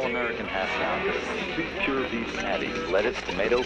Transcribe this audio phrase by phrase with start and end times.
[0.00, 1.12] all-American pounder,
[1.54, 3.62] two pure beef patties, lettuce, tomato.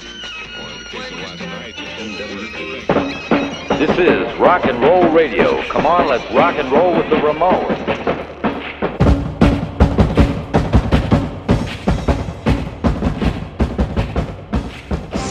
[3.79, 5.63] This is rock and roll radio.
[5.69, 7.79] Come on, let's rock and roll with the Ramones.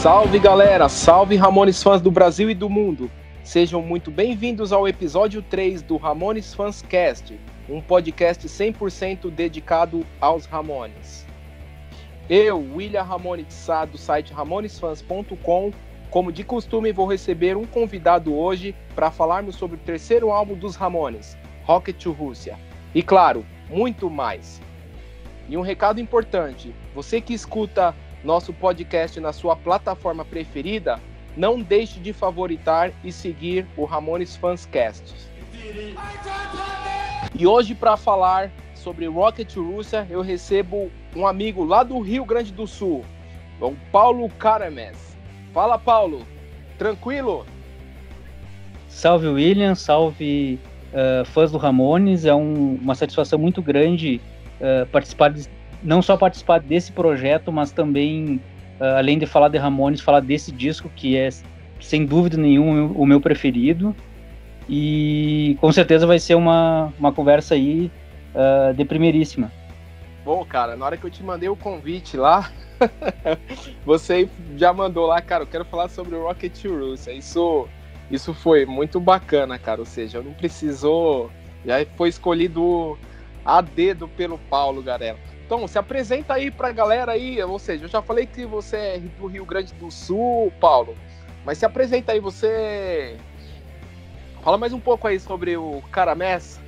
[0.00, 3.10] Salve galera, salve Ramones fãs do Brasil e do mundo.
[3.42, 7.38] Sejam muito bem-vindos ao episódio 3 do Ramones Fans Cast,
[7.68, 11.26] um podcast 100% dedicado aos Ramones.
[12.28, 15.72] Eu, William Ramone de Sá, do site ramonesfans.com,
[16.10, 20.76] como de costume, vou receber um convidado hoje para falarmos sobre o terceiro álbum dos
[20.76, 22.58] Ramones, Rocket to Rússia.
[22.94, 24.60] E claro, muito mais.
[25.48, 31.00] E um recado importante: você que escuta nosso podcast na sua plataforma preferida,
[31.36, 35.14] não deixe de favoritar e seguir o Ramones Fanscast.
[37.36, 42.52] E hoje, para falar sobre Rocket Rússia, eu recebo um amigo lá do Rio Grande
[42.52, 43.04] do Sul,
[43.60, 45.16] o Paulo Carames.
[45.52, 46.24] Fala, Paulo.
[46.78, 47.44] Tranquilo?
[48.88, 49.74] Salve, William.
[49.74, 50.60] Salve,
[50.92, 52.24] uh, fãs do Ramones.
[52.24, 54.20] É um, uma satisfação muito grande
[54.60, 55.48] uh, participar, de,
[55.82, 58.40] não só participar desse projeto, mas também,
[58.80, 61.30] uh, além de falar de Ramones, falar desse disco que é,
[61.80, 63.94] sem dúvida nenhuma, o meu preferido.
[64.68, 67.90] E com certeza vai ser uma, uma conversa aí
[68.34, 69.52] uh, de primeiríssima.
[70.24, 72.50] Bom, cara, na hora que eu te mandei o convite lá,
[73.84, 77.12] você já mandou lá, cara, eu quero falar sobre o Rocket Rússia.
[77.12, 77.68] Isso,
[78.10, 79.80] isso foi muito bacana, cara.
[79.80, 81.30] Ou seja, não precisou.
[81.64, 82.98] Já foi escolhido
[83.44, 85.18] a dedo pelo Paulo, galera.
[85.44, 87.42] Então, se apresenta aí pra galera aí.
[87.42, 90.94] Ou seja, eu já falei que você é do Rio Grande do Sul, Paulo.
[91.44, 93.18] Mas se apresenta aí, você
[94.44, 96.60] Fala mais um pouco aí sobre o Caramés.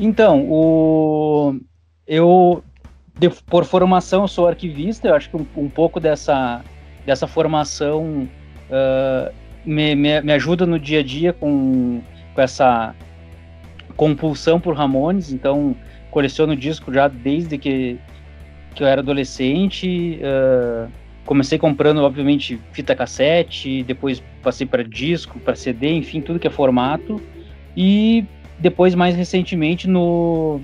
[0.00, 1.60] Então, o...
[2.06, 2.64] eu,
[3.18, 6.64] de, por formação, sou arquivista, eu acho que um, um pouco dessa,
[7.04, 8.26] dessa formação
[8.70, 9.30] uh,
[9.62, 12.00] me, me, me, ajuda no dia a dia com,
[12.34, 12.94] com essa
[13.94, 15.76] compulsão por Ramones, então
[16.10, 17.98] coleciono disco já desde que,
[18.74, 20.90] que eu era adolescente, uh,
[21.26, 26.50] comecei comprando, obviamente, fita cassete, depois passei para disco, para CD, enfim, tudo que é
[26.50, 27.20] formato.
[27.76, 28.24] E
[28.58, 30.60] depois, mais recentemente, no,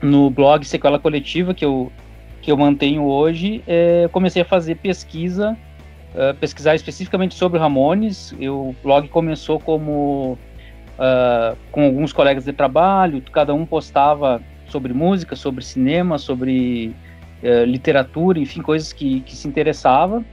[0.00, 1.90] no blog Sequela Coletiva, que eu,
[2.42, 5.56] que eu mantenho hoje, é, comecei a fazer pesquisa,
[6.14, 8.34] uh, pesquisar especificamente sobre Ramones.
[8.38, 10.38] Eu, o blog começou como
[10.98, 16.94] uh, com alguns colegas de trabalho, cada um postava sobre música, sobre cinema, sobre
[17.66, 20.24] literatura, enfim, coisas que, que se interessava.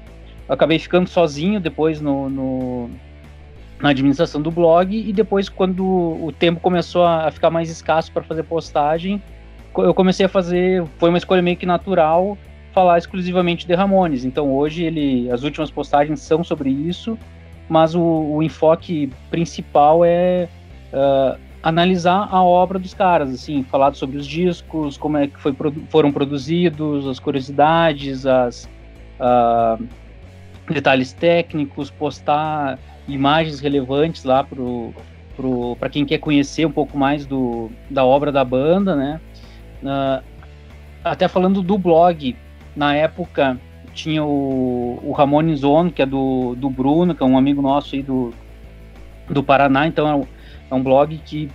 [0.48, 2.90] Acabei ficando sozinho depois no, no,
[3.80, 8.24] na administração do blog e depois quando o tempo começou a ficar mais escasso para
[8.24, 9.22] fazer postagem,
[9.78, 12.38] eu comecei a fazer, foi uma escolha meio que natural
[12.74, 14.26] falar exclusivamente de Ramones.
[14.26, 17.18] Então hoje ele, as últimas postagens são sobre isso,
[17.68, 20.48] mas o, o enfoque principal é
[20.94, 25.56] uh, analisar a obra dos caras, assim, falar sobre os discos, como é que foi,
[25.90, 28.70] foram produzidos, as curiosidades, as
[29.20, 29.84] uh,
[30.70, 34.94] detalhes técnicos, postar imagens relevantes lá pro
[35.80, 39.22] para quem quer conhecer um pouco mais do, da obra da banda, né?
[39.82, 40.22] Uh,
[41.02, 42.36] até falando do blog,
[42.76, 43.58] na época
[43.94, 47.96] tinha o, o Ramones On, que é do, do Bruno, que é um amigo nosso
[47.96, 48.34] aí do,
[49.30, 50.28] do Paraná, então
[50.70, 51.50] é um blog que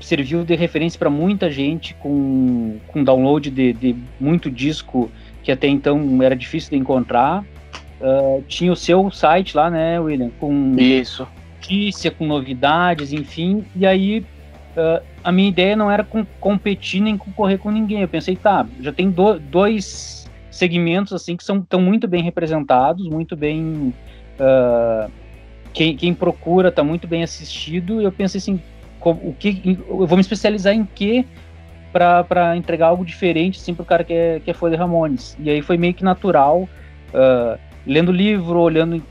[0.00, 5.10] serviu de referência para muita gente com, com download de, de, muito disco
[5.42, 7.44] que até então era difícil de encontrar.
[8.00, 10.30] Uh, tinha o seu site lá, né, William?
[10.40, 11.26] Com Isso.
[11.56, 13.64] notícia, com novidades, enfim.
[13.76, 14.20] E aí
[14.76, 18.00] uh, a minha ideia não era com, competir nem concorrer com ninguém.
[18.00, 23.08] Eu pensei, tá, já tem do, dois segmentos assim que são tão muito bem representados,
[23.08, 23.94] muito bem
[24.38, 25.10] uh,
[25.72, 28.00] quem, quem procura está muito bem assistido.
[28.00, 28.60] Eu pensei assim,
[29.04, 31.24] o que, eu vou me especializar em que
[31.92, 35.36] para entregar algo diferente assim, para o cara que é, que é fã de Ramones.
[35.38, 36.68] E aí foi meio que natural,
[37.12, 39.02] uh, lendo livro, olhando,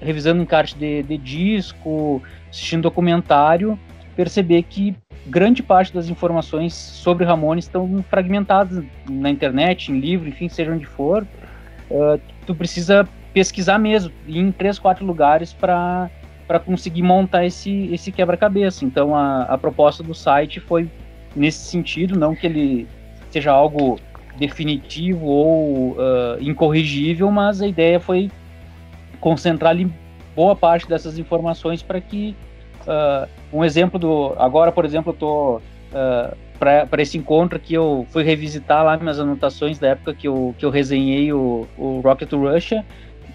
[0.00, 3.78] revisando encarte de, de disco, assistindo documentário,
[4.14, 4.94] perceber que
[5.26, 10.86] grande parte das informações sobre Ramones estão fragmentadas na internet, em livro, enfim, seja onde
[10.86, 11.26] for.
[11.90, 16.08] Uh, tu precisa pesquisar mesmo, ir em três, quatro lugares para
[16.46, 18.84] para conseguir montar esse, esse quebra-cabeça.
[18.84, 20.88] Então a, a proposta do site foi
[21.34, 22.88] nesse sentido, não que ele
[23.30, 23.98] seja algo
[24.38, 28.30] definitivo ou uh, incorrigível, mas a ideia foi
[29.20, 29.92] concentrar ali
[30.36, 32.34] boa parte dessas informações para que
[32.82, 38.06] uh, um exemplo do agora por exemplo eu estou uh, para esse encontro que eu
[38.10, 42.28] fui revisitar lá minhas anotações da época que eu, que eu resenhei o, o Rocket
[42.28, 42.84] to Russia.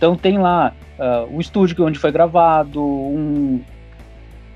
[0.02, 3.62] Então tem lá uh, o estúdio onde foi gravado, um,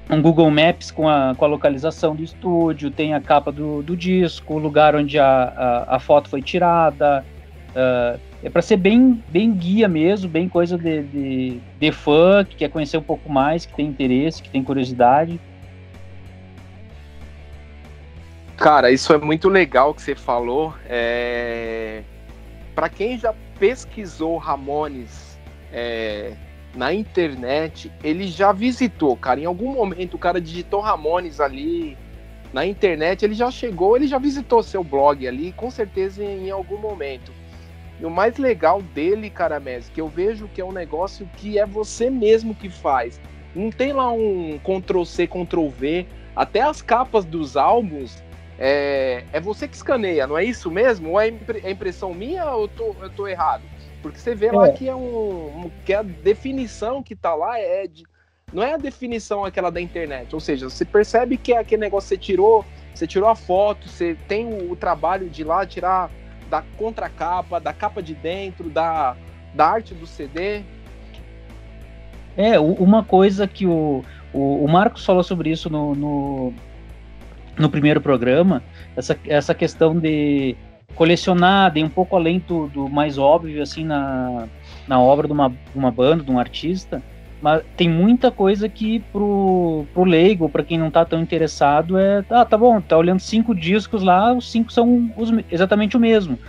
[0.10, 3.96] um Google Maps com a, com a localização do estúdio, tem a capa do, do
[3.96, 7.24] disco, o lugar onde a, a, a foto foi tirada.
[7.70, 12.56] Uh, é para ser bem, bem guia mesmo, bem coisa de, de, de fã, que
[12.56, 15.40] quer conhecer um pouco mais, que tem interesse, que tem curiosidade.
[18.58, 20.74] Cara, isso é muito legal que você falou.
[20.90, 22.02] É...
[22.74, 25.25] Para quem já pesquisou Ramones
[25.76, 26.32] é...
[26.74, 29.42] na internet, ele já visitou, cara.
[29.42, 31.98] Em algum momento o cara digitou Ramones ali
[32.54, 36.78] na internet, ele já chegou, ele já visitou seu blog ali, com certeza em, algum
[36.78, 37.34] momento.
[38.00, 41.60] E o mais legal dele, cara, Messi, que eu vejo que é um negócio que
[41.60, 43.20] é você mesmo que faz.
[43.54, 46.06] Não tem lá um Ctrl C, Ctrl V.
[46.34, 48.22] Até as capas dos álbuns
[48.58, 51.12] é, é você que escaneia, não é isso mesmo?
[51.12, 51.34] Ou é,
[51.64, 53.64] é impressão minha ou eu tô, eu tô errado?
[54.06, 54.52] Porque você vê é.
[54.52, 58.04] lá que é um, que a definição que tá lá é de,
[58.54, 62.10] não é a definição aquela da internet, ou seja, você percebe que é aquele negócio
[62.10, 66.12] que você tirou, você tirou a foto, você tem o, o trabalho de lá tirar
[66.52, 69.18] da contracapa, da capa de dentro, da,
[69.56, 70.62] da arte do CD.
[72.38, 76.54] É, uma coisa que o, o, o Marcos falou sobre isso no, no,
[77.58, 78.62] no primeiro programa,
[78.96, 80.56] essa, essa questão de
[80.94, 84.48] colecionar, de um pouco além do, do mais óbvio, assim, na,
[84.88, 87.02] na obra de uma, uma banda, de um artista,
[87.42, 92.24] mas tem muita coisa que pro, pro leigo, para quem não tá tão interessado, é,
[92.30, 96.40] ah, tá bom, tá olhando cinco discos lá, os cinco são os, exatamente o mesmo.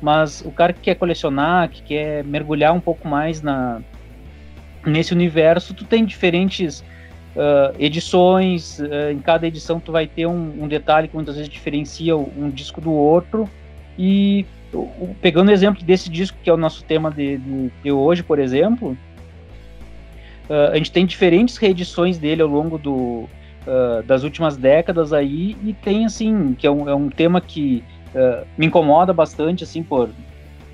[0.00, 3.80] Mas o cara que quer colecionar, que quer mergulhar um pouco mais na
[4.86, 6.80] nesse universo, tu tem diferentes
[7.36, 11.50] uh, edições, uh, em cada edição tu vai ter um, um, detalhe que muitas vezes
[11.50, 13.50] diferencia um disco do outro,
[13.98, 14.46] e
[15.20, 18.38] pegando o exemplo desse disco, que é o nosso tema de, de, de hoje, por
[18.38, 18.96] exemplo,
[20.48, 23.28] uh, a gente tem diferentes reedições dele ao longo do,
[24.06, 27.84] das últimas décadas aí, e tem, assim, que é um, é um tema que
[28.56, 30.08] me incomoda bastante, assim, por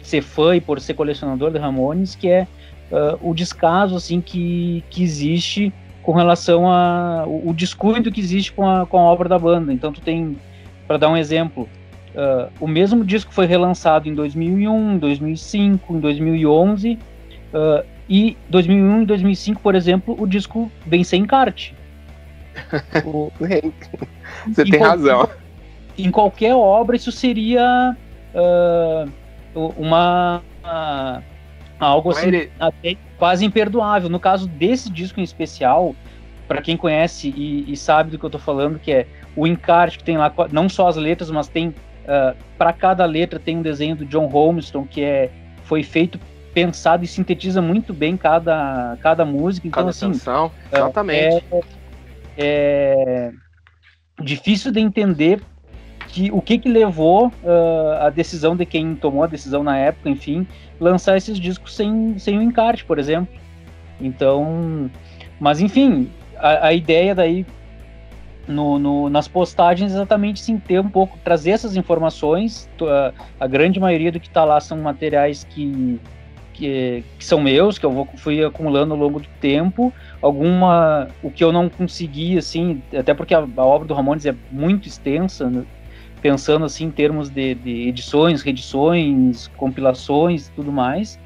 [0.00, 2.46] ser fã e por ser colecionador de Ramones, que é
[3.20, 5.72] o descaso, assim, que, que existe
[6.04, 9.72] com relação a o, o, descuido que existe com a, com a obra da banda.
[9.72, 10.36] Então tu tem,
[10.86, 11.68] para dar um exemplo,
[12.14, 16.98] uh, o mesmo disco foi relançado em 2001, 2005, em 2011
[17.52, 21.74] uh, e 2001 e 2005, por exemplo, o disco vem sem encarte.
[23.04, 23.32] O,
[24.46, 25.28] Você tem razão.
[25.98, 27.96] Em qualquer obra isso seria
[28.34, 29.10] uh,
[29.76, 30.42] uma
[31.78, 34.08] algo assim, até quase imperdoável.
[34.08, 35.94] No caso desse disco em especial,
[36.46, 39.06] para quem conhece e, e, sabe do que eu tô falando, que é
[39.36, 43.04] o encarte que tem lá, não só as letras, mas tem uh, ah, para cada
[43.04, 45.30] letra tem um desenho do John Holmeston que é
[45.64, 46.18] foi feito
[46.52, 49.66] pensado e sintetiza muito bem cada, cada música.
[49.66, 51.44] Então, cada assim, canção, ah, exatamente.
[51.50, 51.62] É,
[52.38, 53.32] é,
[54.22, 55.42] difícil de entender
[56.08, 60.08] que o que que levou uh, a decisão de quem tomou a decisão na época,
[60.08, 60.46] enfim,
[60.78, 63.34] lançar esses discos sem, sem o encarte, por exemplo.
[64.00, 64.90] Então,
[65.40, 67.44] mas enfim, a, a ideia daí
[68.46, 72.68] no, no, nas postagens exatamente sim ter um pouco, trazer essas informações.
[73.40, 76.00] A, grande maioria do que está lá são materiais que,
[76.52, 79.92] que, que, são meus, que eu vou, fui acumulando ao longo do tempo.
[80.20, 84.34] Alguma, o que eu não consegui, assim, até porque a, a obra do Ramones é
[84.50, 85.64] muito extensa, né?
[86.20, 91.18] pensando assim em termos de, de edições, reedições, compilações tudo mais.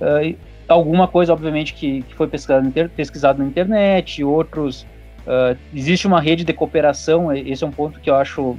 [0.00, 0.36] Uh,
[0.68, 4.86] alguma coisa, obviamente, que, que foi pesquisado, pesquisado na internet, outros.
[5.26, 8.56] Uh, existe uma rede de cooperação, esse é um ponto que eu acho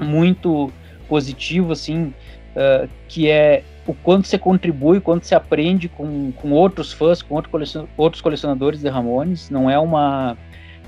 [0.00, 0.72] muito
[1.08, 2.14] positivo, assim,
[2.56, 7.34] uh, que é o quanto você contribui, quanto você aprende com, com outros fãs, com
[7.34, 9.50] outro colecion, outros colecionadores de Ramones.
[9.50, 10.36] Não é uma.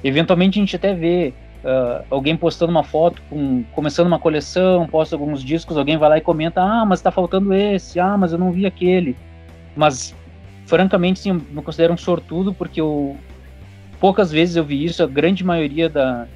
[0.03, 5.15] Eventualmente a gente até vê Uh, alguém postando uma foto, com, começando uma coleção, posta
[5.15, 8.39] alguns discos, alguém vai lá e comenta: Ah, mas tá faltando esse, ah, mas eu
[8.39, 9.15] não vi aquele.
[9.77, 10.15] Mas,
[10.65, 13.15] francamente, sim, eu me considero um sortudo, porque eu,
[14.01, 16.27] poucas vezes eu vi isso, a grande maioria da,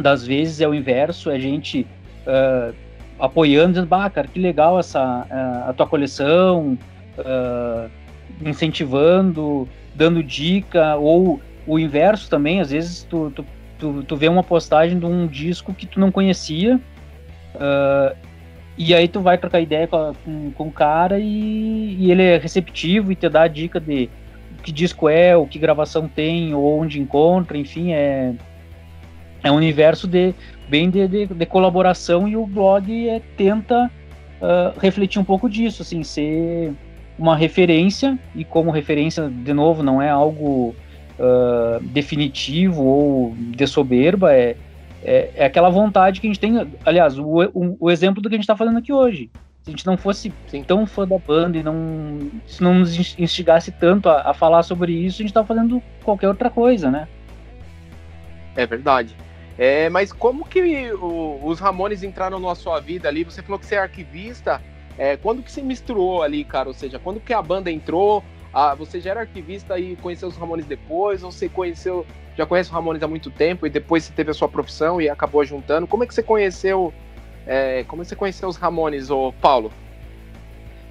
[0.00, 1.86] das vezes é o inverso: é a gente
[2.26, 2.74] uh,
[3.18, 6.76] apoiando, dizendo, bah, cara, que legal essa, uh, a tua coleção,
[8.40, 13.44] incentivando, dando dica, ou o inverso também, às vezes tu, tu
[13.82, 16.80] tu, tu vê uma postagem de um disco que tu não conhecia,
[17.56, 18.16] uh,
[18.78, 22.38] e aí tu vai trocar ideia com, com, com o cara e, e, ele é
[22.38, 24.08] receptivo e te dá a dica de
[24.62, 28.34] que disco é, o que gravação tem, ou onde encontra, enfim, é,
[29.42, 30.34] é um universo de
[30.68, 33.90] bem de, de, de colaboração e o blog é, tenta
[34.40, 36.72] uh, refletir um pouco disso, assim, ser
[37.18, 40.74] uma referência e como referência de novo não é algo
[41.18, 44.56] uh, definitivo ou de soberba, é,
[45.04, 46.66] é, é, aquela vontade que a gente tem.
[46.84, 49.30] Aliás, o, o, o exemplo do que a gente está falando aqui hoje.
[49.62, 50.64] Se a gente não fosse Sim.
[50.64, 54.92] tão fã da banda e não, se não nos instigasse tanto a, a falar sobre
[54.92, 57.06] isso, a gente estava fazendo qualquer outra coisa, né?
[58.56, 59.16] É verdade.
[59.56, 63.22] É, mas como que o, os Ramones entraram na sua vida ali?
[63.22, 64.60] Você falou que você é arquivista.
[64.98, 66.68] É, quando que se misturou ali, cara?
[66.68, 68.24] Ou seja, quando que a banda entrou?
[68.52, 71.22] Ah, você já era arquivista e conheceu os Ramones depois?
[71.22, 72.04] Ou você conheceu,
[72.36, 75.08] já conhece os Ramones há muito tempo e depois você teve a sua profissão e
[75.08, 75.86] acabou juntando?
[75.86, 76.92] Como é que você conheceu,
[77.46, 79.72] é, como você conheceu os Ramones, ô Paulo?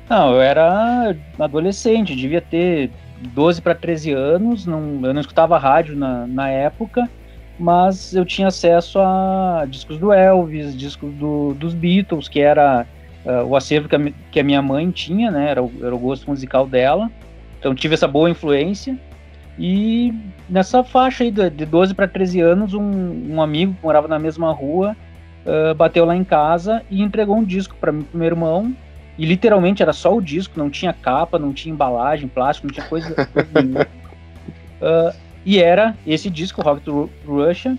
[0.10, 2.92] Não, eu era adolescente, devia ter
[3.30, 7.10] 12 para 13 anos, não, eu não escutava rádio na, na época,
[7.58, 12.86] mas eu tinha acesso a discos do Elvis, discos do, dos Beatles, que era
[13.26, 16.00] uh, o acervo que a, que a, minha mãe tinha, né, era o, era o
[16.00, 17.10] gosto musical dela.
[17.60, 18.98] Então tive essa boa influência.
[19.60, 20.14] E
[20.50, 24.52] nessa faixa aí de 12 para 13 anos, um, um, amigo que morava na mesma
[24.52, 24.96] rua
[25.46, 28.76] uh, bateu lá em casa e entregou um disco para meu irmão.
[29.18, 32.88] E literalmente era só o disco, não tinha capa, não tinha embalagem, plástico, não tinha
[32.88, 33.88] coisa, coisa nenhuma.
[34.82, 37.78] Uh, e era esse disco, Rock to Russia,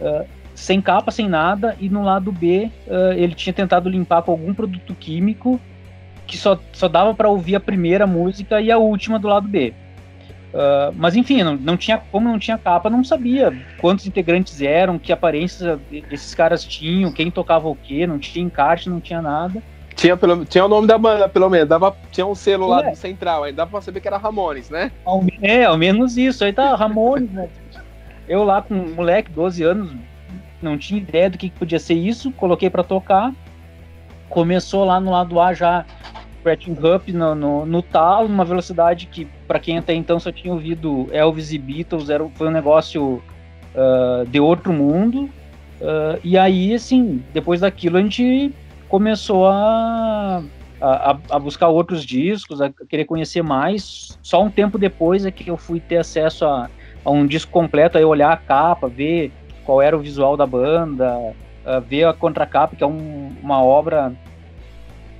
[0.00, 2.70] uh, sem capa, sem nada, e no lado B
[3.16, 5.60] ele tinha tentado limpar com algum produto químico
[6.26, 9.74] que só, só dava para ouvir a primeira música e a última do lado B.
[10.56, 14.98] Uh, mas enfim, não, não, tinha, como não tinha capa, não sabia quantos integrantes eram,
[14.98, 15.78] que aparência
[16.10, 19.62] esses caras tinham, quem tocava o quê, não tinha encarte, não tinha nada.
[19.94, 22.90] Tinha, pelo, tinha o nome da banda, pelo menos, dava, tinha um selo lá é.
[22.90, 24.90] do central, aí dava pra saber que era Ramones, né?
[25.42, 27.50] É, ao menos isso, aí tá Ramones, né?
[28.26, 29.94] Eu lá com um moleque, 12 anos,
[30.62, 33.30] não tinha ideia do que, que podia ser isso, coloquei para tocar,
[34.30, 35.84] começou lá no lado A já
[36.46, 40.54] Scratching Up no, no, no talo, numa velocidade que, para quem até então só tinha
[40.54, 43.20] ouvido Elvis e Beatles, era, foi um negócio
[43.74, 45.24] uh, de outro mundo.
[45.80, 48.52] Uh, e aí, assim, depois daquilo a gente
[48.88, 50.40] começou a,
[50.80, 54.16] a, a, buscar outros discos, a querer conhecer mais.
[54.22, 56.70] Só um tempo depois é que eu fui ter acesso a,
[57.04, 59.32] a um disco completo, aí olhar a capa, ver
[59.64, 61.34] qual era o visual da banda,
[61.66, 64.14] uh, ver a contracapa, que é um, uma obra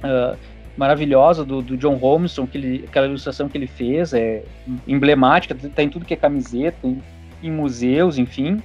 [0.05, 4.43] uh, maravilhosa do, do John Holmeson, que ele, aquela ilustração que ele fez, é
[4.87, 7.03] emblemática, tá em tudo que é camiseta, em,
[7.43, 8.63] em museus, enfim.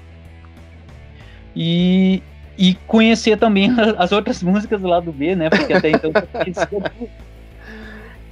[1.55, 2.21] E,
[2.57, 5.49] e conhecer também as outras músicas do lado B, né?
[5.49, 6.11] Porque até então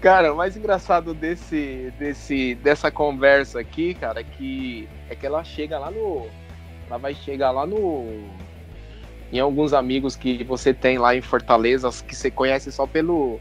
[0.02, 5.44] Cara, o mais engraçado desse, desse, dessa conversa aqui, cara, é que é que ela
[5.44, 6.26] chega lá no.
[6.88, 8.08] Ela vai chegar lá no.
[9.32, 13.40] Em alguns amigos que você tem lá em Fortaleza, que você conhece só pelo,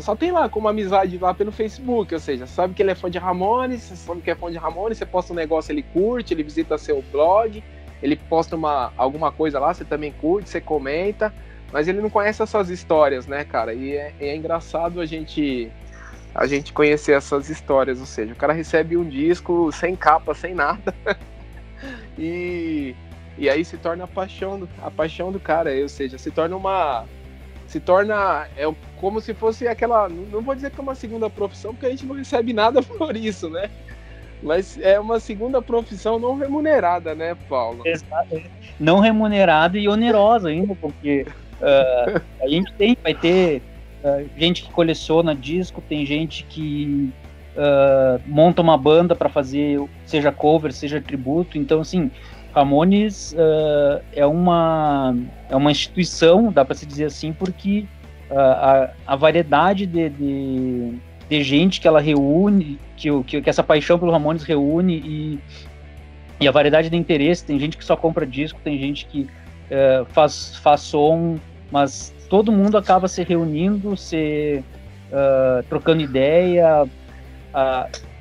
[0.00, 3.10] só tem lá como amizade lá pelo Facebook, ou seja, sabe que ele é fã
[3.10, 6.34] de Ramones, você sabe que é fã de Ramones, você posta um negócio, ele curte,
[6.34, 7.62] ele visita seu blog,
[8.02, 11.32] ele posta uma, alguma coisa lá, você também curte, você comenta,
[11.72, 13.72] mas ele não conhece essas histórias, né, cara?
[13.72, 15.70] E é, é engraçado a gente
[16.32, 20.54] a gente conhecer essas histórias, ou seja, o cara recebe um disco sem capa, sem
[20.54, 20.94] nada,
[22.16, 22.94] e,
[23.36, 27.04] e aí se torna a paixão, a paixão do cara, ou seja, se torna uma
[27.70, 31.72] se torna é como se fosse aquela, não vou dizer que é uma segunda profissão,
[31.72, 33.70] porque a gente não recebe nada por isso, né?
[34.42, 37.86] Mas é uma segunda profissão não remunerada, né, Paulo?
[37.86, 38.42] Exato.
[38.78, 41.24] Não remunerada e onerosa ainda, porque
[41.60, 43.62] uh, a gente tem, vai ter
[44.02, 47.12] uh, gente que coleciona disco, tem gente que
[47.54, 51.56] uh, monta uma banda para fazer, seja cover, seja tributo.
[51.56, 52.10] Então, assim,
[52.54, 55.14] Ramones uh, é, uma,
[55.48, 57.86] é uma instituição, dá para se dizer assim, porque
[58.30, 60.94] uh, a, a variedade de, de,
[61.28, 65.38] de, gente que ela reúne, que, que, que, essa paixão pelo Ramones reúne e,
[66.40, 70.04] e a variedade de interesse, tem gente que só compra disco, tem gente que uh,
[70.06, 71.38] faz, faz som,
[71.70, 74.62] mas todo mundo acaba se reunindo, se
[75.68, 76.88] trocando ideia,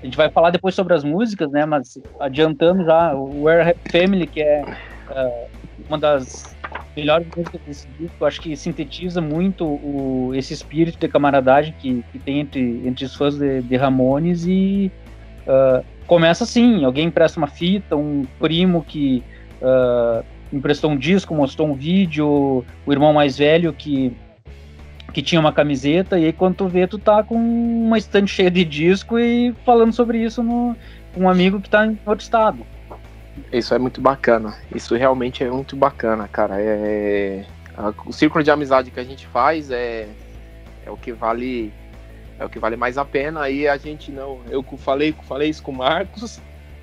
[0.01, 1.65] a gente vai falar depois sobre as músicas, né?
[1.65, 5.47] Mas adiantando já, o Where Family, que é uh,
[5.87, 6.55] uma das
[6.95, 12.19] melhores músicas desse disco, acho que sintetiza muito o, esse espírito de camaradagem que, que
[12.19, 14.91] tem entre, entre os fãs de, de Ramones e
[15.47, 19.23] uh, começa assim, alguém empresta uma fita, um primo que
[19.61, 24.15] uh, emprestou um disco, mostrou um vídeo, o irmão mais velho que
[25.11, 28.51] que tinha uma camiseta, e aí quando tu vê, tu tá com uma estante cheia
[28.51, 30.75] de disco e falando sobre isso no,
[31.13, 32.65] com um amigo que tá em outro estado.
[33.51, 34.55] Isso é muito bacana.
[34.73, 36.55] Isso realmente é muito bacana, cara.
[36.57, 37.45] É,
[38.05, 40.07] o círculo de amizade que a gente faz é,
[40.85, 41.71] é o que vale
[42.37, 43.41] é o que vale mais a pena.
[43.41, 46.41] Aí a gente não, eu falei, falei isso com o Marcos,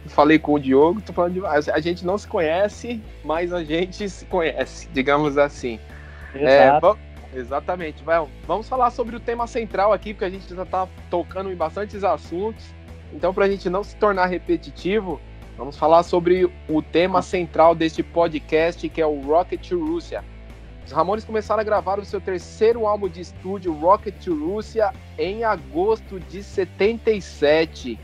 [0.08, 4.08] falei com o Diogo, tô falando de, a gente não se conhece, mas a gente
[4.08, 5.80] se conhece, digamos assim.
[6.34, 6.78] É,
[7.36, 8.02] exatamente.
[8.02, 11.56] Vai, vamos falar sobre o tema central aqui, porque a gente já está tocando em
[11.56, 12.64] bastantes assuntos.
[13.12, 15.20] Então, para a gente não se tornar repetitivo,
[15.56, 20.24] vamos falar sobre o tema central deste podcast, que é o Rocket to Russia.
[20.84, 25.42] Os Ramones começaram a gravar o seu terceiro álbum de estúdio, Rocket to Russia, em
[25.42, 27.98] agosto de 77.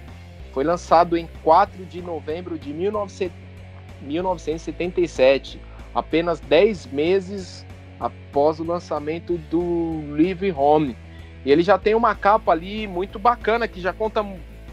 [0.53, 5.61] Foi lançado em 4 de novembro de 1977,
[5.95, 7.62] apenas 10 meses
[8.03, 10.97] após o lançamento do Live Home.
[11.45, 14.25] E ele já tem uma capa ali muito bacana que já conta,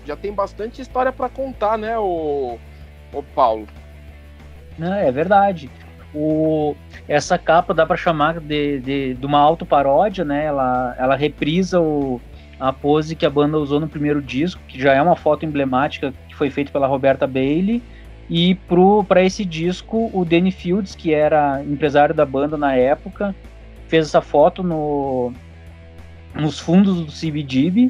[0.06, 2.58] já tem bastante história para contar, né, o,
[3.14, 3.68] o Paulo?
[4.78, 5.70] Não, é verdade.
[6.14, 6.76] O,
[7.08, 10.46] essa capa dá para chamar de, de, de, uma autoparódia, né?
[10.46, 12.20] Ela, ela reprisa o,
[12.60, 16.12] a pose que a banda usou no primeiro disco, que já é uma foto emblemática
[16.28, 17.84] que foi feita pela Roberta Bailey.
[18.30, 18.56] E
[19.08, 23.36] para esse disco, o Danny Fields, que era empresário da banda na época,
[23.88, 25.34] fez essa foto no,
[26.36, 27.90] nos fundos do CBGB.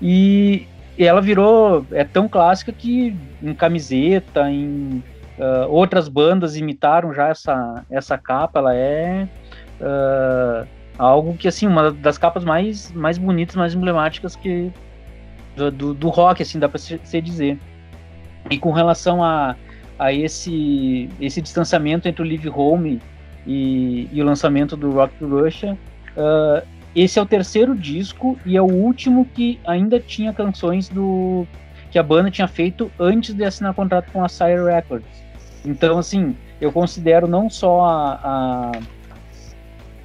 [0.00, 0.66] E
[0.98, 5.02] ela virou, é tão clássica que em camiseta, em
[5.40, 9.26] Uh, outras bandas imitaram já essa, essa capa, ela é
[9.80, 14.70] uh, algo que, assim, uma das capas mais, mais bonitas, mais emblemáticas que
[15.56, 17.58] do, do, rock, assim, dá para se, se, dizer.
[18.48, 19.56] E com relação a,
[19.98, 23.00] a esse, esse distanciamento entre o Live Home
[23.46, 25.76] e, e o lançamento do Rock to Russia,
[26.16, 31.46] uh, esse é o terceiro disco e é o último que ainda tinha canções do
[31.90, 35.24] que a banda tinha feito antes de assinar contrato com a Sire Records.
[35.64, 38.72] Então, assim, eu considero não só a, a,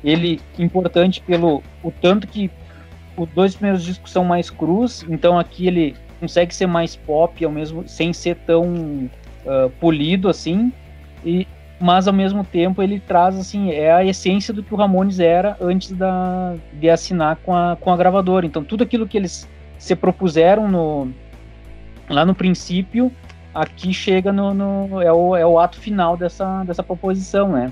[0.04, 2.50] ele importante pelo o tanto que
[3.16, 7.52] os dois primeiros discos são mais crus, então aqui ele consegue ser mais pop ao
[7.52, 9.10] mesmo sem ser tão
[9.46, 10.72] uh, polido assim,
[11.24, 11.48] e
[11.80, 15.58] mas ao mesmo tempo ele traz assim é a essência do que o Ramones era
[15.60, 18.46] antes da, de assinar com a, com a gravadora.
[18.46, 19.48] Então tudo aquilo que eles
[19.78, 21.12] se propuseram no
[22.10, 23.12] lá no princípio
[23.56, 27.72] aqui chega no, no, é, o, é o ato final dessa, dessa proposição, né?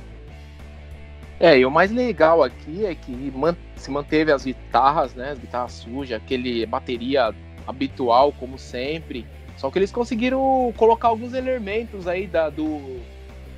[1.40, 5.32] É, e o mais legal aqui é que man, se manteve as guitarras, né?
[5.32, 7.34] As guitarras sujas, aquele bateria
[7.68, 9.26] habitual, como sempre.
[9.58, 13.00] Só que eles conseguiram colocar alguns elementos aí da, do,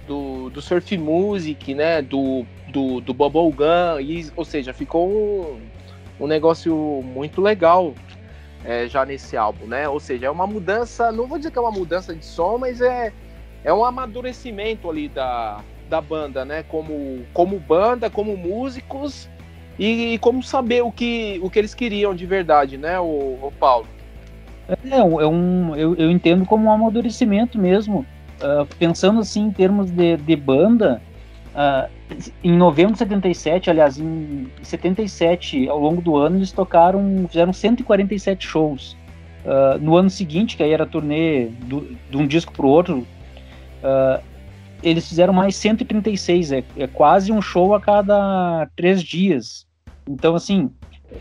[0.08, 2.02] do, do surf music, né?
[2.02, 5.60] Do, do, do bubblegum, e, ou seja, ficou um,
[6.20, 7.94] um negócio muito legal
[8.64, 9.88] é, já nesse álbum, né?
[9.88, 12.82] Ou seja, é uma mudança, não vou dizer que é uma mudança de som, mas
[12.82, 13.14] é,
[13.64, 16.64] é um amadurecimento ali da, da banda, né?
[16.64, 19.30] Como, como banda, como músicos
[19.78, 23.54] e, e como saber o que, o que eles queriam de verdade, né, o, o
[23.60, 23.88] Paulo?
[24.68, 28.06] É, é um, eu, eu entendo como um amadurecimento mesmo.
[28.36, 31.02] Uh, pensando assim em termos de, de banda,
[31.54, 31.90] uh,
[32.44, 38.46] em novembro de 77, aliás, em 77, ao longo do ano, eles tocaram, fizeram 147
[38.46, 38.98] shows.
[39.46, 43.08] Uh, no ano seguinte, que aí era turnê do, de um disco para o outro,
[44.82, 49.66] eles fizeram mais 136, é, é quase um show a cada três dias.
[50.08, 50.72] Então, assim,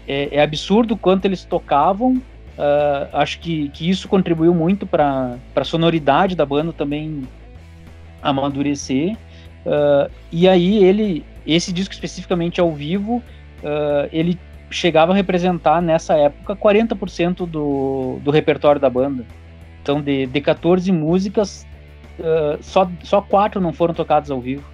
[0.06, 2.20] é, é absurdo quanto eles tocavam.
[2.56, 7.26] Uh, acho que, que isso contribuiu muito para a sonoridade da banda também
[8.22, 9.16] amadurecer.
[9.66, 14.38] Uh, e aí ele, esse disco especificamente ao vivo, uh, ele
[14.70, 19.24] chegava a representar nessa época 40% do, do repertório da banda.
[19.82, 21.66] Então de, de 14 músicas,
[22.60, 24.64] só, só quatro não foram tocadas ao vivo.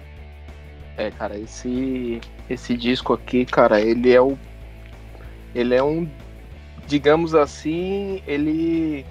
[0.97, 4.37] É, cara, esse, esse disco aqui, cara, ele é o.
[5.55, 6.07] Ele é um.
[6.91, 9.05] Digamos assim, ele.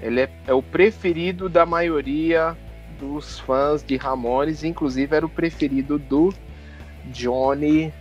[0.00, 2.56] Ele é, é o preferido da maioria
[2.98, 6.32] dos fãs de Ramones, inclusive era o preferido do
[7.08, 7.92] Johnny.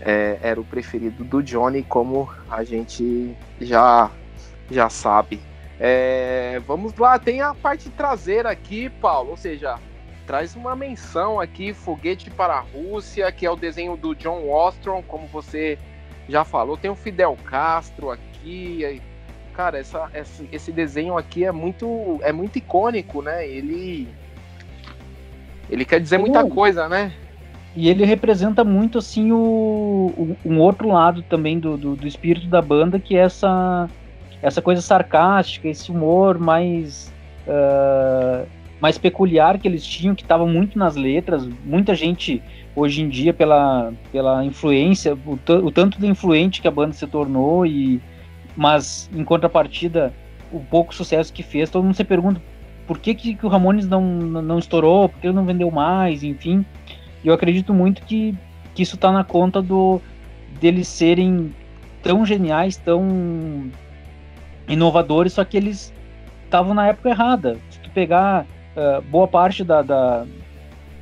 [0.00, 4.10] É, era o preferido do Johnny, como a gente já,
[4.68, 5.40] já sabe.
[5.78, 9.78] É, vamos lá, tem a parte traseira aqui, Paulo, ou seja,
[10.26, 15.00] traz uma menção aqui, Foguete para a Rússia, que é o desenho do John Ostrom,
[15.04, 15.78] como você
[16.32, 16.76] já falou.
[16.76, 19.00] Tem o Fidel Castro aqui,
[19.54, 23.46] cara, essa, esse, esse desenho aqui é muito, é muito icônico, né?
[23.46, 24.08] Ele,
[25.70, 27.12] ele quer dizer muita coisa, né?
[27.76, 29.36] E ele representa muito, assim, o,
[30.16, 33.88] o um outro lado também do, do, do, espírito da banda, que é essa,
[34.42, 37.10] essa coisa sarcástica, esse humor mais
[37.46, 38.46] uh,
[38.78, 41.48] mais peculiar que eles tinham, que estava muito nas letras.
[41.64, 42.42] Muita gente
[42.74, 47.06] hoje em dia, pela, pela influência, o, o tanto de influente que a banda se
[47.06, 48.00] tornou, e
[48.56, 50.12] mas em contrapartida,
[50.50, 52.40] o pouco sucesso que fez, todo mundo se pergunta
[52.86, 56.22] por que, que, que o Ramones não, não estourou, por que ele não vendeu mais,
[56.22, 56.64] enfim.
[57.24, 58.34] Eu acredito muito que,
[58.74, 60.00] que isso está na conta do
[60.60, 61.54] deles serem
[62.02, 63.70] tão geniais, tão
[64.68, 65.92] inovadores, só que eles
[66.44, 67.56] estavam na época errada.
[67.70, 68.44] Se tu pegar
[68.76, 70.26] uh, boa parte da, da,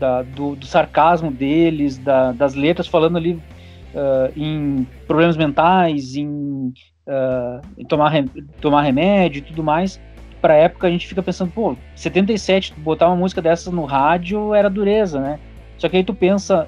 [0.01, 6.73] da do, do, sarcasmo deles, da, das letras falando ali uh, em problemas mentais, em,
[7.07, 8.13] uh, em tomar,
[8.61, 10.01] tomar remédio e tudo mais,
[10.41, 14.71] para época a gente fica pensando, pô, 77, botar uma música dessa no rádio era
[14.71, 15.39] dureza, né?
[15.77, 16.67] Só que aí tu pensa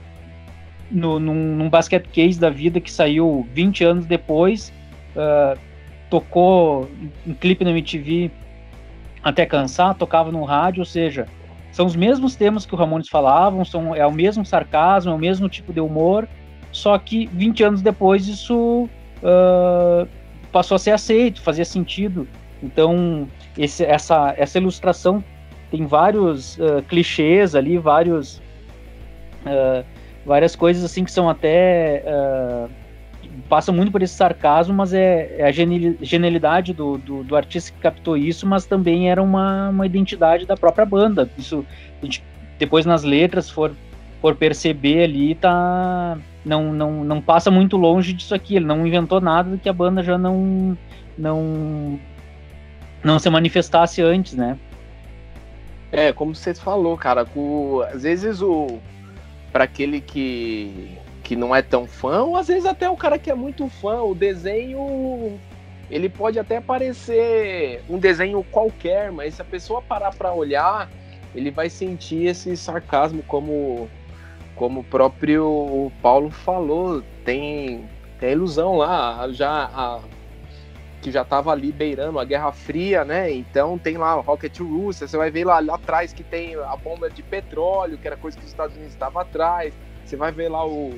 [0.90, 4.72] no, num, num basket case da vida que saiu 20 anos depois,
[5.16, 5.58] uh,
[6.10, 6.88] tocou
[7.26, 8.30] um clipe na MTV
[9.22, 11.26] até cansar, tocava no rádio, ou seja,
[11.72, 15.18] são os mesmos temas que o Ramones falavam, são, é o mesmo sarcasmo, é o
[15.18, 16.28] mesmo tipo de humor,
[16.70, 18.88] só que 20 anos depois isso
[19.22, 20.06] uh,
[20.52, 22.28] passou a ser aceito, fazia sentido.
[22.62, 25.24] Então, esse, essa, essa ilustração
[25.70, 28.36] tem vários uh, clichês ali, vários,
[29.46, 29.84] uh,
[30.26, 32.04] várias coisas assim que são até
[33.48, 37.78] passa muito por esse sarcasmo, mas é, é a genialidade do, do, do, artista que
[37.78, 41.30] captou isso, mas também era uma, uma identidade da própria banda.
[41.36, 41.64] Isso,
[42.00, 42.22] a gente,
[42.58, 43.72] depois nas letras, for,
[44.20, 48.56] for perceber ali, tá, não, não, não passa muito longe disso aqui.
[48.56, 50.76] Ele não inventou nada que a banda já não,
[51.16, 51.98] não,
[53.02, 54.58] não se manifestasse antes, né?
[55.90, 58.78] É, como você falou, cara, com, às vezes o
[59.52, 60.96] para aquele que
[61.32, 64.02] que não é tão fã, ou às vezes até o cara que é muito fã,
[64.02, 65.40] o desenho
[65.90, 70.90] ele pode até parecer um desenho qualquer, mas se a pessoa parar para olhar,
[71.34, 73.88] ele vai sentir esse sarcasmo como
[74.54, 77.88] como o próprio Paulo falou, tem
[78.20, 80.00] tem a ilusão lá, já a,
[81.00, 83.32] que já estava ali beirando a Guerra Fria, né?
[83.32, 86.76] Então tem lá o Rocket Rússia, você vai ver lá, lá atrás que tem a
[86.76, 89.72] bomba de petróleo, que era coisa que os Estados Unidos estavam atrás.
[90.04, 90.92] Você vai ver lá o,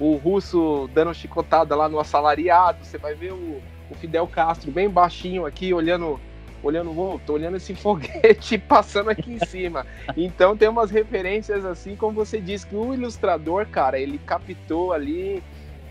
[0.00, 3.60] o russo dando chicotada lá no assalariado, você vai ver o,
[3.90, 6.18] o Fidel Castro bem baixinho aqui, olhando,
[6.62, 9.86] olhando, oh, tô olhando esse foguete passando aqui em cima.
[10.16, 15.42] Então tem umas referências assim, como você disse, que o ilustrador, cara, ele captou ali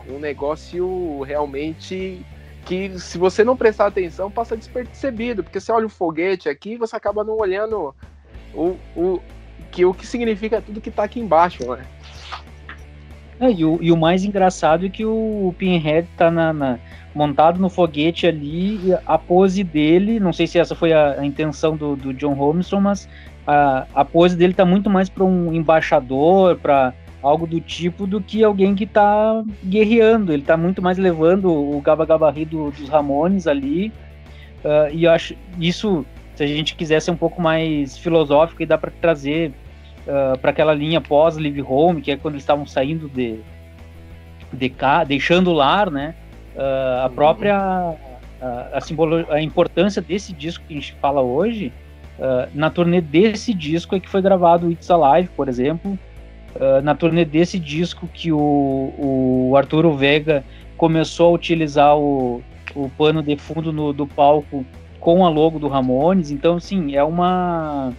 [0.07, 2.25] um negócio realmente
[2.65, 6.95] que se você não prestar atenção passa despercebido, porque você olha o foguete aqui você
[6.95, 7.95] acaba não olhando
[8.53, 9.21] o, o,
[9.71, 11.85] que, o que significa tudo que tá aqui embaixo, né?
[13.39, 16.79] É, e, o, e, o, mais engraçado é que o, Pinhead tá na, na,
[17.15, 21.77] montado no foguete ali, a pose dele, não sei se essa foi a, a intenção
[21.77, 23.07] do, do, John Holmeston, mas
[23.47, 28.21] a, a pose dele tá muito mais para um embaixador, para algo do tipo, do
[28.21, 30.33] que alguém que tá guerreando.
[30.33, 33.91] Ele tá muito mais levando o Gaba Gabarri do, dos Ramones ali.
[34.63, 38.77] Uh, e acho isso, se a gente quiser ser um pouco mais filosófico, e dá
[38.77, 39.53] para trazer
[40.07, 43.39] uh, ah, para aquela linha pós Live Home, que é quando eles estavam saindo de,
[44.51, 46.15] de cá, deixando o lar, né?
[46.55, 47.15] Uh, a uhum.
[47.15, 47.95] própria
[48.41, 51.71] a, a, simbolo, a importância desse disco que a gente fala hoje,
[52.17, 55.97] uh, na turnê desse disco é que foi gravado It's Alive, por exemplo,
[56.55, 60.43] uh, na turnê desse disco que o, o Arturo Vega
[60.77, 62.41] começou a utilizar o,
[62.75, 64.65] o pano de fundo no, do palco
[64.99, 67.93] com a logo do Ramones, então, sim, é uma...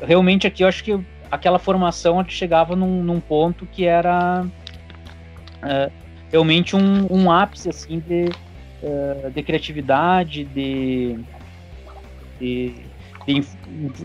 [0.00, 0.98] Realmente aqui eu acho que
[1.32, 5.92] aquela formação chegava num, num ponto que era uh,
[6.30, 8.28] realmente um, um, ápice assim de,
[8.82, 11.18] uh, de criatividade, de,
[12.38, 12.74] de,
[13.26, 13.44] de,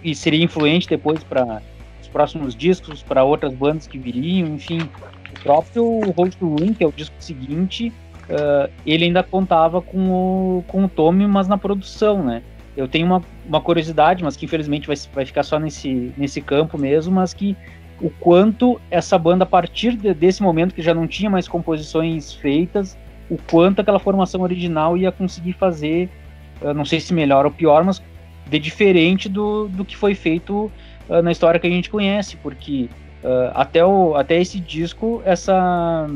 [0.01, 1.61] e seria influente depois para
[2.01, 4.89] os próximos discos, para outras bandas que viriam, enfim.
[5.37, 7.91] O próprio Road to Ruin, que é o disco seguinte,
[8.29, 12.41] uh, ele ainda contava com o, com o Tommy, mas na produção, né?
[12.77, 16.77] Eu tenho uma, uma curiosidade, mas que infelizmente vai, vai ficar só nesse, nesse campo
[16.77, 17.57] mesmo, mas que
[17.99, 22.33] o quanto essa banda, a partir de, desse momento que já não tinha mais composições
[22.33, 22.95] feitas,
[23.29, 26.09] o quanto aquela formação original ia conseguir fazer,
[26.75, 28.01] não sei se melhor ou pior, mas
[28.49, 30.71] de diferente do, do que foi feito
[31.09, 32.89] uh, na história que a gente conhece, porque
[33.23, 36.07] uh, até, o, até esse disco, essa,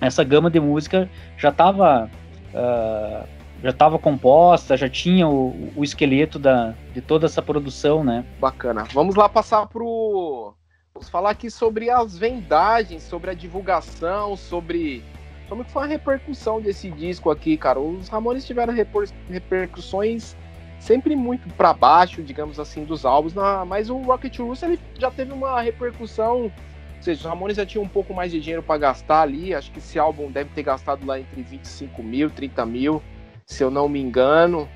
[0.00, 2.08] essa gama de música já estava
[2.54, 3.28] uh,
[3.64, 8.22] já estava composta, já tinha o, o esqueleto da, de toda essa produção, né?
[8.38, 8.84] Bacana.
[8.92, 10.54] Vamos lá passar pro.
[10.92, 15.02] Vamos falar aqui sobre as vendagens, sobre a divulgação, sobre
[15.48, 17.80] como foi a repercussão desse disco aqui, cara.
[17.80, 19.08] Os Ramones tiveram reper...
[19.30, 20.36] repercussões
[20.78, 25.10] sempre muito para baixo, digamos assim, dos álbuns, na, mas o Rocket Rooster ele já
[25.10, 26.52] teve uma repercussão, ou
[27.00, 29.78] seja, os Ramones já tinham um pouco mais de dinheiro para gastar ali, acho que
[29.78, 33.02] esse álbum deve ter gastado lá entre 25 mil, 30 mil,
[33.46, 34.68] se eu não me engano,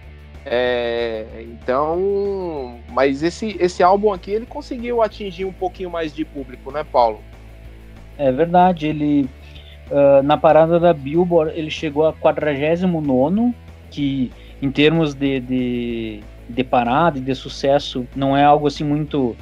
[0.45, 6.71] é, então, mas esse, esse álbum aqui ele conseguiu atingir um pouquinho mais de público,
[6.71, 7.21] né, Paulo?
[8.17, 9.29] É verdade, ele
[9.91, 13.55] uh, na parada da Billboard ele chegou a 49
[13.91, 19.37] que em termos de, de, de parada e de sucesso, não é algo assim muito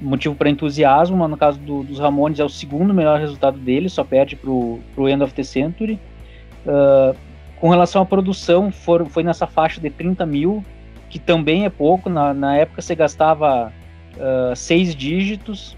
[0.00, 3.88] motivo para entusiasmo, mas no caso do, dos Ramones é o segundo melhor resultado dele,
[3.88, 5.98] só perde para o End of the Century.
[6.66, 7.14] Uh,
[7.62, 10.64] com relação à produção, for, foi nessa faixa de 30 mil,
[11.08, 13.72] que também é pouco, na, na época você gastava
[14.16, 15.76] uh, seis dígitos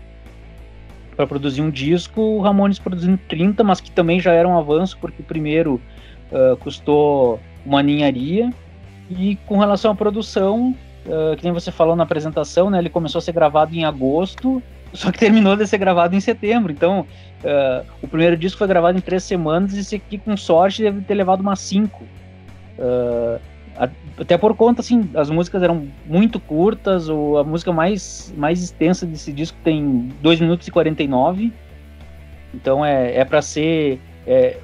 [1.14, 4.96] para produzir um disco, o Ramones produzindo 30, mas que também já era um avanço,
[4.98, 5.78] porque o primeiro
[6.32, 8.50] uh, custou uma ninharia,
[9.10, 13.18] e com relação à produção, uh, que nem você falou na apresentação, né, ele começou
[13.18, 14.62] a ser gravado em agosto,
[14.94, 16.72] só que terminou de ser gravado em setembro.
[16.72, 17.00] Então,
[17.42, 21.00] uh, o primeiro disco foi gravado em três semanas e esse aqui, com sorte, deve
[21.02, 22.04] ter levado umas cinco.
[22.78, 23.40] Uh,
[24.16, 29.04] até por conta, assim, as músicas eram muito curtas, ou a música mais, mais extensa
[29.04, 31.52] desse disco tem 2 minutos e 49.
[32.54, 34.00] Então é, é para ser.
[34.26, 34.58] É,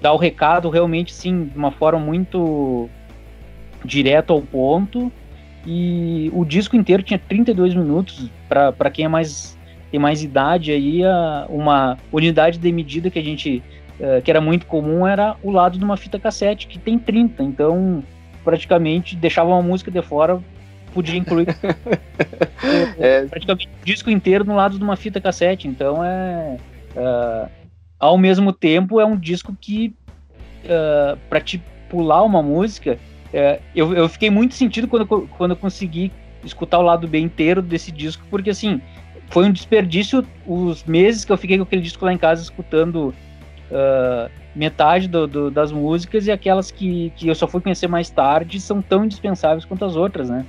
[0.00, 2.88] dar o recado realmente, sim, de uma forma muito
[3.84, 5.12] direto ao ponto.
[5.66, 8.30] E o disco inteiro tinha 32 minutos.
[8.48, 9.57] Para quem é mais
[9.90, 11.00] tem mais idade aí,
[11.48, 13.62] uma unidade de medida que a gente
[13.98, 17.42] uh, que era muito comum era o lado de uma fita cassete que tem 30.
[17.42, 18.02] Então,
[18.44, 20.40] praticamente deixava uma música de fora,
[20.92, 21.48] podia incluir
[22.98, 23.26] é.
[23.26, 25.66] praticamente o disco inteiro no lado de uma fita cassete.
[25.68, 26.56] Então, é
[26.96, 27.48] uh,
[27.98, 29.94] ao mesmo tempo é um disco que
[30.64, 32.98] uh, para te pular uma música
[33.32, 36.10] é, eu, eu fiquei muito sentido quando, quando eu consegui
[36.44, 38.80] escutar o lado B inteiro desse disco, porque assim,
[39.30, 43.14] foi um desperdício os meses que eu fiquei com aquele disco lá em casa escutando
[43.70, 48.10] uh, metade do, do, das músicas e aquelas que, que eu só fui conhecer mais
[48.10, 50.44] tarde são tão indispensáveis quanto as outras, né?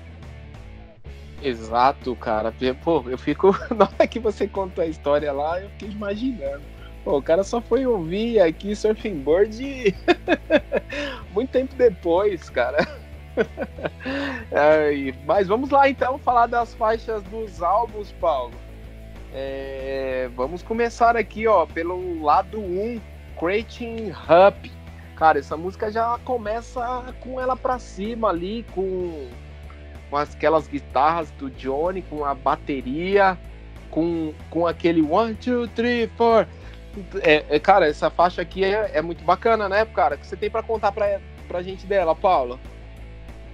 [1.41, 2.53] Exato, cara.
[2.83, 3.55] Pô, eu fico.
[3.75, 6.61] Na hora que você contou a história lá, eu fiquei imaginando.
[7.03, 9.95] Pô, o cara só foi ouvir aqui Surfing Bird
[11.33, 12.85] muito tempo depois, cara.
[14.51, 18.53] é, mas vamos lá então falar das faixas dos álbuns, Paulo.
[19.33, 22.99] É, vamos começar aqui, ó, pelo lado 1,
[23.39, 24.71] Creating Up.
[25.15, 29.27] Cara, essa música já começa com ela pra cima ali, com,
[30.09, 33.37] com aquelas guitarras do Johnny, com a bateria,
[33.91, 36.47] com, com aquele one, two, three, four.
[37.21, 40.15] É, é, cara, essa faixa aqui é, é, muito bacana, né, cara?
[40.15, 42.59] O que você tem para contar pra, pra gente dela, Paula?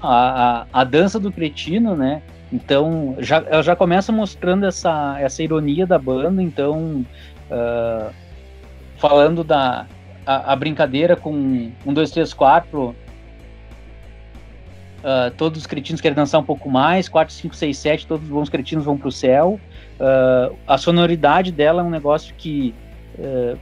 [0.01, 2.21] A, a, a, dança do cretino, né?
[2.55, 7.05] Então, já, ela já começa mostrando essa, essa ironia da banda, então,
[7.51, 8.13] uh,
[8.97, 9.85] falando da
[10.25, 11.33] a, a, brincadeira com
[11.85, 12.95] um, dois, três, quatro,
[15.01, 18.31] uh, todos os cretinos querem dançar um pouco mais, 4, 5, 6, 7, todos os
[18.31, 19.59] bons cretinos vão pro céu.
[19.99, 22.73] Uh, a sonoridade dela é um negócio que
[23.19, 23.55] é,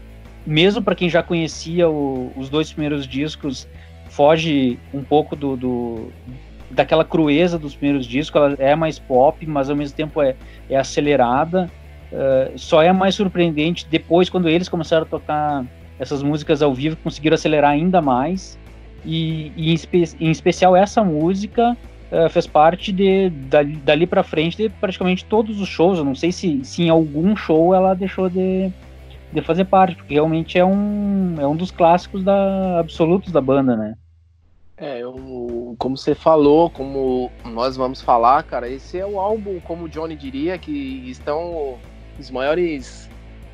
[0.46, 3.68] mesmo para quem já conhecia o, os dois primeiros discos,
[4.10, 6.12] foge um pouco do, do,
[6.74, 8.42] daquela crueza dos primeiros discos.
[8.42, 10.36] Ela é mais pop, mas ao mesmo tempo é,
[10.70, 11.70] é acelerada.
[12.12, 15.66] Uh, só é mais surpreendente depois, quando eles começaram a tocar
[15.98, 18.60] essas músicas ao vivo, conseguiram acelerar ainda mais.
[19.06, 21.76] E, e em, espe em, especial essa música
[22.12, 25.98] uh, fez parte de, dali, dali para frente de praticamente todos os shows.
[25.98, 28.72] Eu não sei se, se em algum show ela deixou de,
[29.32, 33.76] de fazer parte, porque realmente é um, é um dos clássicos da, absolutos da banda,
[33.76, 33.96] né?
[34.84, 39.86] É, eu, como você falou, como nós vamos falar, cara, esse é o álbum, como
[39.86, 41.80] o Johnny diria, que estão
[42.20, 43.10] os maiores,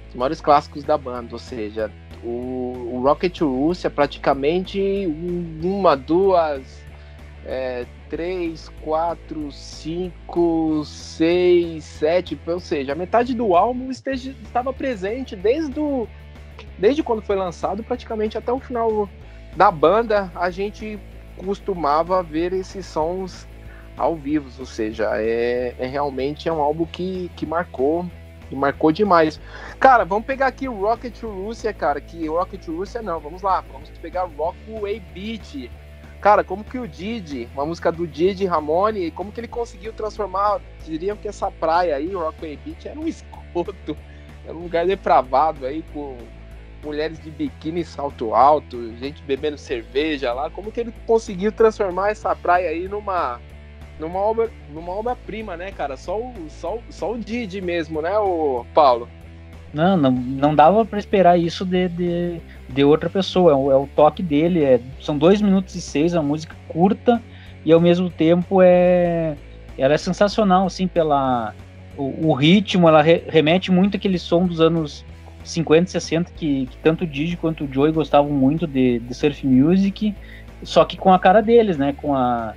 [0.09, 1.91] os maiores clássicos da banda, ou seja,
[2.23, 4.81] o, o Rocket Rússia praticamente
[5.61, 6.83] uma, duas,
[7.45, 15.35] é, 3, 4, 5, 6, 7, ou seja, a metade do álbum esteja, estava presente
[15.35, 16.07] desde, o,
[16.79, 19.07] desde quando foi lançado, praticamente até o final
[19.55, 20.99] da banda, a gente
[21.45, 23.47] costumava ver esses sons
[23.97, 28.05] ao vivo, ou seja, é, é realmente é um álbum que, que marcou,
[28.47, 29.39] que marcou demais.
[29.79, 33.89] Cara, vamos pegar aqui o Rocket Russia, cara, que Rocket Russia não, vamos lá, vamos
[34.01, 35.69] pegar Rockway Beat,
[36.21, 40.59] Cara, como que o Didi, uma música do Didi Ramone, como que ele conseguiu transformar,
[40.85, 43.97] diriam que essa praia aí, Rockaway Beach, era um esgoto,
[44.43, 46.17] era um lugar depravado aí, com
[46.83, 52.35] mulheres de biquíni salto alto, gente bebendo cerveja lá, como que ele conseguiu transformar essa
[52.35, 53.39] praia aí numa,
[53.99, 55.97] numa obra, numa obra-prima, né, cara?
[55.97, 59.07] Só o, só, só o Didi mesmo, né, o Paulo?
[59.73, 63.51] Não, não, não dava para esperar isso de, de, de outra pessoa.
[63.51, 64.63] É o, é o toque dele.
[64.63, 67.21] É, são dois minutos e seis, é uma música curta
[67.63, 69.35] e ao mesmo tempo é,
[69.77, 71.53] ela é sensacional, assim, pela
[71.95, 72.87] o, o ritmo.
[72.87, 75.05] Ela re, remete muito aquele som dos anos
[75.49, 79.45] 50, 60 que, que tanto o Didi quanto o Joey gostavam muito de, de surf
[79.45, 80.15] music,
[80.63, 81.93] só que com a cara deles, né?
[81.93, 82.53] Com a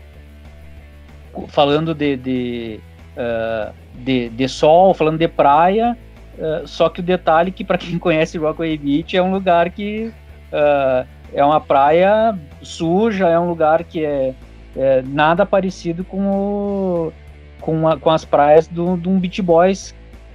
[1.49, 2.81] falando de, de,
[3.17, 5.97] uh, de, de, sol, falando de praia,
[6.39, 10.13] uh, só que o detalhe que para quem conhece Rockaway Beach é um lugar que
[10.53, 14.35] uh, é uma praia suja, é um lugar que é,
[14.77, 17.13] é nada parecido com, o,
[17.61, 19.95] com, a, com as praias do, do um Beach Boys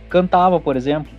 [0.10, 1.17] cantava, por exemplo.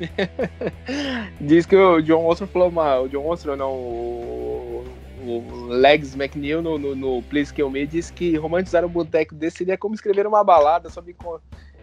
[1.40, 4.84] Diz que o John Ostro falou, mal o John Ostro não, o,
[5.24, 9.58] o Legs McNeil no, no, no Please Kill Me disse que romantizar um boteco desse
[9.58, 11.14] seria como escrever uma balada, só me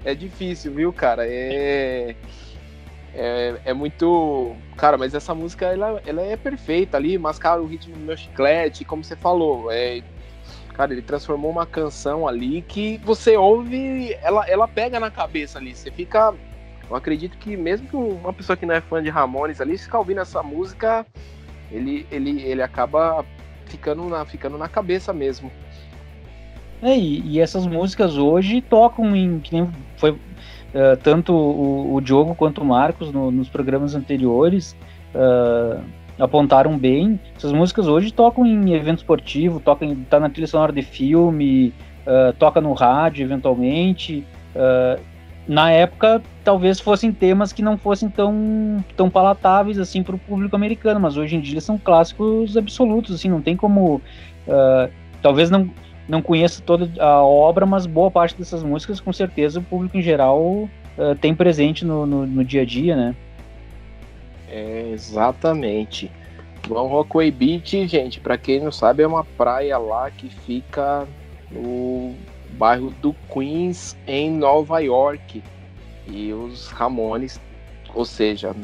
[0.06, 1.26] é difícil, viu, cara?
[1.26, 2.16] É,
[3.14, 4.54] é, é, muito.
[4.76, 8.84] Cara, mas essa música ela, ela é perfeita ali, mascara o ritmo do meu chiclete,
[8.84, 9.72] como você falou.
[9.72, 10.02] É,
[10.74, 15.74] cara, ele transformou uma canção ali que você ouve, ela, ela pega na cabeça ali.
[15.74, 16.34] Você fica.
[16.90, 19.86] Eu acredito que mesmo que uma pessoa que não é fã de Ramones ali, se
[19.86, 21.06] ficar ouvindo essa música,
[21.72, 23.26] ele, ele, ele acaba
[23.66, 25.52] ficando na, ficando na cabeça mesmo.
[26.82, 29.40] É, e, e essas músicas hoje tocam em.
[29.40, 30.18] Que nem foi uh,
[31.02, 34.76] tanto o, o Diogo quanto o Marcos no, nos programas anteriores.
[35.16, 35.82] Uh,
[36.20, 37.20] apontaram bem.
[37.36, 41.74] Essas músicas hoje tocam em evento esportivo, tocam, tá na trilha sonora de filme,
[42.06, 44.28] uh, toca no rádio eventualmente.
[45.48, 50.56] Na época talvez fossem temas que não fossem tão, tão palatáveis assim para o público
[50.56, 53.96] americano, mas hoje em dia são clássicos absolutos, assim, não tem como
[54.48, 55.70] uh, talvez não
[56.08, 60.02] não conheça toda a obra, mas boa parte dessas músicas com certeza o público em
[60.02, 63.16] geral uh, tem presente no, no, no, dia a dia, né?
[64.50, 66.12] É, exatamente.
[66.68, 71.08] Bom, Rockaway Beach, gente, para quem não sabe, é uma praia lá que fica
[71.50, 72.14] no
[72.54, 75.44] bairro do Queens, em Nova York.
[76.08, 77.40] E os Ramones,
[77.94, 78.56] ou seja,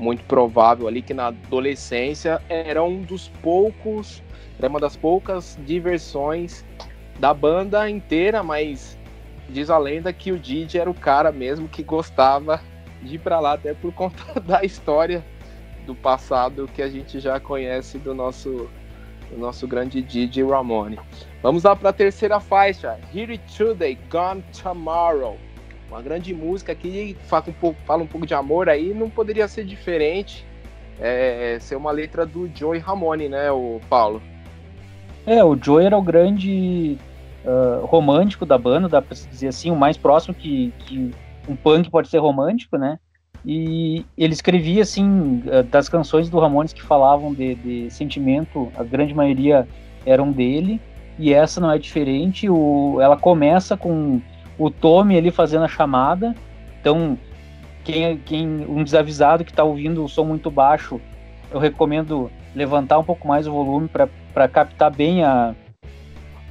[0.00, 4.22] muito provável ali que na adolescência era um dos poucos,
[4.58, 6.64] era uma das poucas diversões
[7.18, 8.98] da banda inteira, mas
[9.48, 12.60] diz a lenda que o Didi era o cara mesmo que gostava
[13.02, 15.24] de ir para lá, até por conta da história
[15.86, 18.68] do passado que a gente já conhece do nosso,
[19.30, 20.98] do nosso grande Didi Ramone.
[21.42, 25.36] Vamos lá para a terceira faixa, Here Today, Gone Tomorrow.
[25.88, 29.46] Uma grande música que fala um pouco, fala um pouco de amor aí, não poderia
[29.46, 30.44] ser diferente.
[31.00, 34.22] É, ser uma letra do Joey Ramone, né, o Paulo?
[35.26, 36.96] É, o Joey era o grande
[37.44, 41.10] uh, romântico da banda, dá pra dizer assim, o mais próximo que, que
[41.48, 42.98] um punk pode ser romântico, né?
[43.44, 49.12] E ele escrevia, assim, das canções do Ramones que falavam de, de sentimento, a grande
[49.12, 49.68] maioria
[50.06, 50.80] eram dele
[51.18, 52.48] e essa não é diferente.
[52.48, 54.20] O, ela começa com
[54.58, 56.34] o Tommy ali fazendo a chamada.
[56.80, 57.18] Então,
[57.84, 61.00] quem, quem um desavisado que está ouvindo o som muito baixo,
[61.52, 65.54] eu recomendo levantar um pouco mais o volume para captar bem a,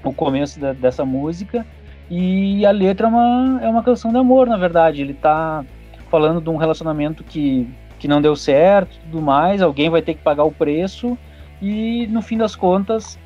[0.04, 1.66] o começo da, dessa música.
[2.10, 5.02] E a letra é uma, é uma canção de amor, na verdade.
[5.02, 5.66] Ele está
[6.14, 10.22] falando de um relacionamento que, que não deu certo tudo mais, alguém vai ter que
[10.22, 11.18] pagar o preço.
[11.60, 13.18] E no fim das contas,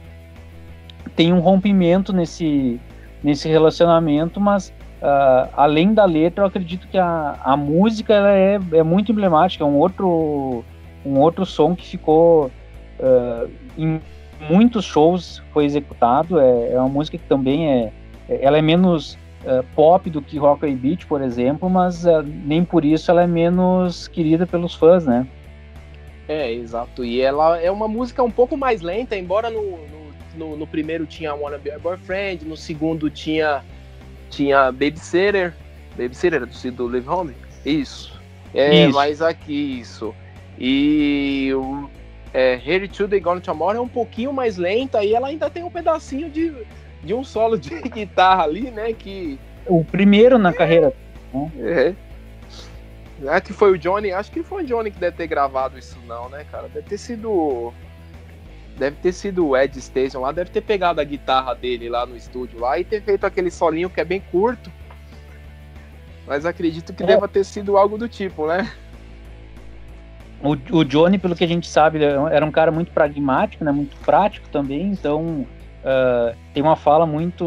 [1.13, 2.80] tem um rompimento nesse,
[3.21, 4.69] nesse relacionamento, mas
[5.02, 9.65] uh, além da letra, eu acredito que a, a música ela é, é muito emblemática,
[9.65, 10.63] é um outro,
[11.06, 14.00] um outro som que ficou uh, em
[14.50, 17.91] muitos shows foi executado, é, é uma música que também é,
[18.30, 22.86] ela é menos uh, pop do que Rock and Beat, por exemplo, mas nem por
[22.86, 25.28] isso ela é menos querida pelos fãs, né?
[26.28, 27.06] É, exato.
[27.06, 31.34] E ela é uma música um pouco mais lenta, embora no, no no, primeiro tinha
[31.34, 33.64] Wanna Be Your Boyfriend, no segundo tinha,
[34.30, 35.53] tinha Babysitter.
[35.97, 37.34] Babysitter do, do Live Home?
[37.66, 38.20] Isso.
[38.53, 38.95] É, isso.
[38.95, 40.14] mas aqui, isso.
[40.59, 41.89] E o
[42.34, 45.64] é, Here to the Gone Tomorrow é um pouquinho mais lenta e ela ainda tem
[45.64, 46.53] um pedacinho de,
[47.08, 48.93] de um solo de guitarra ali, né?
[48.93, 49.39] Que...
[49.66, 50.93] O primeiro na é, carreira.
[51.34, 51.51] Né?
[51.58, 51.95] É.
[53.26, 55.97] É que foi o Johnny, acho que foi o Johnny que deve ter gravado isso
[56.05, 56.68] não, né, cara?
[56.68, 57.74] Deve ter sido
[58.78, 62.16] deve ter sido o Ed Station lá, deve ter pegado a guitarra dele lá no
[62.16, 64.72] estúdio lá e ter feito aquele solinho que é bem curto.
[66.28, 67.08] Mas acredito que é.
[67.08, 68.72] deva ter sido algo do tipo, né?
[70.43, 73.72] O, o Johnny, pelo que a gente sabe, era um cara muito pragmático, né?
[73.72, 75.47] Muito prático também, então
[75.88, 77.45] uh, tem uma fala muito,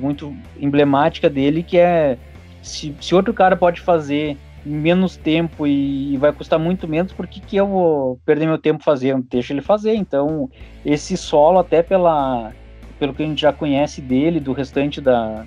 [0.00, 2.18] muito emblemática dele que é
[2.60, 7.26] se, se outro cara pode fazer menos tempo e, e vai custar muito menos, por
[7.28, 9.24] que, que eu vou perder meu tempo fazendo?
[9.30, 9.94] Deixa ele fazer.
[9.94, 10.50] Então,
[10.84, 12.52] esse solo, até pela,
[12.98, 15.46] pelo que a gente já conhece dele, do restante da,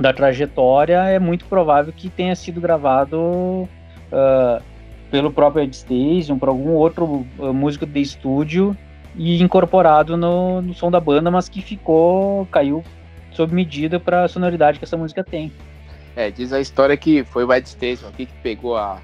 [0.00, 4.60] da trajetória, é muito provável que tenha sido gravado uh,
[5.12, 8.76] pelo próprio Ed Stasium, por algum outro uh, músico de estúdio
[9.18, 12.84] e incorporado no, no som da banda, mas que ficou, caiu
[13.32, 15.52] sob medida para a sonoridade que essa música tem.
[16.16, 19.00] É, diz a história que foi o Ed Stasium aqui que pegou a,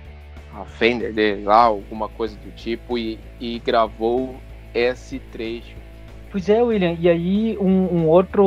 [0.55, 4.37] a Fender dele lá, alguma coisa do tipo, e, e gravou
[4.73, 5.77] esse trecho.
[6.31, 8.45] Pois é, William, e aí um, um outro,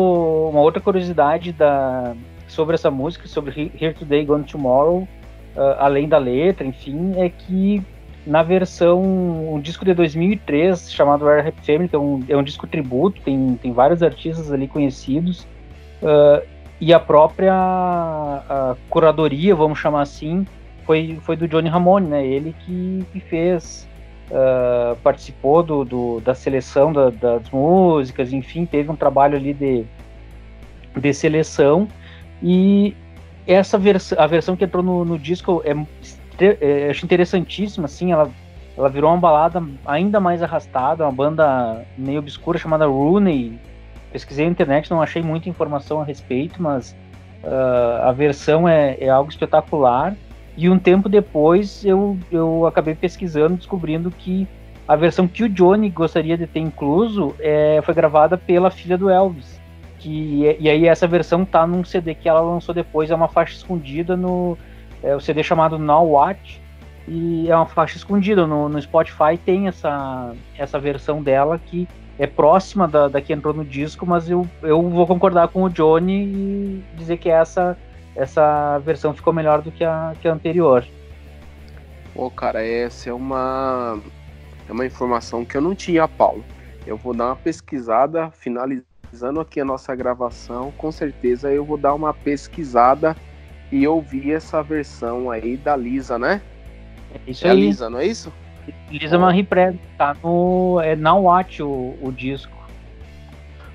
[0.49, 2.15] uma outra curiosidade da,
[2.47, 5.07] sobre essa música, sobre Here Today, Gone Tomorrow,
[5.55, 7.81] uh, além da letra, enfim, é que
[8.27, 9.01] na versão,
[9.53, 13.21] um disco de 2003 chamado Rare Rap Family, que é um, é um disco tributo,
[13.21, 15.47] tem, tem vários artistas ali conhecidos,
[16.01, 16.45] uh,
[16.79, 20.45] e a própria a curadoria, vamos chamar assim,
[20.85, 22.25] foi, foi do Johnny Ramone, né?
[22.25, 23.87] Ele que, que fez,
[24.29, 29.85] uh, participou do, do, da seleção da, das músicas, enfim, teve um trabalho ali de,
[30.97, 31.87] de seleção
[32.43, 32.93] e
[33.47, 35.73] essa versão, a versão que entrou no, no disco é,
[36.43, 38.29] é, acho interessantíssima, assim, ela,
[38.77, 43.59] ela virou uma balada ainda mais arrastada, uma banda meio obscura chamada Rooney.
[44.11, 46.95] Pesquisei na internet, não achei muita informação a respeito, mas
[47.43, 50.15] uh, a versão é, é algo espetacular.
[50.55, 54.47] E um tempo depois eu, eu acabei pesquisando, descobrindo que
[54.87, 59.09] a versão que o Johnny gostaria de ter incluso é, foi gravada pela filha do
[59.09, 59.57] Elvis
[59.99, 63.55] que e aí essa versão tá num CD que ela lançou depois, é uma faixa
[63.55, 64.57] escondida no
[65.03, 66.61] é o CD chamado Now Watch
[67.07, 71.87] e é uma faixa escondida no, no Spotify tem essa essa versão dela que
[72.19, 75.69] é próxima da, da que entrou no disco, mas eu, eu vou concordar com o
[75.69, 77.77] Johnny e dizer que essa
[78.15, 80.83] essa versão ficou melhor do que a, que a anterior.
[82.15, 83.99] Pô, cara, essa é uma
[84.67, 86.43] é uma informação que eu não tinha, Paulo.
[86.85, 91.93] Eu vou dar uma pesquisada, finalizando aqui a nossa gravação, com certeza eu vou dar
[91.93, 93.15] uma pesquisada
[93.71, 96.41] e ouvir essa versão aí da Lisa, né?
[97.13, 97.59] É isso é aí.
[97.59, 98.31] Lisa, não é isso?
[98.89, 102.55] Lisa Marie Presley, tá no é Now Watch o, o disco.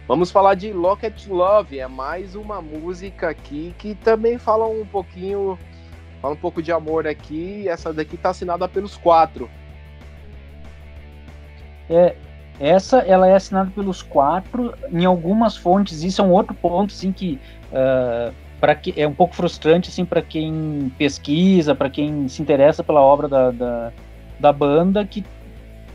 [0.06, 5.58] Vamos falar de Locket Love, é mais uma música aqui que também fala um pouquinho,
[6.20, 7.68] fala um pouco de amor aqui.
[7.68, 9.48] Essa daqui tá assinada pelos quatro.
[11.88, 12.16] É,
[12.58, 14.74] essa ela é assinada pelos quatro.
[14.90, 17.40] Em algumas fontes, isso é um outro ponto assim que
[17.70, 22.84] uh, para que é um pouco frustrante assim para quem pesquisa, para quem se interessa
[22.84, 23.92] pela obra da, da,
[24.38, 25.24] da, banda, que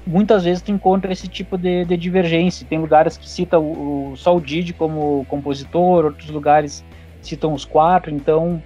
[0.05, 2.67] muitas vezes tu encontra esse tipo de, de divergência.
[2.69, 6.83] Tem lugares que cita o, o, só o Didi como compositor, outros lugares
[7.21, 8.11] citam os quatro.
[8.13, 8.61] Então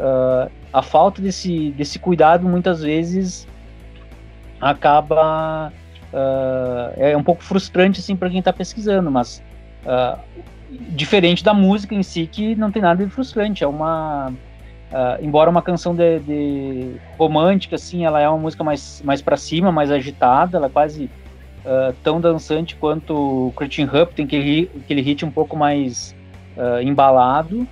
[0.00, 3.46] uh, a falta desse, desse cuidado muitas vezes
[4.58, 5.70] acaba
[6.10, 9.42] uh, é um pouco frustrante assim para quem está pesquisando, mas
[9.84, 10.18] uh,
[10.90, 15.50] diferente da música em si que não tem nada de frustrante, é uma uh, embora
[15.50, 19.90] uma canção de, de, romântica assim, ela é uma música mais mais para cima, mais
[19.90, 21.10] agitada, ela é quase
[22.02, 26.12] tão dançante quanto o Christian Hup, tem aquele, aquele hit um pouco mais
[26.82, 27.68] embalado.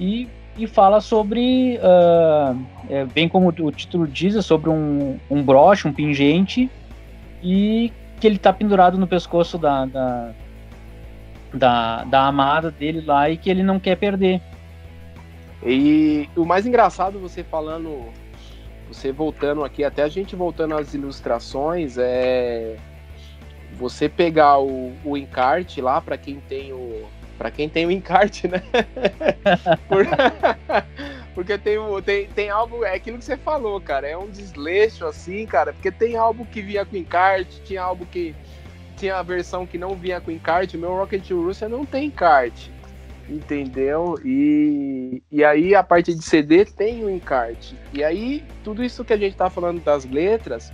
[0.00, 0.28] E
[0.62, 5.88] e fala sobre, uh, é, bem como o título diz, é sobre um, um broche,
[5.88, 6.70] um pingente,
[7.42, 10.32] e que ele tá pendurado no pescoço da, da,
[11.52, 14.40] da, da amada dele lá e que ele não quer perder.
[15.64, 18.06] E o mais engraçado, você falando,
[18.88, 22.76] você voltando aqui, até a gente voltando às ilustrações, é
[23.74, 27.06] você pegar o, o encarte lá para quem tem o
[27.38, 28.62] para quem tem o encarte, né?
[29.88, 30.06] Por...
[31.34, 35.46] Porque tem, tem, tem álbum, é aquilo que você falou, cara, é um desleixo assim,
[35.46, 38.34] cara, porque tem álbum que vinha com encarte, tinha álbum que
[39.00, 42.70] tinha a versão que não vinha com encarte, o meu Rocket Russia não tem encarte,
[43.26, 44.14] entendeu?
[44.22, 47.74] E, e aí a parte de CD tem o encarte.
[47.94, 50.70] E aí tudo isso que a gente tá falando das letras,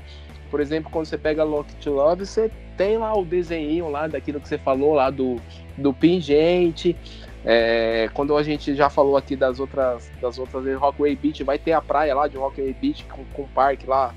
[0.51, 4.41] por exemplo, quando você pega Lock to Love, você tem lá o desenho lá daquilo
[4.41, 5.37] que você falou lá do,
[5.79, 6.97] do pingente,
[7.45, 11.73] é, quando a gente já falou aqui das outras das outras Rockway Beach, vai ter
[11.73, 14.13] a praia lá de Rockway Beach com, com o parque lá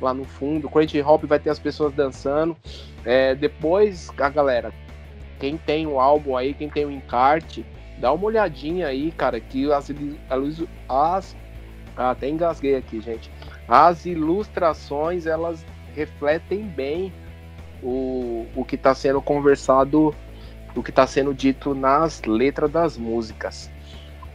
[0.00, 0.68] lá no fundo.
[0.68, 2.56] Crazy Hop vai ter as pessoas dançando.
[3.04, 4.72] É, depois, a galera,
[5.38, 7.64] quem tem o álbum aí, quem tem o encarte,
[7.98, 9.90] dá uma olhadinha aí, cara, que as,
[10.28, 11.36] as, as
[11.96, 13.30] ah, até engasguei aqui, gente.
[13.68, 17.12] As ilustrações, elas refletem bem
[17.82, 20.14] o, o que está sendo conversado
[20.74, 23.70] do que está sendo dito nas letras das músicas.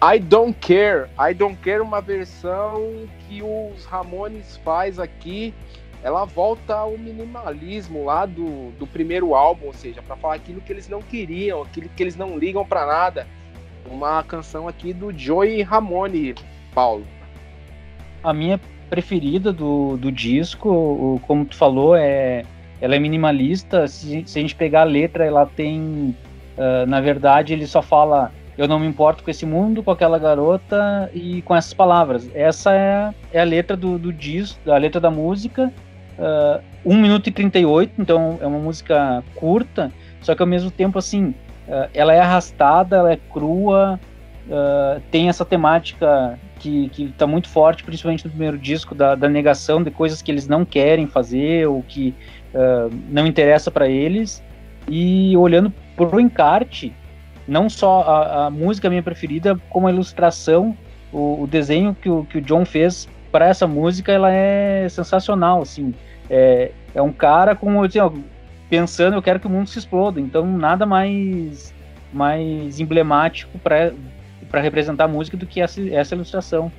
[0.01, 1.07] I Don't Care.
[1.19, 5.53] I Don't Care, uma versão que os Ramones faz aqui.
[6.03, 10.71] Ela volta ao minimalismo lá do, do primeiro álbum, ou seja, para falar aquilo que
[10.71, 13.27] eles não queriam, aquilo que eles não ligam para nada.
[13.89, 16.35] Uma canção aqui do Joey Ramone,
[16.73, 17.05] Paulo.
[18.23, 22.43] A minha preferida do, do disco, como tu falou, é
[22.81, 23.87] ela é minimalista.
[23.87, 26.15] Se, se a gente pegar a letra, ela tem,
[26.57, 30.17] uh, na verdade, ele só fala eu não me importo com esse mundo, com aquela
[30.17, 32.29] garota e com essas palavras.
[32.33, 35.71] Essa é, é a letra do, do disco, a letra da música.
[36.17, 39.91] Uh, 1 minuto e 38, então é uma música curta,
[40.21, 41.33] só que ao mesmo tempo, assim,
[41.67, 43.99] uh, ela é arrastada, ela é crua,
[44.47, 49.27] uh, tem essa temática que, que tá muito forte, principalmente no primeiro disco, da, da
[49.27, 52.13] negação de coisas que eles não querem fazer ou que
[52.53, 54.41] uh, não interessa para eles.
[54.87, 56.93] E olhando pro encarte,
[57.47, 60.75] não só a, a música minha preferida, como a ilustração,
[61.11, 65.61] o, o desenho que o, que o John fez para essa música, ela é sensacional,
[65.61, 65.93] assim.
[66.29, 68.11] É, é um cara com, assim, ó,
[68.69, 70.19] pensando, eu quero que o mundo se exploda.
[70.19, 71.73] Então, nada mais
[72.13, 73.91] mais emblemático para
[74.61, 76.71] representar a música do que essa, essa ilustração.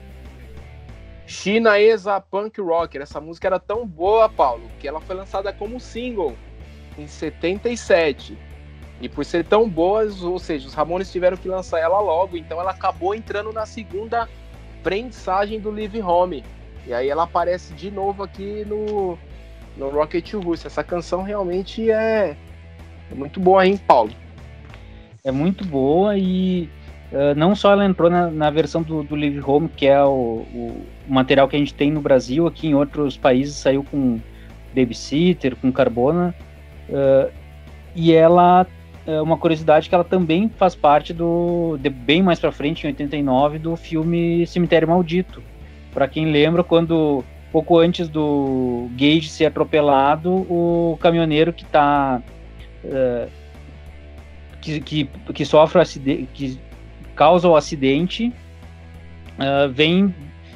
[1.26, 3.02] Chinaesa Punk Rocker.
[3.02, 6.34] Essa música era tão boa, Paulo, que ela foi lançada como single
[6.96, 8.38] em 77.
[9.00, 12.60] E por ser tão boas, ou seja, os Ramones tiveram que lançar ela logo, então
[12.60, 14.28] ela acabou entrando na segunda
[14.82, 16.44] prensagem do Live Home.
[16.86, 19.18] E aí ela aparece de novo aqui no,
[19.76, 20.68] no Rocket to Rússia.
[20.68, 22.36] Essa canção realmente é,
[23.10, 24.12] é, muito boa, hein, Paulo?
[25.24, 26.70] É muito boa e
[27.12, 30.46] uh, não só ela entrou na, na versão do, do, Live Home, que é o,
[30.54, 34.20] o, material que a gente tem no Brasil, aqui em outros países saiu com
[34.74, 36.34] Babysitter, com Carbona.
[36.88, 37.30] Uh,
[37.96, 38.64] e ela
[39.06, 42.88] é uma curiosidade que ela também faz parte do de bem mais para frente em
[42.88, 45.42] 89 do filme Cemitério Maldito.
[45.92, 52.20] Para quem lembra quando pouco antes do Gage ser atropelado, o caminhoneiro que tá
[52.84, 53.30] uh,
[54.60, 56.60] que, que, que, sofre o acidente, que
[57.14, 58.32] causa o acidente,
[59.38, 60.14] uh, vem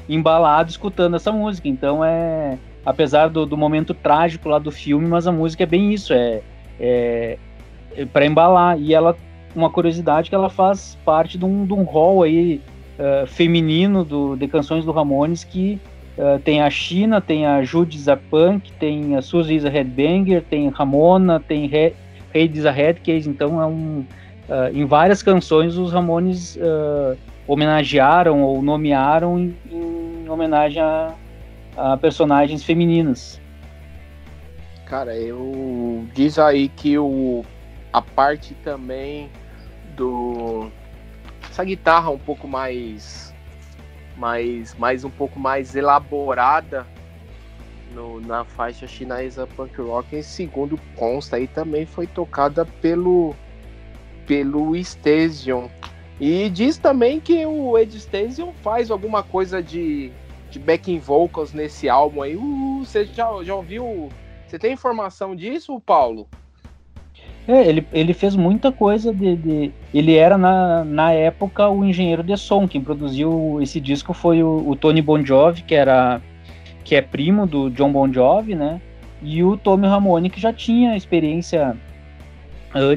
[0.09, 1.67] embalado escutando essa música.
[1.67, 5.93] Então é apesar do, do momento trágico lá do filme, mas a música é bem
[5.93, 6.41] isso, é,
[6.79, 7.37] é
[8.11, 8.79] para embalar.
[8.79, 9.15] E ela,
[9.55, 12.61] uma curiosidade que ela faz parte de um, de um hall aí
[12.99, 15.79] uh, feminino do, de canções do Ramones que
[16.17, 21.39] uh, tem a China, tem a Judy Zapunk, tem a Suzy Isa Headbanger, tem Ramona,
[21.39, 21.93] tem He
[22.33, 24.05] Heidi Headcase, então é um
[24.47, 26.57] uh, em várias canções os Ramones
[27.45, 31.13] homenagearam ou nomearam em, em homenagem a,
[31.75, 33.41] a personagens femininas.
[34.85, 37.43] Cara, eu diz aí que o
[37.91, 39.29] a parte também
[39.95, 40.69] do
[41.49, 43.33] essa guitarra um pouco mais
[44.17, 46.85] mais mais um pouco mais elaborada
[47.93, 53.35] no, na faixa chinesa punk rock em segundo consta aí também foi tocada pelo
[54.25, 55.69] pelo Stasium
[56.21, 60.11] e diz também que o Ed Stasium faz alguma coisa de,
[60.51, 62.35] de backing vocals nesse álbum aí.
[62.35, 64.07] Uh, você já, já ouviu?
[64.45, 66.29] Você tem informação disso, Paulo?
[67.47, 72.23] É, ele, ele fez muita coisa de, de, Ele era, na, na época, o engenheiro
[72.23, 72.67] de som.
[72.67, 76.21] Quem produziu esse disco foi o, o, Tony Bon Jovi, que, era,
[76.83, 78.79] que é primo do John Bon Jovi, né?
[79.23, 81.75] E o Tommy Ramone, que já tinha experiência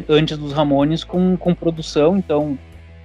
[0.08, 2.16] antes dos Ramones com, com produção.
[2.16, 2.58] Então,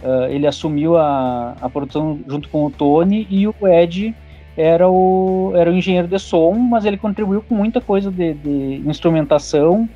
[0.04, 3.28] uh, ele assumiu a, a produção junto com o Tony.
[3.30, 4.14] E o Ed
[4.58, 8.84] era o, era o engenheiro de som, mas ele contribuiu com muita coisa de, de
[8.86, 9.88] instrumentação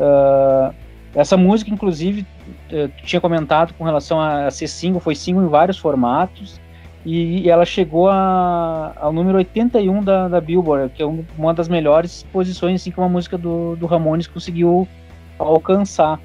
[0.00, 0.74] Uh,
[1.14, 2.24] essa música, inclusive,
[2.70, 6.60] eu tinha comentado com relação a ser single, foi single em vários formatos,
[7.04, 11.06] e, e ela chegou a, ao número 81 da, da Billboard, que é
[11.36, 14.86] uma das melhores posições assim, que uma música do, do Ramones conseguiu
[15.38, 16.20] alcançar.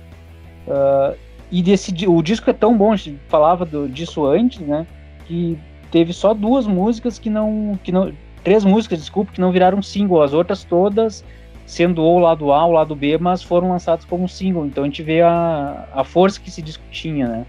[0.68, 1.16] Uh,
[1.52, 4.86] e desse, o disco é tão bom, a gente falava do, disso antes, né?
[5.26, 5.58] Que
[5.92, 8.12] teve só duas músicas que não, que não.
[8.44, 10.22] Três músicas, desculpa, que não viraram single.
[10.22, 11.24] As outras todas
[11.66, 14.66] sendo ou o lado A ou o lado B, mas foram lançados como single.
[14.66, 17.46] Então a gente vê a, a força que se discutia, né?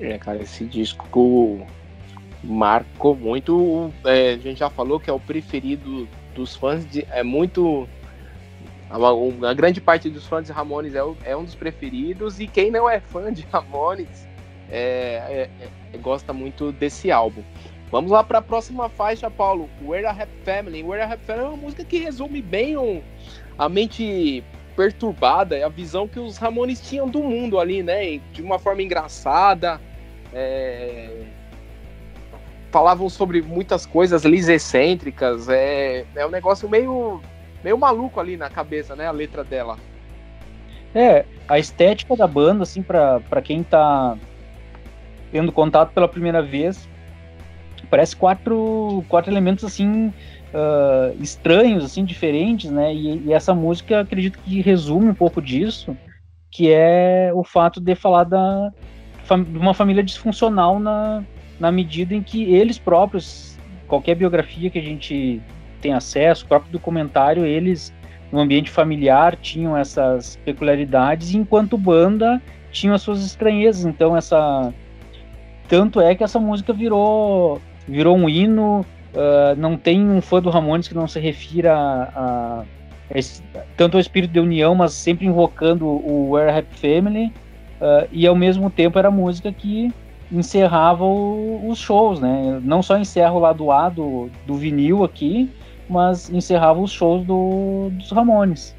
[0.00, 1.66] É, cara, esse disco
[2.42, 3.90] marcou muito.
[4.04, 7.88] É, a gente já falou que é o preferido dos fãs, de, é muito.
[8.88, 12.88] A, grande parte dos fãs de Ramones é, é, um dos preferidos, e quem não
[12.88, 14.28] é fã de Ramones
[14.70, 17.42] é, é, é gosta muito desse álbum.
[17.90, 19.68] Vamos lá para a próxima faixa, Paulo.
[19.80, 20.82] Where a Happy Family.
[20.82, 23.00] Where a Happy Family é uma música que resume bem um,
[23.56, 24.42] a mente
[24.74, 28.20] perturbada, a visão que os Ramones tinham do mundo ali, né?
[28.32, 29.80] De uma forma engraçada.
[30.32, 31.24] É...
[32.70, 35.48] Falavam sobre muitas coisas lis excêntricas.
[35.48, 37.22] É, é um negócio meio,
[37.62, 39.06] meio maluco ali na cabeça, né?
[39.06, 39.78] A letra dela.
[40.94, 44.16] É, a estética da banda, assim, para quem tá
[45.30, 46.88] tendo contato pela primeira vez,
[47.90, 52.94] parece quatro, quatro elementos, assim, uh, estranhos, assim, diferentes, né?
[52.94, 55.96] E, e, essa música, acredito que resume um pouco disso,
[56.50, 58.72] que é o fato de falar da,
[59.48, 61.22] de uma família disfuncional na,
[61.58, 65.40] na medida em que eles próprios, qualquer biografia que a gente
[65.80, 67.92] tem acesso, o próprio documentário, eles
[68.32, 73.84] no ambiente familiar tinham essas peculiaridades, enquanto banda tinham as suas estranhezas.
[73.84, 74.72] Então essa
[75.68, 78.84] tanto é que essa música virou virou um hino.
[79.14, 82.64] Uh, não tem um fã do Ramones que não se refira a, a
[83.14, 83.42] esse,
[83.76, 87.32] tanto ao espírito de união, mas sempre invocando o Where Happy Family.
[87.80, 89.92] Uh, e ao mesmo tempo era música que
[90.30, 92.60] encerrava o, os shows, né?
[92.62, 95.50] Não só encerra o lado A do, do vinil aqui,
[95.88, 98.74] mas encerrava os shows do, dos Ramones.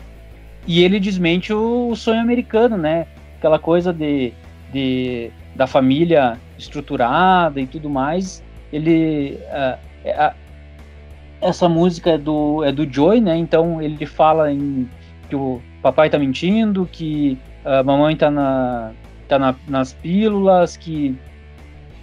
[0.66, 3.08] E ele desmente o, o sonho americano, né?
[3.38, 4.34] Aquela coisa de,
[4.74, 8.44] de da família estruturada e tudo mais.
[8.72, 9.78] Ele uh,
[10.10, 10.36] uh,
[11.42, 13.38] essa música é do é do Joy, né?
[13.38, 14.90] Então ele fala em
[15.30, 18.92] que o papai tá mentindo, que a mamãe tá na
[19.28, 21.16] tá na, nas pílulas, que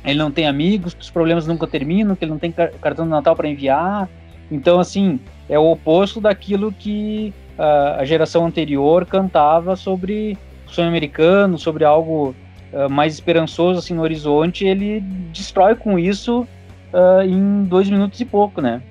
[0.04, 3.10] ele não tem amigos, que os problemas nunca terminam, que ele não tem cartão de
[3.10, 4.08] Natal para enviar.
[4.50, 10.36] Então, assim, é o oposto daquilo que uh, a geração anterior cantava sobre
[10.66, 12.34] o sonho americano, sobre algo
[12.74, 14.64] uh, mais esperançoso assim no horizonte.
[14.64, 15.00] Ele
[15.32, 16.46] destrói com isso
[16.92, 18.82] uh, em dois minutos e pouco, né?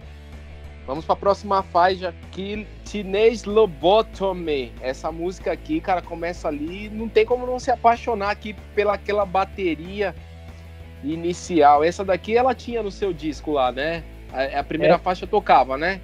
[0.86, 4.74] Vamos para a próxima faixa aqui, Teenage Lobotomy.
[4.82, 9.26] Essa música aqui, cara, começa ali, não tem como não se apaixonar aqui pela aquela
[9.26, 10.14] bateria
[11.04, 11.84] inicial.
[11.84, 14.04] Essa daqui ela tinha no seu disco lá, né?
[14.32, 14.98] A, a primeira é.
[14.98, 16.02] faixa tocava, né?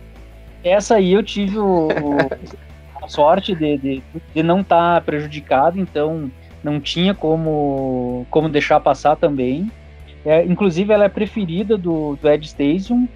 [0.63, 2.17] Essa aí eu tive o, o,
[3.03, 4.03] a sorte de, de,
[4.33, 6.31] de não estar tá prejudicado, então
[6.63, 9.71] não tinha como, como deixar passar também.
[10.25, 13.07] É, inclusive, ela é preferida do, do Ed Stasium,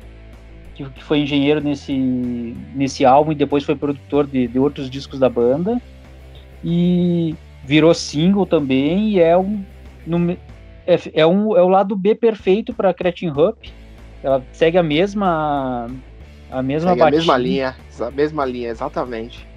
[0.73, 1.93] que, que, foi engenheiro nesse,
[2.73, 5.81] nesse álbum e depois foi produtor de, de outros discos da banda.
[6.63, 7.35] E
[7.65, 9.63] virou single também, e é um,
[10.05, 10.31] no,
[10.85, 13.57] é, é, um, é o lado B perfeito para Cretin Hup,
[14.21, 15.89] ela segue a mesma
[16.49, 17.17] a mesma segue batida.
[17.17, 19.52] a mesma linha, a mesma linha, exatamente.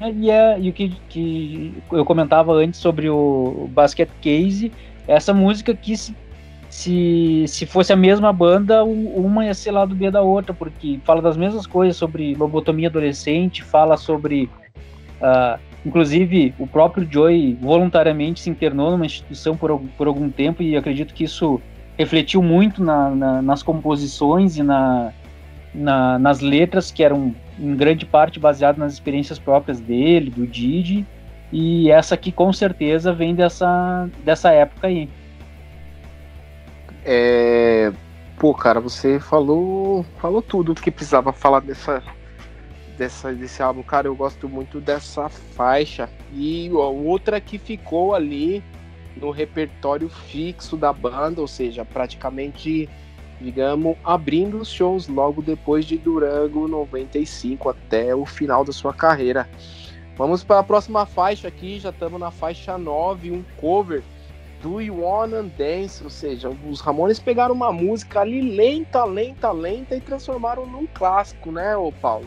[0.00, 4.70] E, é, e o que, que eu comentava antes sobre o Basket Case,
[5.08, 6.14] essa música que se,
[6.70, 11.00] se, se fosse a mesma banda, uma ia ser lá do B da outra, porque
[11.04, 14.48] fala das mesmas coisas sobre lobotomia adolescente, fala sobre.
[15.20, 20.76] Uh, inclusive, o próprio Joey voluntariamente se internou numa instituição por, por algum tempo, e
[20.76, 21.60] acredito que isso
[21.96, 25.12] refletiu muito na, na, nas composições e na,
[25.74, 31.06] nas letras, que eram em grande parte baseadas nas experiências próprias dele, do Didi,
[31.52, 35.08] e essa aqui com certeza vem dessa, dessa época aí.
[37.04, 37.92] É...
[38.38, 42.02] Pô, cara, você falou, falou tudo que precisava falar dessa,
[42.96, 43.82] dessa, desse álbum.
[43.82, 46.08] Cara, eu gosto muito dessa faixa.
[46.32, 48.62] E ó, outra que ficou ali
[49.16, 52.88] no repertório fixo da banda, ou seja, praticamente,
[53.40, 59.48] digamos, abrindo os shows logo depois de Durango 95 até o final da sua carreira.
[60.16, 64.02] Vamos para a próxima faixa aqui, já estamos na faixa 9, um cover
[64.62, 69.94] do You Wanna Dance, ou seja, os Ramones pegaram uma música ali lenta, lenta, lenta
[69.94, 72.26] e transformaram num clássico, né, ô Paulo?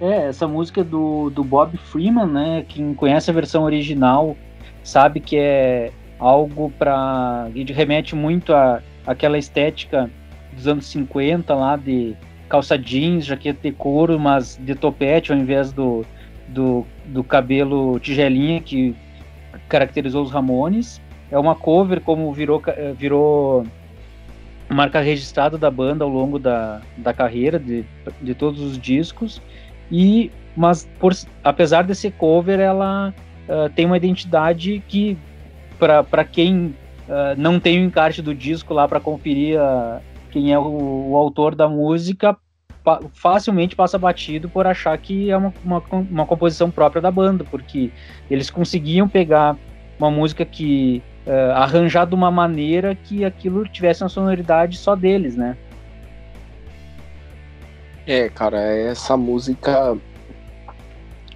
[0.00, 4.36] É, essa música é do, do Bob Freeman, né, quem conhece a versão original
[4.82, 10.10] sabe que é algo para ele remete muito a aquela estética
[10.52, 12.14] dos anos 50 lá de
[12.48, 16.04] calça jeans, jaqueta de couro, mas de topete ao invés do,
[16.48, 18.94] do, do cabelo tigelinha que
[19.68, 21.00] caracterizou os Ramones.
[21.30, 22.62] É uma cover como virou,
[22.96, 23.66] virou
[24.68, 27.84] marca registrada da banda ao longo da, da carreira de,
[28.20, 29.40] de todos os discos
[29.90, 33.12] e mas por, apesar desse cover ela
[33.48, 35.18] uh, tem uma identidade que,
[35.78, 36.74] para quem
[37.08, 40.00] uh, não tem o encarte do disco lá para conferir uh,
[40.30, 42.36] quem é o, o, autor da música,
[42.82, 47.44] pa facilmente passa batido por achar que é uma, uma, uma, composição própria da banda,
[47.44, 47.90] porque
[48.30, 49.56] eles conseguiam pegar
[49.98, 55.36] uma música que uh, arranjar de uma maneira que aquilo tivesse uma sonoridade só deles,
[55.36, 55.56] né?
[58.06, 59.96] É, cara, essa música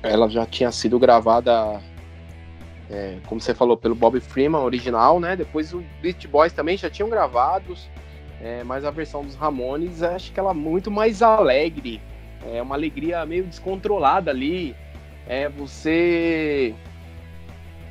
[0.03, 1.81] Ela já tinha sido gravada,
[2.91, 5.37] é, como você falou, pelo Bob Freeman original, né?
[5.37, 7.89] Depois os Beast Boys também já tinham gravados,
[8.41, 12.01] é, mas a versão dos Ramones acho que ela é muito mais alegre,
[12.47, 14.75] é uma alegria meio descontrolada ali.
[15.27, 16.75] É, você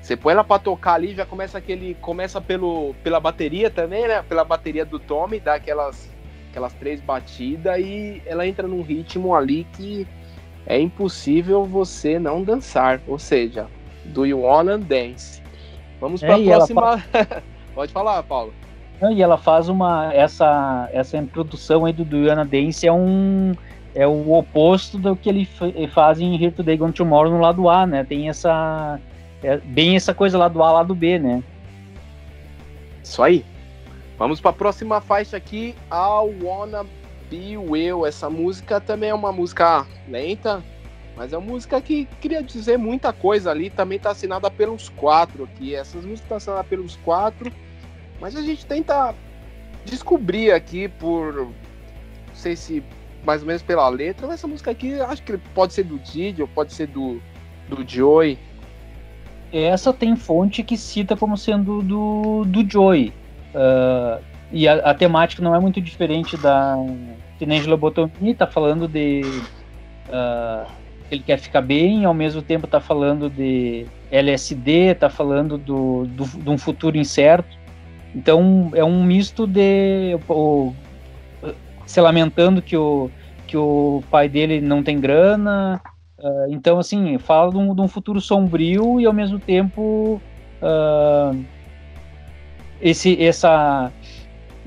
[0.02, 4.24] você põe ela para tocar ali, já começa aquele começa pelo pela bateria também, né?
[4.24, 6.10] Pela bateria do Tommy, dá aquelas
[6.50, 10.08] aquelas três batidas e ela entra num ritmo ali que
[10.66, 13.68] é impossível você não dançar, ou seja,
[14.08, 15.42] do you wanna dance.
[16.00, 16.98] Vamos para a é, próxima.
[16.98, 17.44] Fa...
[17.74, 18.54] Pode falar, Paulo.
[19.12, 23.54] E ela faz uma essa essa introdução aí do do you wanna dance é um
[23.94, 25.48] é o oposto do que ele
[25.94, 28.04] faz em Here Today Gone Tomorrow no lado A, né?
[28.04, 29.00] Tem essa
[29.44, 31.44] é bem essa coisa lá do A, lá do B, né?
[33.04, 33.46] Isso aí.
[34.18, 36.86] Vamos para a próxima faixa aqui, I Wanna
[37.30, 38.06] Be Will.
[38.06, 40.64] Essa música também é uma música lenta,
[41.18, 43.72] mas é uma música que queria dizer muita coisa ali.
[43.72, 45.74] Também está assinada pelos quatro aqui.
[45.74, 47.52] Essas músicas estão assinadas pelos quatro,
[48.22, 49.16] mas a gente tenta
[49.84, 51.34] descobrir aqui por.
[51.34, 52.84] Não sei se
[53.26, 54.32] mais ou menos pela letra.
[54.32, 57.20] Essa música aqui, acho que pode ser do Didi ou pode ser do,
[57.68, 58.38] do Joey.
[59.52, 63.12] Essa tem fonte que cita como sendo do, do Joey.
[63.56, 66.76] Uh, e a, a, temática não é muito diferente da
[67.42, 69.22] nem Lobotomia, tá falando de
[70.10, 70.70] uh,
[71.10, 76.26] ele quer ficar bem, ao mesmo tempo tá falando de LSD, tá falando do, do,
[76.26, 77.56] de um futuro incerto.
[78.14, 80.74] Então é um misto de o,
[81.86, 83.10] se lamentando que o,
[83.48, 85.82] que o pai dele não tem grana.
[86.20, 90.22] Uh, então, assim, fala de um, de um, futuro sombrio e ao mesmo tempo
[90.62, 91.46] uh,
[92.82, 93.92] esse, essa,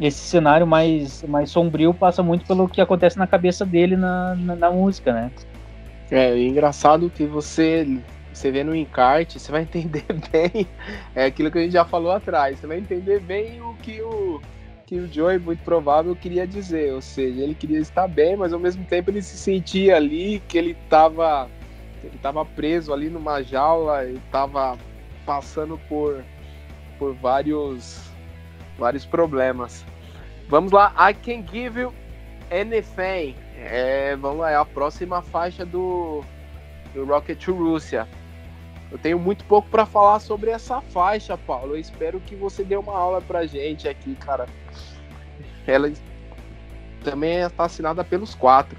[0.01, 4.57] esse cenário mais, mais sombrio passa muito pelo que acontece na cabeça dele na, na,
[4.57, 5.31] na música, né?
[6.11, 7.87] É, engraçado que você
[8.33, 10.67] você vê no encarte, você vai entender bem
[11.15, 12.59] é aquilo que a gente já falou atrás.
[12.59, 14.41] Você vai entender bem o que o
[14.87, 16.93] que o Joey, muito provável, queria dizer.
[16.93, 20.59] Ou seja, ele queria estar bem, mas ao mesmo tempo ele se sentia ali que
[20.59, 21.49] ele estava
[22.03, 24.79] ele estava preso ali numa jaula, ele estava
[25.27, 26.25] passando por,
[26.99, 28.01] por vários,
[28.79, 29.85] vários problemas.
[30.49, 31.95] Vamos lá, I Can Give You
[32.51, 33.37] Anything.
[33.61, 36.25] É, vamos lá, é a próxima faixa do,
[36.95, 38.09] do Rocket to Russia.
[38.91, 41.75] Eu tenho muito pouco para falar sobre essa faixa, Paulo.
[41.75, 44.47] Eu espero que você dê uma aula pra gente aqui, cara.
[45.67, 45.93] Ela
[47.05, 48.77] também está assinada pelos quatro.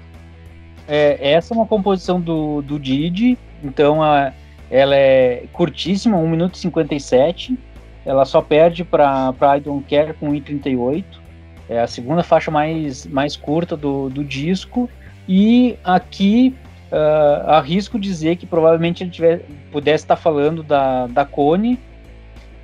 [0.86, 4.32] É, essa é uma composição do, do Didi, então a,
[4.68, 7.56] ela é curtíssima, 1 minuto e 57.
[8.04, 11.21] Ela só perde para I Don't Care com 1,38.
[11.68, 14.88] É a segunda faixa mais, mais curta do, do disco.
[15.28, 16.54] E aqui
[16.90, 19.40] uh, arrisco dizer que provavelmente ele tiver,
[19.70, 21.78] pudesse estar falando da, da Cone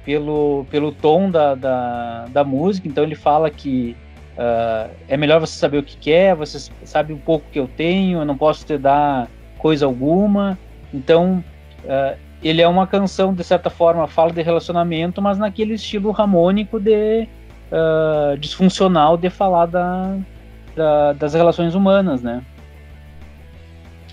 [0.04, 2.88] pelo, pelo tom da, da, da música.
[2.88, 3.96] Então ele fala que
[4.36, 8.20] uh, é melhor você saber o que quer, você sabe um pouco que eu tenho,
[8.20, 9.28] eu não posso te dar
[9.58, 10.58] coisa alguma.
[10.92, 11.44] Então
[11.84, 16.78] uh, ele é uma canção, de certa forma, fala de relacionamento, mas naquele estilo harmônico
[16.78, 17.26] de
[18.38, 20.16] disfuncional de falar da,
[20.74, 22.44] da, das relações humanas, né?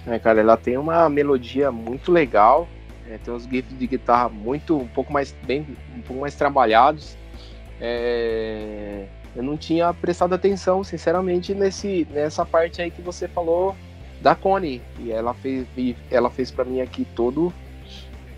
[0.08, 2.68] É, cara, ela tem uma melodia muito legal,
[3.10, 7.18] é, tem uns gifs de guitarra muito, um pouco mais, bem, um pouco mais trabalhados.
[7.82, 13.76] É, eu não tinha prestado atenção, sinceramente, nesse, nessa parte aí que você falou
[14.22, 15.68] da Connie, e ela fez,
[16.10, 17.53] ela fez para mim aqui todo,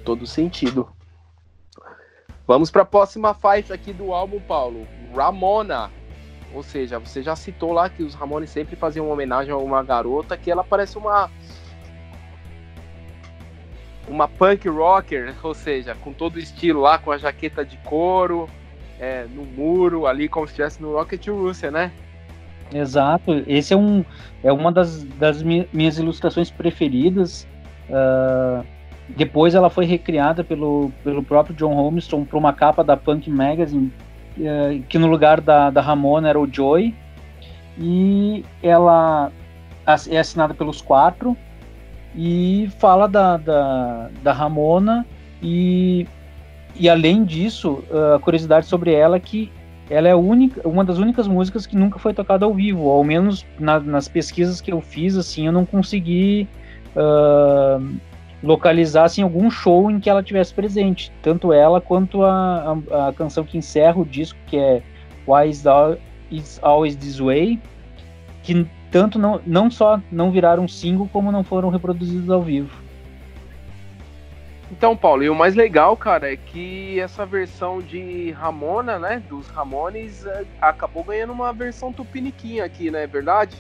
[0.04, 0.88] todo sentido.
[2.48, 5.92] Vamos para a próxima faixa aqui do álbum, Paulo, Ramona.
[6.54, 9.84] Ou seja, você já citou lá que os Ramones sempre faziam uma homenagem a uma
[9.84, 11.30] garota que ela parece uma
[14.08, 18.50] uma punk rocker, ou seja, com todo o estilo lá, com a jaqueta de couro,
[18.98, 21.92] é, no muro, ali como se estivesse no Rocket Russia, né?
[22.74, 24.06] Exato, esse é, um,
[24.42, 27.46] é uma das, das minhas ilustrações preferidas.
[27.90, 28.66] Uh,
[29.10, 33.92] depois ela foi recriada pelo, pelo próprio John Holmstrom para uma capa da Punk Magazine,
[34.38, 36.94] uh, que no lugar da, da Ramona era o Joy.
[37.80, 39.32] E ela
[40.10, 41.38] é assinada pelos quatro
[42.16, 45.06] e fala da, da, da Ramona
[45.42, 46.08] e,
[46.76, 47.84] e além disso,
[48.16, 49.52] a curiosidade sobre ela é que
[49.90, 53.46] ela é única, uma das únicas músicas que nunca foi tocada ao vivo, ao menos
[53.60, 56.48] na, nas pesquisas que eu fiz, assim, eu não consegui
[56.96, 57.96] uh,
[58.42, 63.14] localizar assim, algum show em que ela tivesse presente, tanto ela quanto a, a, a
[63.14, 64.82] canção que encerra o disco, que é
[65.28, 65.64] Why Is
[66.32, 67.60] It's Always This Way,
[68.44, 72.88] que tanto não, não só não viraram single, como não foram reproduzidos ao vivo.
[74.70, 79.48] Então, Paulo, e o mais legal, cara, é que essa versão de Ramona, né, dos
[79.48, 83.56] Ramones, é, acabou ganhando uma versão tupiniquim aqui, né, é verdade?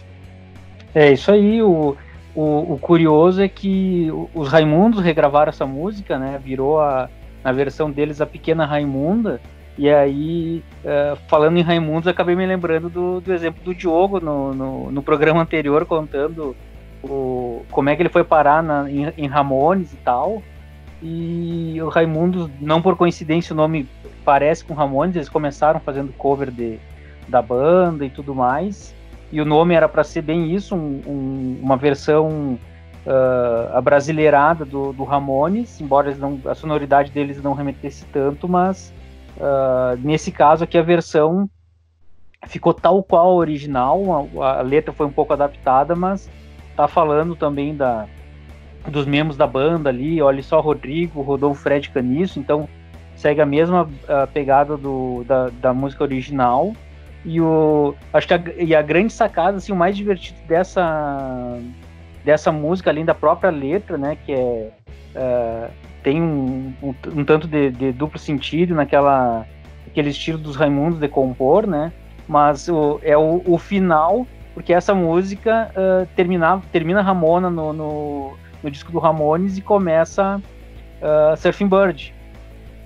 [0.94, 1.96] É isso aí, o,
[2.38, 7.10] o, o, curioso é que os Raimundos regravaram essa música, né, virou a,
[7.44, 9.42] na versão deles a Pequena Raimunda,
[9.76, 14.54] e aí, uh, falando em Raimundos, acabei me lembrando do, do exemplo do Diogo no,
[14.54, 16.56] no, no, programa anterior, contando
[17.04, 20.44] o, como é que ele foi parar na, em, em Ramones e tal,
[21.02, 23.88] e o Raimundo, não por coincidência, o nome
[24.24, 26.78] parece com Ramones, eles começaram fazendo cover de,
[27.28, 28.96] da banda e tudo mais.
[29.32, 32.58] E o nome era para ser bem isso, um, um, uma versão
[33.06, 38.94] uh, abrasileirada do, do Ramones, embora não, a sonoridade deles não remetesse tanto, mas
[39.38, 41.50] uh, nesse caso aqui a versão
[42.46, 46.30] ficou tal qual a original, a, a letra foi um pouco adaptada, mas
[46.76, 48.08] tá falando também da,
[48.88, 52.70] dos membros da banda ali, olha só Rodrigo, Rodolfo Fred Caniço, então
[53.16, 56.74] segue a mesma a pegada do, da, da música original.
[57.26, 61.60] E o acho que a, e a grande sacada, assim, o mais divertido dessa
[62.24, 64.72] dessa música, além da própria letra, né, que é,
[65.16, 65.70] é
[66.04, 69.46] tem um, um, um tanto de, de, duplo sentido naquela
[69.88, 71.92] aquele estilo dos Raimundos de compor, né?
[72.28, 78.38] Mas o, é o, o final, porque essa música uh, termina, termina Ramona no, no
[78.64, 80.42] no disco do Ramones e começa
[81.02, 82.14] uh, Surfing Bird.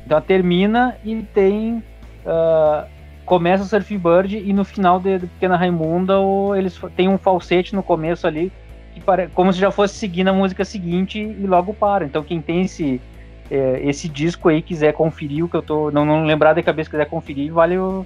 [0.05, 1.83] Então termina e tem.
[2.25, 2.87] Uh,
[3.31, 7.73] começa Surfing Bird e no final de, de Pequena Raimunda o, eles tem um falsete
[7.73, 8.51] no começo ali,
[8.93, 12.03] que pare, como se já fosse seguindo a música seguinte e logo para.
[12.03, 12.99] Então quem tem esse,
[13.49, 15.89] é, esse disco aí quiser conferir o que eu tô.
[15.91, 18.05] Não, não lembrar de cabeça, quiser conferir, vale, o,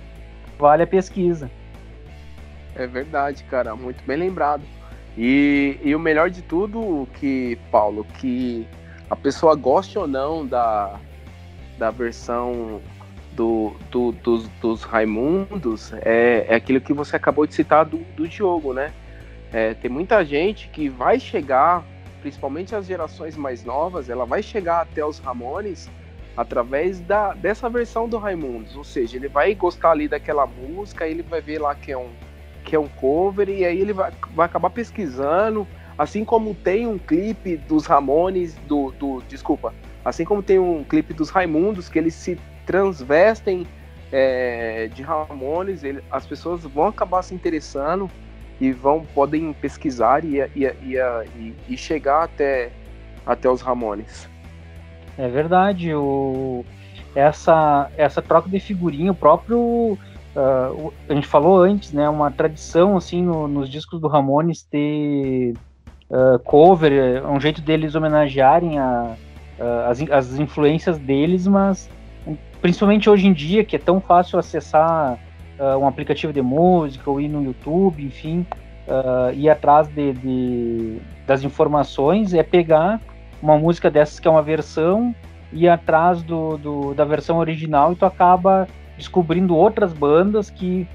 [0.60, 1.50] vale a pesquisa.
[2.76, 4.62] É verdade, cara, muito bem lembrado.
[5.18, 8.68] E, e o melhor de tudo, que Paulo, que
[9.10, 11.00] a pessoa goste ou não da,
[11.80, 12.80] da versão
[13.36, 18.28] do, do, dos, dos Raimundos, é, é aquilo que você acabou de citar do, do
[18.28, 18.92] Diogo, né?
[19.52, 21.84] É, tem muita gente que vai chegar,
[22.22, 25.90] principalmente as gerações mais novas, ela vai chegar até os Ramones
[26.36, 28.76] através da, dessa versão do Raimundos.
[28.76, 32.10] Ou seja, ele vai gostar ali daquela música, ele vai ver lá que é um
[32.64, 36.98] que é um cover, e aí ele vai, vai acabar pesquisando, assim como tem um
[36.98, 39.72] clipe dos Ramones, do, do desculpa,
[40.04, 43.68] assim como tem um clipe dos Raimundos, que eles se transvestem
[44.12, 48.10] é, de Ramones, ele, as pessoas vão acabar se interessando
[48.60, 52.72] e vão podem pesquisar e, e, e, e, chegar até,
[53.26, 54.30] até os Ramones.
[55.18, 56.64] É verdade, o,
[57.14, 59.98] essa, essa troca de figurinha, o próprio
[60.36, 65.54] Uh, a gente falou antes, né, uma tradição assim no, nos discos do Ramones ter
[66.10, 69.16] uh, cover, é um jeito deles homenagearem a,
[69.88, 71.90] as, as influências deles, mas
[72.66, 75.20] principalmente hoje em dia que é tão fácil acessar
[75.60, 78.44] uh, um aplicativo de música ou ir no YouTube, enfim,
[79.36, 80.98] ir atrás de, de,
[81.28, 83.00] das informações, é pegar
[83.40, 85.14] uma música dessas que é uma versão,
[85.54, 90.88] ir atrás do, do da versão original e tu acaba descobrindo outras bandas que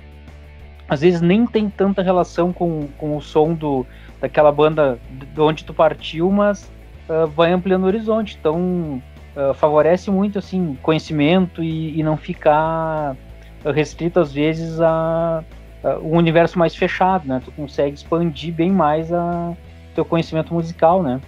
[0.89, 3.87] às vezes nem tem tanta relação com, com o som do,
[4.21, 6.69] daquela banda de onde tu partiu, mas
[7.09, 8.37] uh, vai ampliando o horizonte.
[8.41, 9.01] Então
[9.37, 13.17] uh, favorece muito assim conhecimento e, e não ficar
[13.65, 15.45] restrito às vezes a,
[15.85, 17.41] a, um universo mais fechado, né?
[17.45, 19.55] Tu consegue expandir bem mais a
[19.95, 21.21] teu conhecimento musical, né?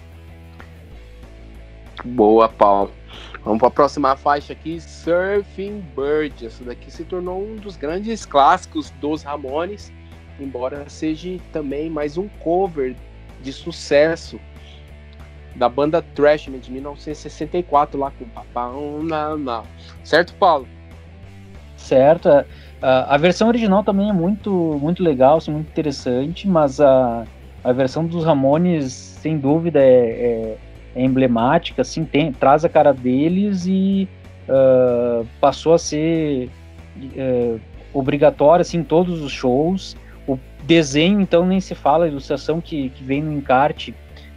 [2.03, 2.91] Boa, Paulo.
[3.43, 6.45] Vamos para a próxima faixa aqui, Surfing Bird.
[6.45, 9.91] Essa daqui se tornou um dos grandes clássicos dos Ramones,
[10.39, 12.95] embora seja também mais um cover
[13.41, 14.39] de sucesso
[15.55, 19.63] da banda Trash de 1964 lá com Papão na
[20.03, 20.67] Certo, Paulo?
[21.77, 22.29] Certo.
[22.81, 24.51] A, a, versão original também é muito
[24.81, 27.25] muito legal, assim, muito interessante, mas a,
[27.63, 30.57] a versão dos Ramones, sem dúvida, é, é
[30.95, 34.07] é emblemática, assim, tem, traz a cara deles e
[34.47, 36.49] uh, passou a ser
[36.97, 37.59] uh,
[37.93, 39.95] obrigatória assim, em todos os shows.
[40.27, 43.93] O desenho, então, nem se fala, a ilustração que, que vem no encarte.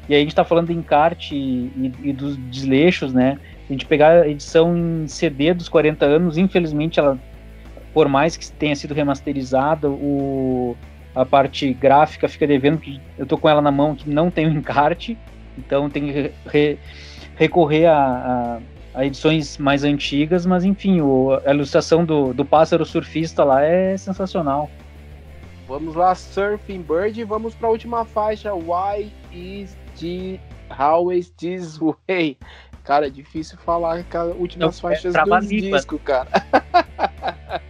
[0.09, 3.39] E aí a gente está falando de encarte e, e, dos desleixos, né?
[3.69, 7.19] A gente pegar a edição em CD dos 40 anos, infelizmente ela,
[7.93, 10.77] por mais que tenha sido remasterizada, o,
[11.15, 14.47] a parte gráfica fica devendo, que eu tô com ela na mão que não tem
[14.47, 15.19] o encarte,
[15.59, 16.79] então tem que re,
[17.35, 18.61] recorrer a,
[18.95, 23.65] a, a, edições mais antigas, mas enfim, o, a ilustração do, do pássaro surfista lá
[23.65, 24.71] é sensacional.
[25.67, 29.77] Vamos lá, Surfing Bird, vamos para a última faixa, Why is
[30.71, 32.37] How is this way?
[32.85, 36.29] Cara, é difícil falar que as últimas Não, faixas é do disco, cara.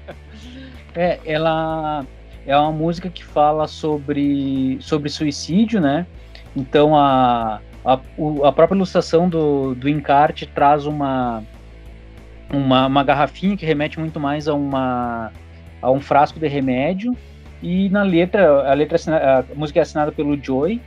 [0.95, 2.05] é, ela
[2.47, 6.07] é uma música que fala sobre, sobre suicídio, né?
[6.55, 11.43] Então a, a, a própria ilustração do, do encarte traz uma,
[12.51, 15.33] uma, uma garrafinha que remete muito mais a, uma,
[15.81, 17.17] a um frasco de remédio.
[17.63, 20.81] E na letra, a letra a música é assinada pelo Joy,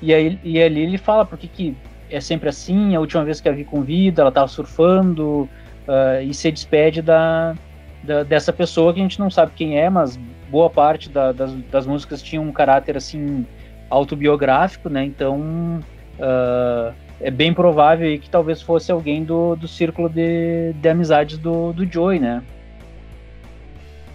[0.00, 1.76] e, aí, e ali ele fala por que
[2.10, 5.48] é sempre assim, a última vez que a vi com vida, ela estava surfando,
[5.88, 7.54] uh, e se despede da,
[8.02, 10.18] da, dessa pessoa que a gente não sabe quem é, mas
[10.50, 13.46] boa parte da, das, das, músicas tinha um caráter assim
[13.90, 15.04] autobiográfico, né?
[15.04, 15.80] Então
[16.18, 21.72] uh, é bem provável que talvez fosse alguém do, do círculo de, de amizades do,
[21.72, 22.42] do Joey, né?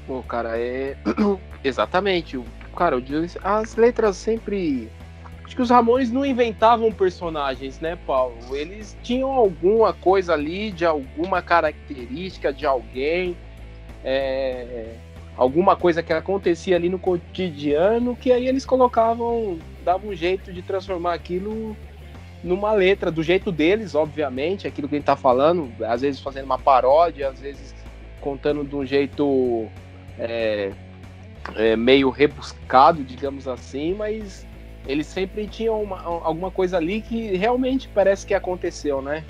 [0.08, 0.96] Pô, cara, é
[1.64, 2.40] exatamente.
[2.76, 4.90] Cara, o Joey, as letras sempre
[5.50, 8.56] Acho que os Ramones não inventavam personagens, né, Paulo?
[8.56, 13.36] Eles tinham alguma coisa ali de alguma característica de alguém.
[14.06, 14.94] É,
[15.36, 20.62] alguma coisa que acontecia ali no cotidiano, que aí eles colocavam, davam um jeito de
[20.62, 21.76] transformar aquilo
[22.44, 26.46] numa letra, do jeito deles, obviamente, aquilo que a gente tá falando, às vezes fazendo
[26.46, 27.74] uma paródia, às vezes
[28.22, 29.68] contando de um jeito
[30.20, 30.72] é,
[31.56, 34.48] é, meio rebuscado, digamos assim, mas
[34.90, 39.24] eles sempre tinham uma, alguma coisa ali que realmente parece que aconteceu, né?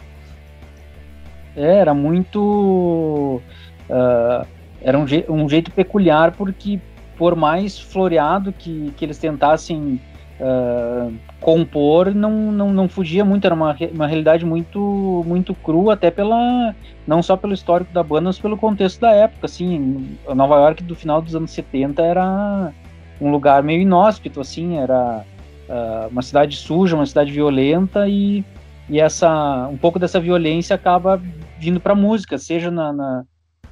[1.55, 3.41] É, era muito.
[3.89, 6.79] Uh era um, je um jeito peculiar porque
[7.17, 9.99] por mais floreado que, que eles tentassem
[10.39, 16.09] uh, compor, não, não, não fugia muito, era uma, uma realidade muito muito crua, até
[16.09, 16.73] pela
[17.05, 20.95] não só pelo histórico da banda, mas pelo contexto da época, assim, Nova York do
[20.95, 22.71] final dos anos 70 era
[23.19, 25.25] um lugar meio inóspito, assim, era
[25.69, 28.43] uh, uma cidade suja, uma cidade violenta e,
[28.89, 31.21] e essa um pouco dessa violência acaba
[31.57, 33.23] vindo para a música, seja na, na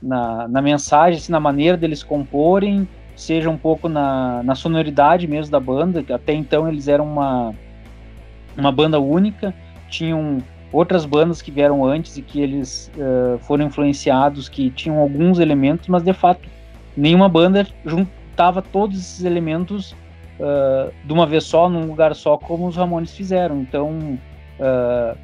[0.01, 5.51] na, na mensagem, assim, na maneira deles comporem, seja um pouco na, na sonoridade mesmo
[5.51, 7.53] da banda, que até então eles eram uma,
[8.55, 9.53] uma banda única,
[9.89, 15.39] tinham outras bandas que vieram antes e que eles uh, foram influenciados, que tinham alguns
[15.39, 16.47] elementos, mas de fato
[16.95, 19.95] nenhuma banda juntava todos esses elementos
[20.39, 23.59] uh, de uma vez só, num lugar só, como os Ramones fizeram.
[23.59, 24.19] Então
[24.59, 25.17] uh,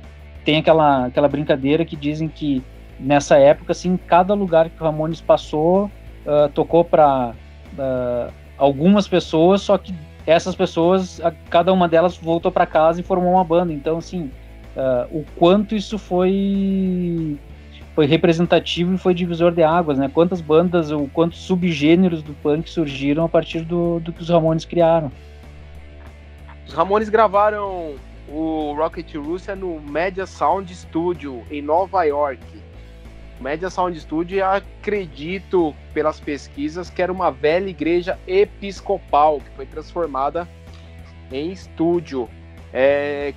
[0.44, 2.64] tem aquela, aquela brincadeira que dizem que
[3.00, 5.86] nessa época, assim, cada lugar que o Ramones passou,
[6.26, 7.34] uh, tocou para
[8.58, 9.94] algumas pessoas, só que
[10.28, 13.74] essas pessoas, a, cada uma delas voltou para casa e formou uma banda.
[13.74, 14.32] Então, assim,
[15.12, 17.38] o quanto isso foi
[17.96, 20.10] foi representativo e foi divisor de águas, né?
[20.12, 24.66] Quantas bandas ou quantos subgêneros do punk surgiram a partir do, do que os Ramones
[24.66, 25.12] criaram.
[26.66, 27.96] Os Ramones gravaram
[28.28, 32.42] o Rocket Russia no Media Sound Studio em Nova York.
[33.40, 40.48] Media Sound Studio, acredito pelas pesquisas que era uma velha igreja episcopal que foi transformada
[41.32, 42.30] em estúdio.
[42.72, 43.34] É...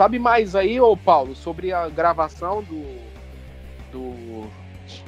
[0.00, 2.82] Sabe mais aí, ô Paulo, sobre a gravação do,
[3.92, 4.46] do,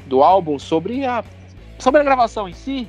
[0.05, 1.25] do álbum, sobre a,
[1.79, 2.87] sobre a gravação em si?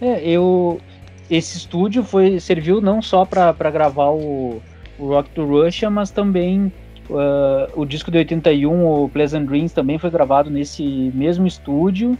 [0.00, 0.80] É, eu
[1.28, 4.62] esse estúdio foi serviu não só para gravar o,
[4.98, 6.72] o Rock to Russia, mas também
[7.08, 10.82] Uh, o disco de 81, o Pleasant Dreams, também foi gravado nesse
[11.14, 12.18] mesmo estúdio.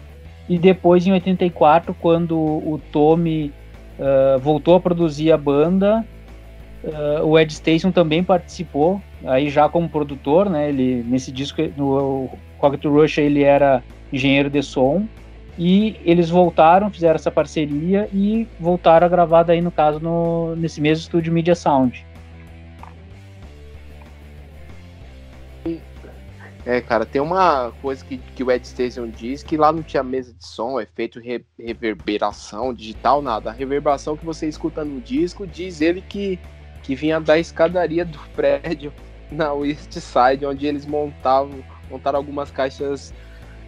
[0.48, 3.52] E depois, em 84, quando o Tommy
[3.98, 6.06] uh, voltou a produzir a banda,
[6.86, 10.68] uh, o Ed Station também participou, aí já como produtor, né?
[10.68, 13.82] Ele, nesse disco, no Rocket Rush, ele era
[14.12, 15.06] engenheiro de som.
[15.58, 20.80] E eles voltaram, fizeram essa parceria e voltaram a gravar daí, no caso, no, nesse
[20.80, 22.04] mesmo estúdio Media Sound.
[26.66, 30.02] É, cara, tem uma coisa que, que o Ed Station diz que lá não tinha
[30.02, 33.50] mesa de som, efeito re, reverberação digital, nada.
[33.50, 36.40] A reverberação que você escuta no disco diz ele que,
[36.86, 38.92] que vinha da escadaria do prédio
[39.30, 43.12] na West Side, onde eles montavam, montaram algumas caixas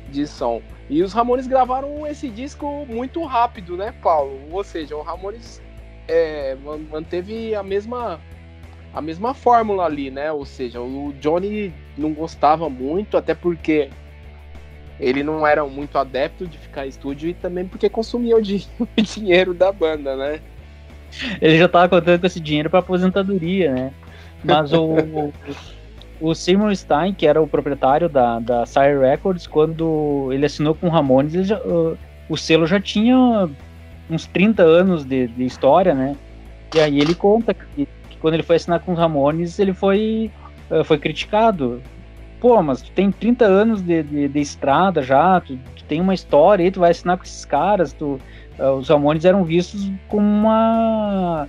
[0.09, 0.63] de som.
[0.89, 4.41] E os Ramones gravaram esse disco muito rápido, né, Paulo?
[4.53, 5.61] Ou seja, o Ramones
[6.07, 6.57] é,
[6.91, 8.21] manteve a mesma
[8.95, 10.33] a mesma fórmula ali, né?
[10.33, 13.91] Ou seja, o Johnny não gostava muito, até porque
[14.99, 18.67] ele não era muito adepto de ficar em estúdio e também porque consumia o, di
[18.81, 20.41] o dinheiro da banda, né?
[21.41, 23.93] Ele já estava contando com esse dinheiro para aposentadoria, né?
[24.45, 24.97] Mas o,
[26.21, 30.87] o Seymour Stein, que era o proprietário da, da Sire Records, quando ele assinou com
[30.87, 31.97] o Ramones, já, o,
[32.29, 33.49] o selo já tinha
[34.11, 36.17] uns 30 anos de, de história, né?
[36.75, 37.89] E aí ele conta que
[38.21, 40.31] quando ele foi assinar com os Ramones, ele foi
[40.71, 41.83] uh, foi criticado.
[42.41, 46.15] Pô, mas tu tem 30 anos de, de, de estrada já, tu, tu, tem uma
[46.15, 48.21] história aí, tu vai assinar com esses caras, tu,
[48.59, 51.49] os Ramones eram vistos como uma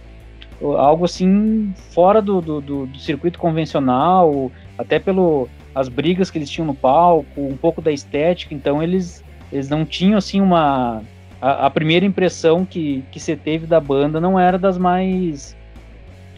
[0.62, 6.68] algo assim fora do, do, do, circuito convencional, até pelo as brigas que eles tinham
[6.68, 11.01] no palco, um pouco da estética, então eles, eles não tinham assim uma
[11.41, 15.55] a, a, primeira impressão que, que você teve da banda não era das mais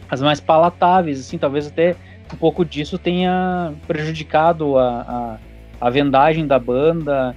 [0.08, 1.96] as mais palatáveis, assim, talvez até
[2.32, 5.00] um pouco disso tenha prejudicado a,
[5.80, 7.34] a, a vendagem da banda.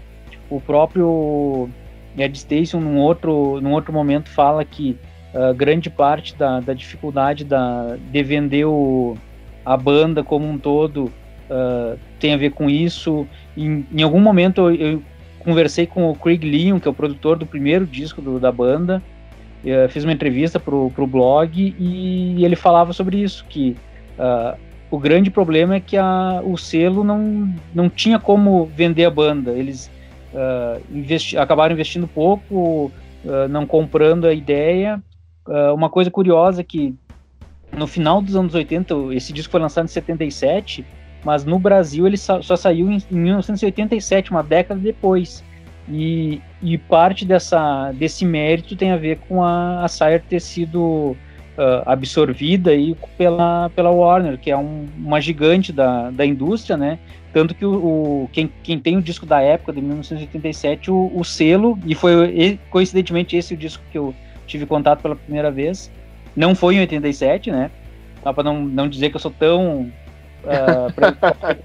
[0.50, 1.70] O próprio
[2.18, 4.98] Ed Station, num outro, num outro momento, fala que
[5.34, 9.18] uh, grande parte da, da dificuldade da, de vender o,
[9.66, 11.12] a banda como um todo
[11.50, 13.28] uh, tem a ver com isso.
[13.58, 15.04] Em, em algum momento eu, eu,
[15.40, 19.02] conversei com o Craig Leon, que é o produtor do primeiro disco do, da banda,
[19.64, 23.76] uh, fiz uma entrevista pro, pro blog e ele falava sobre isso, que
[24.18, 24.58] uh,
[24.90, 29.52] o grande problema é que a, o selo não, não tinha como vender a banda.
[29.52, 29.92] Eles
[30.36, 32.92] uh, investi acabaram investindo pouco,
[33.50, 35.02] não comprando a ideia.
[35.74, 36.94] uma coisa curiosa é que
[37.76, 40.86] no final dos anos 80, esse disco foi lançado em 77,
[41.24, 45.44] mas no Brasil ele só, só saiu em, em, 1987, uma década depois.
[45.90, 51.16] E, e, parte dessa, desse mérito tem a ver com a, a Sire ter sido
[51.58, 56.98] uh, absorvida aí pela, pela Warner, que é um, uma gigante da, da indústria, né?
[57.36, 61.22] Tanto que o, o, quem, quem tem o disco da época, de 1987, o, o
[61.26, 64.16] selo, e foi coincidentemente esse o disco que eu
[64.48, 65.92] tive contato pela primeira vez,
[66.34, 67.70] não foi em 87, né?
[68.24, 69.92] Só para não, não dizer que eu sou tão
[70.46, 71.58] uh, pra...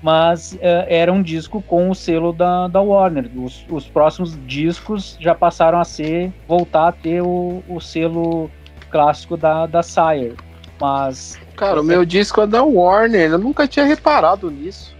[0.00, 3.28] mas uh, era um disco com o selo da, da Warner.
[3.34, 8.48] Os, os, próximos discos já passaram a ser, voltar a ter o, o selo
[8.90, 10.36] clássico da, da Sire.
[10.82, 11.38] Mas.
[11.56, 14.96] Cara, o meu disco é da Warner, eu nunca tinha reparado nisso.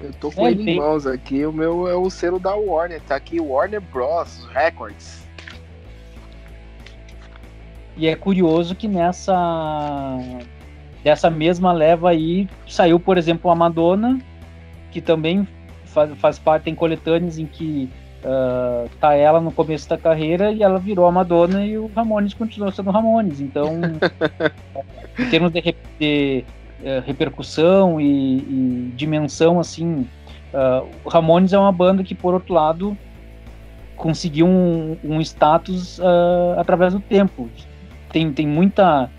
[0.00, 2.98] Eu tô com é, ele em mãos aqui, o meu é o selo da Warner,
[3.02, 4.48] tá aqui Warner Bros.
[4.50, 5.28] Records.
[7.98, 10.16] E é curioso que nessa
[11.04, 14.18] dessa mesma leva aí saiu, por exemplo, a Madonna,
[14.90, 15.46] que também
[15.84, 17.90] faz, faz parte, tem coletâneas em que
[18.28, 22.34] uh, tá ela no começo da carreira e ela virou a Madonna e o Ramones
[22.34, 23.40] continuou sendo Ramones.
[23.40, 23.80] Então,
[25.18, 26.44] em termos de, de
[26.80, 30.06] uh, repercussão e, e, dimensão, assim,
[30.52, 32.96] uh, o Ramones é uma banda que, por outro lado,
[33.96, 35.98] conseguiu um, um status
[36.56, 37.48] através do tempo.
[38.12, 39.10] Tem, tem muita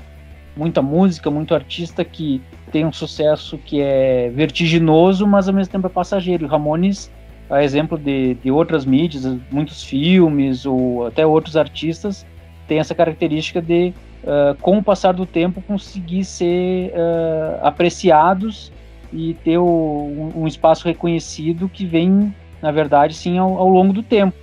[0.55, 2.41] muita música, muito artista que
[2.71, 6.45] tem um sucesso que é vertiginoso, mas ao mesmo tempo é passageiro.
[6.45, 7.09] E Ramones,
[7.49, 12.25] a exemplo de, de outras mídias, muitos filmes ou até outros artistas,
[12.67, 13.93] tem essa característica de,
[14.23, 18.71] uh, com o passar do tempo, conseguir ser uh, apreciados
[19.11, 23.91] e ter o, um, um, espaço reconhecido que vem, na verdade, sim, ao, ao longo
[23.91, 24.37] do tempo.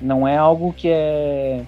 [0.00, 1.62] Não é algo que é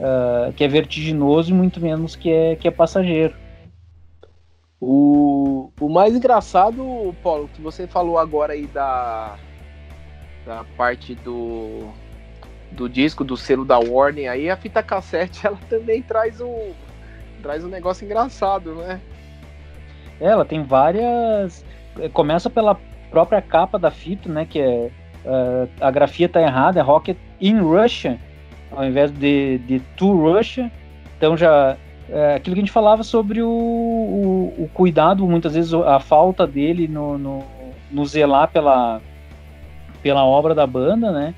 [0.00, 3.34] uh, que é vertiginoso e muito menos que é, que é passageiro.
[4.80, 9.36] O, o mais engraçado, Paulo, que você falou agora aí da,
[10.46, 11.90] da parte do,
[12.70, 16.72] do disco, do selo da Warner, aí a fita cassete ela também traz um,
[17.42, 19.00] traz um negócio engraçado, né?
[20.20, 21.64] É, ela tem várias.
[22.12, 22.78] Começa pela
[23.10, 24.46] própria capa da fita, né?
[24.46, 24.90] Que é.
[25.26, 28.16] Uh, a grafia tá errada, é Rocket in Russia
[28.70, 30.70] ao invés de, de to Russia.
[31.16, 31.76] Então já
[32.08, 36.46] é, aquilo que a gente falava sobre o, o, o, cuidado, muitas vezes a falta
[36.46, 37.44] dele no, no,
[37.90, 39.00] no, zelar pela,
[40.06, 41.34] pela obra da banda, né?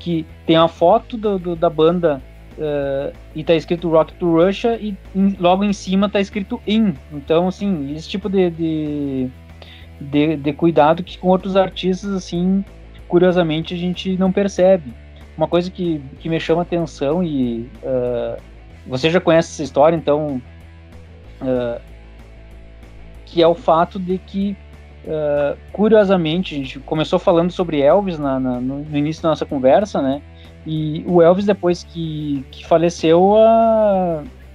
[0.00, 2.20] Que tem a foto do, do, da banda
[2.58, 6.94] uh, e tá escrito Rock to Russia e in, logo em cima tá escrito In.
[7.12, 9.28] Então, assim, esse tipo de, de,
[10.00, 12.64] de, de cuidado que com outros artistas, assim,
[13.06, 14.92] curiosamente a gente não percebe.
[15.36, 18.42] Uma coisa que, que me chama atenção e uh,
[18.84, 20.42] você já conhece essa história, então
[21.40, 21.80] uh,
[23.24, 24.56] que é o fato de que
[25.08, 30.02] uh, curiosamente a gente começou falando sobre Elvis na, na, no, início da nossa conversa,
[30.02, 30.20] né?
[30.66, 33.34] E o Elvis depois que, que faleceu,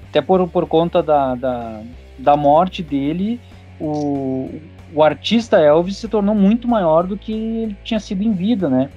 [0.07, 1.81] até por, por conta da, da,
[2.19, 3.41] da morte dele,
[3.79, 4.49] o,
[4.93, 8.89] o artista Elvis se tornou muito maior do que ele tinha sido em vida, né?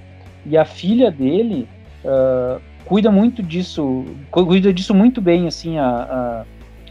[0.44, 1.66] E a filha dele,
[2.04, 6.44] uh, cuida muito disso, cuida disso muito bem, assim, a,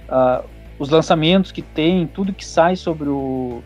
[0.09, 0.43] a, a,
[0.79, 3.61] os lançamentos que tem, tudo que sai sobre o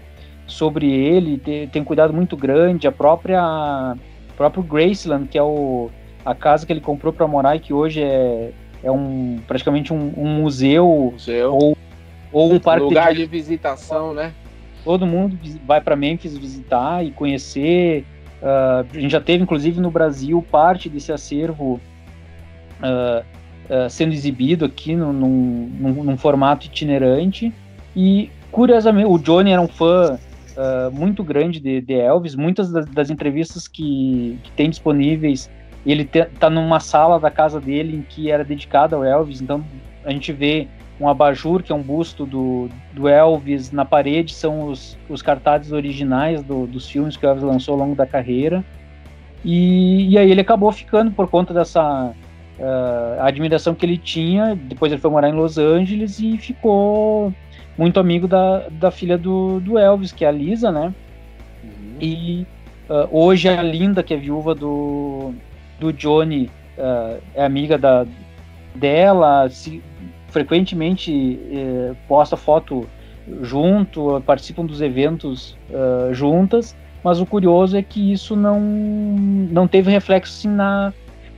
[0.49, 3.95] sobre ele, tem, tem cuidado muito grande, a própria
[4.35, 5.89] próprio Graceland, que é o,
[6.26, 8.51] a casa que ele comprou para morar e que hoje é,
[8.84, 11.53] é um praticamente um, um museu, museu.
[11.53, 11.77] ou
[12.31, 14.34] Ou um parque lugar de, de visitação, né?
[14.84, 18.05] Todo mundo vai para Memphis visitar e conhecer.
[18.41, 21.80] Uh, a gente já teve, inclusive, no Brasil parte desse acervo
[22.81, 27.53] uh, uh, sendo exibido aqui no, num, num, num, formato itinerante.
[27.93, 30.17] E, curiosamente, o Johnny era um fã
[30.91, 32.36] muito grande de, de, Elvis.
[32.36, 35.49] Muitas das, das entrevistas que, que, tem disponíveis,
[35.86, 39.41] ele te, tá numa sala da casa dele em que era dedicada ao Elvis.
[39.41, 39.64] Então,
[40.03, 40.68] a gente vê
[40.99, 45.72] um abajur, que é um busto do, do Elvis, na parede são os, os cartazes
[45.72, 48.64] originais do, dos filmes que o Elvis lançou ao longo da carreira.
[49.44, 52.14] E, e aí ele acabou ficando por conta dessa
[52.60, 54.56] uh, admiração que ele tinha.
[54.56, 57.34] Depois ele foi morar em Los Angeles e ficou
[57.80, 60.93] muito amigo da, da filha do, do Elvis, que é a Lisa, né?
[61.64, 61.95] Uhum.
[62.01, 62.47] E
[62.89, 65.34] uh, hoje a Linda, que é viúva do,
[65.80, 68.06] do Johnny, uh, é amiga da,
[68.76, 69.81] dela, se,
[70.27, 72.88] frequentemente eh, posta foto
[73.41, 79.89] junto, participam dos eventos uh, juntas, mas o curioso é que isso não, não teve
[79.89, 80.93] reflexo assim, na,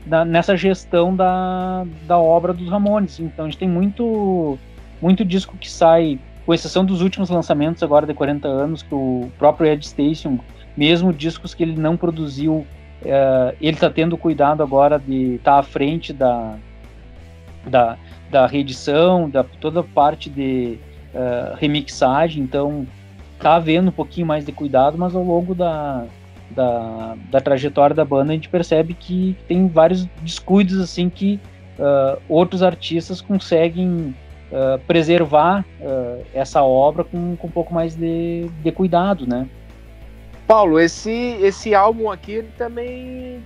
[0.05, 3.19] na, nessa gestão da, da obra dos Ramones.
[3.19, 4.57] Então a gente tem muito,
[5.01, 6.19] muito disco que sai,
[6.51, 10.37] com exceção dos últimos lançamentos agora de 40 anos, que o próprio Ed Station,
[10.75, 15.59] mesmo discos que ele não produziu, uh, ele está tendo cuidado agora de estar tá
[15.59, 16.57] à frente da,
[17.65, 17.97] da,
[18.29, 20.77] da reedição, da toda parte de
[21.13, 22.85] uh, remixagem, então
[23.39, 26.03] tá havendo um pouquinho mais de cuidado, mas ao longo da,
[26.49, 31.39] da, da trajetória da banda a gente percebe que tem vários descuidos assim que
[31.79, 34.13] uh, outros artistas conseguem
[34.51, 35.65] uh, preservar
[36.33, 39.47] essa obra com, com um pouco mais de, de cuidado, né?
[40.47, 43.41] Paulo, esse, esse álbum aqui ele também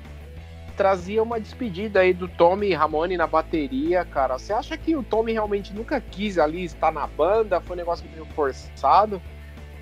[0.76, 4.38] trazia uma despedida aí do Tommy Ramone na bateria, cara.
[4.38, 7.61] Você acha que o Tommy realmente nunca quis ali estar na banda?
[7.61, 9.22] Foi um negócio meio forçado?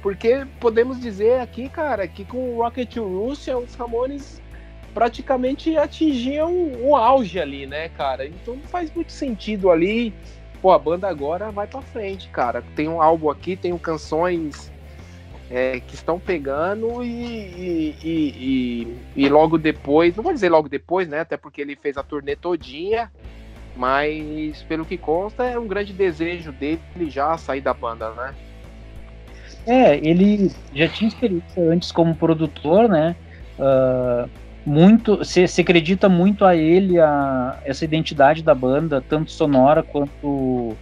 [0.02, 4.41] Porque podemos dizer aqui, cara, que com o Rocket Russia os Ramones
[4.94, 6.52] praticamente atingiam
[6.82, 8.28] o auge ali, né, cara?
[8.28, 10.14] Então não faz muito sentido ali.
[10.64, 12.64] Pô, a banda agora vai para frente, cara.
[12.73, 14.72] Tem um álbum aqui, tem canções
[15.52, 21.06] é, que estão pegando e, e, e, e, logo depois, não vou dizer logo depois,
[21.06, 21.19] né?
[21.19, 23.11] Até porque ele fez a turnê todinha,
[23.76, 26.80] mas pelo que consta é um grande desejo dele
[27.10, 28.34] já sair da banda, né?
[29.68, 33.18] É, ele já tinha experiência antes como produtor, né?
[33.60, 34.30] Uh,
[34.65, 40.26] muito, se, se acredita muito a ele, a essa identidade da banda, tanto sonora quanto
[40.27, 40.76] uh,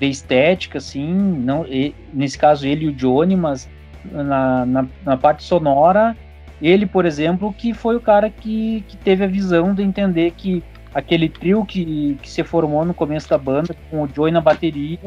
[0.00, 1.64] de estética, assim, não,
[2.12, 3.68] nesse caso ele e o Johnny, mas
[4.04, 6.16] na, na, na, parte sonora,
[6.60, 10.62] ele, por exemplo, que foi o cara que, que teve a visão de entender que
[10.94, 14.98] aquele trio que, que se formou no começo da banda, com o Joey na bateria,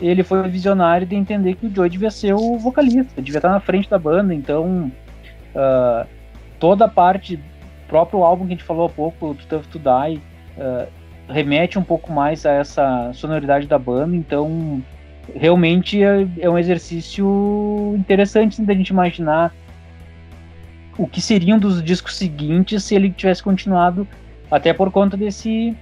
[0.00, 3.60] ele foi visionário de entender que o Joey devia ser o vocalista, devia estar na
[3.60, 4.90] frente da banda, então
[5.54, 6.17] uh,
[6.58, 7.38] toda a parte,
[7.86, 10.20] próprio álbum que a gente falou há pouco, To Tough To Die,
[10.56, 10.88] uh,
[11.28, 14.82] remete um pouco mais a essa sonoridade da banda, então
[15.34, 19.54] realmente é, é um exercício interessante da gente imaginar
[20.96, 24.08] o que seriam dos discos seguintes se ele tivesse continuado,
[24.50, 25.76] até por conta desse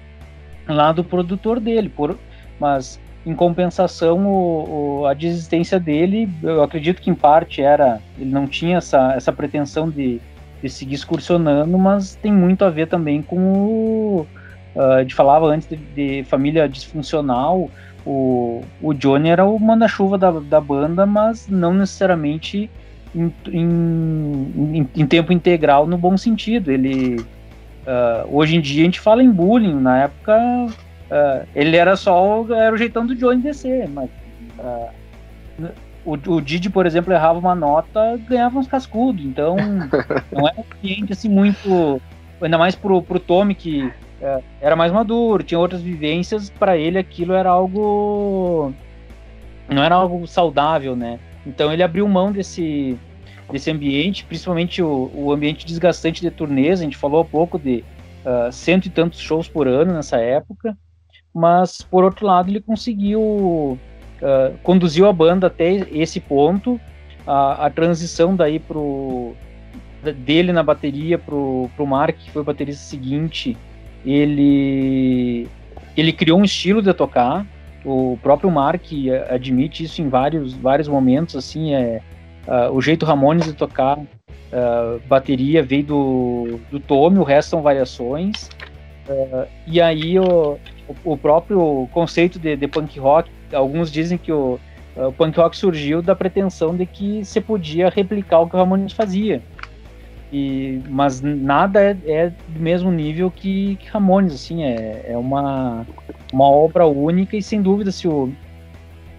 [0.68, 2.18] lado produtor dele, por,
[2.60, 8.30] mas em compensação o, o, a desistência dele, eu acredito que em parte era, ele
[8.30, 10.20] não tinha essa, essa pretensão de,
[10.62, 14.26] de seguir excursionando, mas tem muito a ver também com o,
[14.76, 17.70] Uh, a gente falava antes de, de, família disfuncional,
[18.04, 22.70] o, o Johnny era o manda-chuva da, da banda, mas não necessariamente
[23.14, 26.70] em, em, em, em tempo integral no bom sentido.
[26.70, 31.96] Ele uh, hoje em dia a gente fala em bullying, na época uh, ele era
[31.96, 34.10] só era o jeitão do Johnny descer, mas
[36.06, 39.56] o, o Didi, por exemplo, errava uma nota, ganhava uns cascudos, então
[40.32, 42.00] não é um cliente assim muito
[42.40, 43.92] ainda mais pro, pro Tommy que
[44.22, 48.72] é, era mais maduro, tinha outras vivências, para ele aquilo era algo
[49.68, 51.18] não era algo saudável, né?
[51.44, 52.96] Então ele abriu mão desse
[53.50, 57.84] desse ambiente, principalmente o, o ambiente desgastante de turnês, a gente falou há pouco de
[58.24, 60.76] uh, cento e tantos shows por ano nessa época,
[61.34, 63.78] mas por outro lado ele conseguiu
[64.22, 66.80] uh, conduziu a banda até esse ponto,
[67.26, 69.34] a, a transição daí pro
[70.18, 73.56] dele na bateria pro, pro Mark, que foi o baterista seguinte,
[74.04, 75.48] ele
[75.96, 77.44] ele criou um estilo de tocar.
[77.84, 78.84] O próprio Mark
[79.30, 81.34] admite isso em vários vários momentos.
[81.36, 82.00] Assim, é
[82.46, 87.62] uh, o jeito Ramones de tocar uh, bateria veio do do Tommy, o resto são
[87.62, 88.48] variações.
[89.08, 90.58] Uh, e aí o,
[91.04, 94.58] o próprio conceito de, de punk rock alguns dizem que o,
[94.96, 98.92] o punk rock surgiu da pretensão de que você podia replicar o que o Ramones
[98.92, 99.42] fazia.
[100.32, 105.86] E, mas nada é, é, do mesmo nível que, que Ramones, assim, é, é uma,
[106.32, 108.32] uma obra única e sem dúvida se o,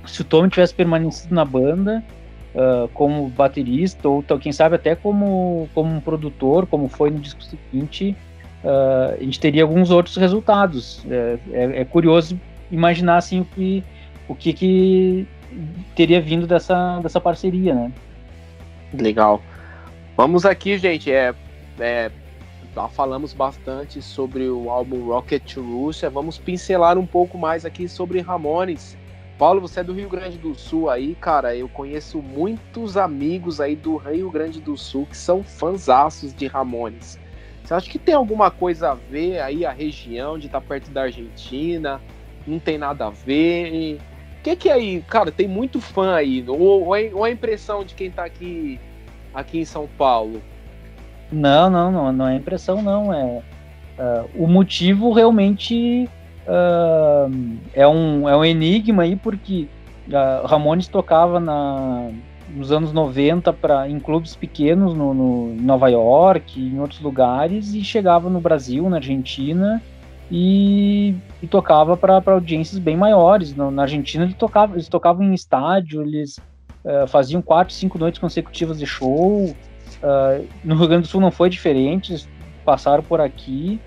[0.05, 2.03] se o Tom tivesse permanecido na banda
[2.53, 7.41] uh, como baterista ou quem sabe até como, como um produtor, como foi no disco
[7.43, 8.15] seguinte,
[8.63, 11.05] uh, a gente teria alguns outros resultados.
[11.09, 12.39] É, é, é, curioso
[12.71, 13.83] imaginar assim o que
[14.27, 15.27] o que, que
[15.95, 17.91] teria vindo dessa, dessa parceria, né?
[18.93, 19.41] Legal.
[20.15, 21.11] Vamos aqui, gente.
[21.11, 21.33] É,
[21.79, 22.11] é,
[22.73, 26.09] já falamos bastante sobre o álbum Rocket to Russia.
[26.09, 28.97] Vamos pincelar um pouco mais aqui sobre Ramones.
[29.37, 31.55] Paulo, você é do Rio Grande do Sul aí, cara.
[31.55, 37.19] Eu conheço muitos amigos aí do Rio Grande do Sul que são fãzaços de Ramones.
[37.63, 40.89] Você acha que tem alguma coisa a ver aí a região de estar tá perto
[40.89, 42.01] da Argentina?
[42.47, 43.99] Não tem nada a ver?
[44.47, 45.29] Que que é aí, cara?
[45.29, 46.41] Tem muito fã aí.
[46.47, 48.79] Ou, ou, é, ou é a impressão de quem tá aqui,
[49.33, 50.41] aqui em São Paulo?
[51.29, 53.13] Não, não, não, não é impressão, não.
[53.13, 53.25] É
[53.99, 56.09] uh, o motivo realmente
[56.47, 59.67] uh, é, um, é um enigma aí, porque
[60.07, 62.09] uh, Ramones tocava na,
[62.49, 67.73] nos anos 90 pra, em clubes pequenos no, no, em Nova York, em outros lugares,
[67.73, 69.83] e chegava no Brasil, na Argentina,
[70.29, 73.55] e, e tocava para audiências bem maiores.
[73.55, 76.37] No, na Argentina ele tocava, eles tocavam em estádio, eles
[76.83, 79.45] uh, faziam quatro, cinco noites consecutivas de show.
[79.45, 82.29] Uh, no Rio Grande do Sul não foi diferente, eles
[82.65, 83.79] passaram por aqui.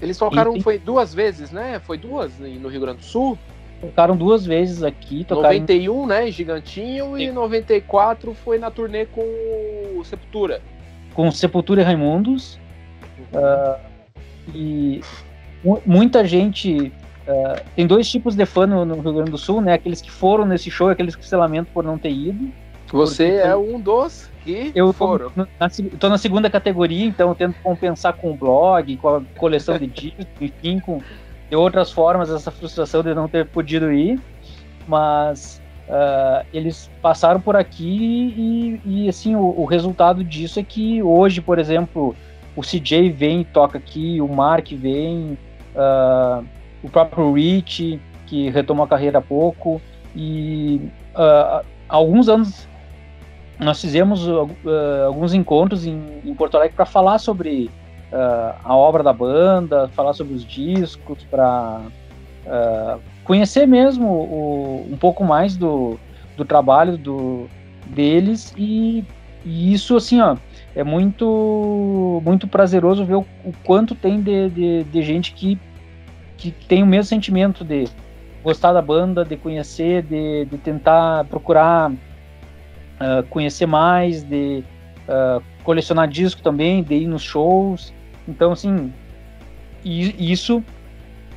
[0.00, 0.60] Eles tocaram, tem...
[0.60, 1.80] foi duas vezes, né?
[1.80, 3.38] Foi duas no Rio Grande do Sul?
[3.80, 5.24] Tocaram duas vezes aqui.
[5.24, 5.54] Tocaram...
[5.54, 6.30] 91, né?
[6.30, 7.16] Gigantinho.
[7.16, 7.22] Sim.
[7.22, 9.22] E 94 foi na turnê com
[9.96, 10.60] o Sepultura.
[11.14, 12.58] Com Sepultura e Raimundos.
[13.32, 13.40] Uhum.
[13.40, 13.94] Uh,
[14.54, 15.00] e
[15.84, 16.92] muita gente.
[17.26, 19.72] Uh, tem dois tipos de fã no, no, Rio Grande do Sul, né?
[19.72, 22.52] Aqueles que foram nesse show e aqueles que se lamentam por não ter ido.
[22.92, 25.30] Você é um dos que eu foram.
[25.30, 29.22] Tô na, tô na segunda categoria, então eu tento compensar com o blog, com a
[29.36, 31.00] coleção de discos, enfim, com
[31.48, 34.20] de outras formas essa frustração de não ter podido ir.
[34.86, 41.02] Mas uh, eles passaram por aqui e, e assim, o, o resultado disso é que
[41.02, 42.14] hoje, por exemplo,
[42.54, 45.38] o CJ vem e toca aqui, o Mark vem,
[45.74, 46.44] uh,
[46.82, 49.80] o próprio Rich, que retomou a carreira há pouco,
[50.14, 50.80] e
[51.14, 52.68] uh, alguns anos
[53.58, 54.48] nós fizemos uh,
[55.06, 57.70] alguns encontros em, em, Porto Alegre para falar sobre
[58.62, 61.80] a obra da banda, falar sobre os discos, para
[63.24, 65.98] conhecer mesmo o, um pouco mais do,
[66.36, 67.48] do trabalho do,
[67.86, 69.04] deles e,
[69.44, 70.36] e isso assim ó
[70.74, 75.58] é muito muito prazeroso ver o, o quanto tem de, de, de, gente que,
[76.36, 77.84] que tem o mesmo sentimento de
[78.42, 84.62] gostar da banda, de conhecer, de, de tentar procurar uh, conhecer mais, de
[85.08, 87.92] uh, colecionar disco também, de ir nos shows.
[88.28, 88.92] Então, assim,
[89.84, 90.62] isso,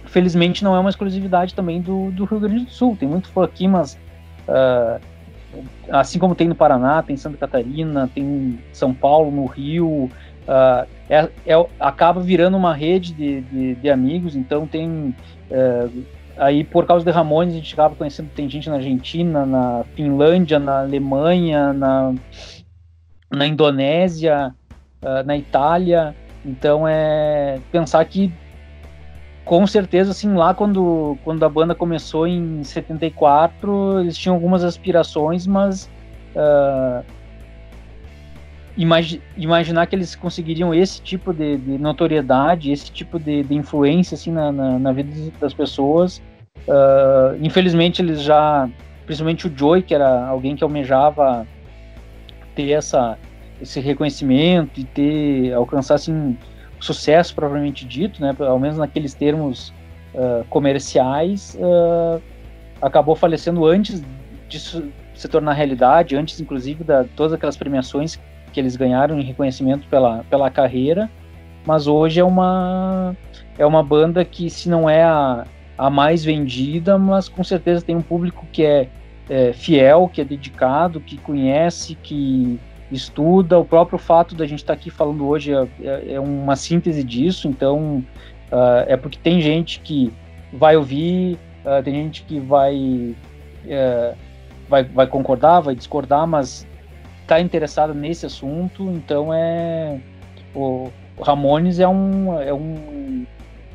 [0.05, 2.97] felizmente, não é uma exclusividade também do, do Rio Grande do Sul.
[2.99, 3.97] Tem muito fã aqui, mas
[4.47, 4.99] uh,
[5.89, 10.09] assim como tem no Paraná, tem Santa Catarina, tem São Paulo, no Rio,
[10.47, 15.15] uh, é, é, acaba virando uma rede de, de, de amigos, então tem
[15.51, 16.03] uh,
[16.37, 20.59] aí por causa de Ramones a gente acaba conhecendo, tem gente na Argentina, na Finlândia,
[20.59, 22.13] na Alemanha, na,
[23.31, 24.53] na Indonésia,
[25.01, 26.15] uh, na Itália,
[26.45, 28.31] então é pensar que
[29.47, 35.47] com certeza, assim, lá quando, quando a banda começou em 74, eles tinham algumas aspirações,
[35.47, 35.89] mas
[36.35, 37.01] uh,
[38.75, 44.15] imagi imaginar que eles conseguiriam esse tipo de, de notoriedade, esse tipo de, de influência,
[44.15, 46.21] assim, na, na, na, vida das pessoas,
[46.67, 48.69] uh, infelizmente eles já,
[49.05, 51.47] principalmente o Joey, que era alguém que almejava
[52.53, 53.17] ter essa,
[53.61, 56.37] esse reconhecimento e ter, alcançar, assim,
[56.87, 59.73] sucesso propriamente dito, né, ao menos naqueles termos
[60.13, 62.21] uh, comerciais, uh,
[62.81, 64.01] acabou falecendo antes
[64.47, 64.83] disso
[65.13, 68.19] se tornar realidade, antes inclusive da todas aquelas premiações
[68.53, 71.09] que eles ganharam em reconhecimento pela, pela carreira,
[71.65, 73.15] mas hoje é uma
[73.57, 75.45] é uma banda que se não é a,
[75.77, 78.87] a mais vendida, mas com certeza tem um público que é,
[79.29, 82.59] é fiel, que é dedicado, que conhece, que
[82.91, 83.59] estuda.
[83.59, 87.03] O próprio fato da gente estar tá aqui falando hoje é, é, é, uma síntese
[87.03, 87.47] disso.
[87.47, 88.03] Então,
[88.51, 90.13] uh, é porque tem gente que
[90.53, 94.17] vai ouvir, uh, tem gente que vai, uh,
[94.69, 96.67] vai, vai concordar, vai discordar, mas
[97.21, 98.83] está interessado nesse assunto.
[98.91, 99.99] Então, é
[100.55, 100.89] o
[101.21, 103.25] Ramones é um, é um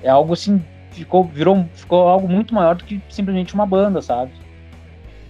[0.02, 0.60] é algo assim
[0.92, 4.32] ficou, virou, ficou algo muito maior do que simplesmente uma banda, sabe?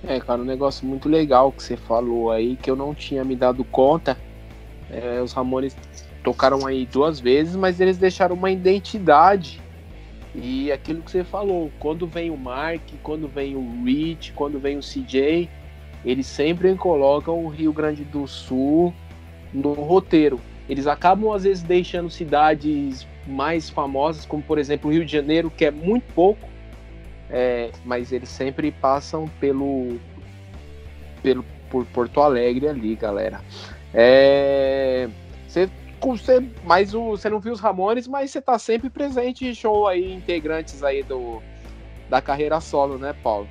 [0.04, 3.36] É, cara, um negócio muito legal que você falou aí, que eu não tinha me
[3.36, 4.18] dado conta.
[4.90, 5.76] É, os Ramones
[6.24, 9.60] tocaram aí duas vezes, mas eles deixaram uma identidade.
[10.34, 14.76] E aquilo que você falou, quando vem o Mark, quando vem o Rich, quando vem
[14.76, 15.48] o CJ,
[16.04, 18.92] eles sempre colocam o Rio Grande do Sul
[19.52, 20.40] no roteiro.
[20.68, 25.52] Eles acabam às vezes deixando cidades mais famosas, como por exemplo o Rio de Janeiro,
[25.54, 26.48] que é muito pouco,
[27.32, 29.98] é, mas eles sempre passam pelo,
[31.22, 33.40] pelo por Porto Alegre ali, galera.
[33.94, 35.08] É,
[35.48, 39.54] você, você, mas o, você não viu os Ramones, mas você tá sempre presente em
[39.54, 41.42] show aí, integrantes aí do,
[42.10, 43.48] da carreira solo, né, Paulo?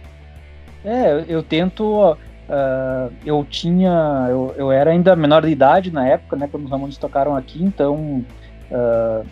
[0.85, 2.13] É, eu tento.
[2.13, 4.27] Uh, eu tinha.
[4.29, 7.63] Eu, eu era ainda menor de idade na época, né, quando os Ramones tocaram aqui,
[7.63, 8.23] então.
[8.69, 9.25] Uh,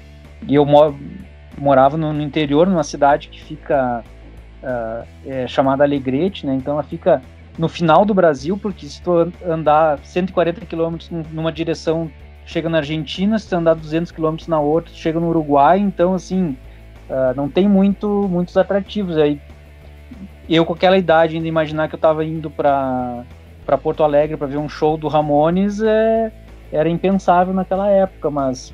[0.48, 0.66] eu
[1.58, 4.04] morava no, no, interior, numa cidade que fica
[4.64, 6.56] uh, é, chamada Alegrete, né?
[6.56, 7.22] Então ela fica
[7.58, 12.10] no final do Brasil, porque se tu andar 140 quilômetros numa direção,
[12.46, 16.58] chega na Argentina, se tu andar 200 quilômetros na outra, chega no Uruguai, então assim,
[17.10, 19.42] uh, não tem muito, muitos atrativos aí.
[20.48, 23.24] Eu com aquela idade ainda imaginar que eu estava indo para
[23.66, 26.32] para Porto Alegre para ver um show do Ramones é,
[26.72, 28.74] era impensável naquela época, mas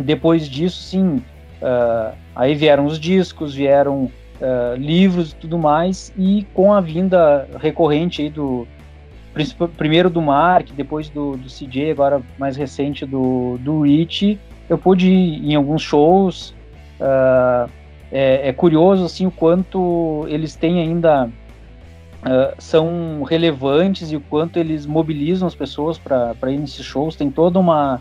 [0.00, 1.22] depois disso, sim,
[1.62, 4.10] uh, aí vieram os discos, vieram
[4.44, 8.66] uh, livros e tudo mais, e com a vinda recorrente aí do
[9.76, 14.38] primeiro do Mark, depois do, do CJ, agora mais recente do, do Rich,
[14.68, 16.54] eu pude ir em alguns shows.
[17.00, 17.68] Uh,
[18.12, 24.56] é, é, curioso assim o quanto eles têm ainda uh, são relevantes e o quanto
[24.56, 27.16] eles mobilizam as pessoas para ir nesses shows.
[27.16, 28.00] Tem toda uma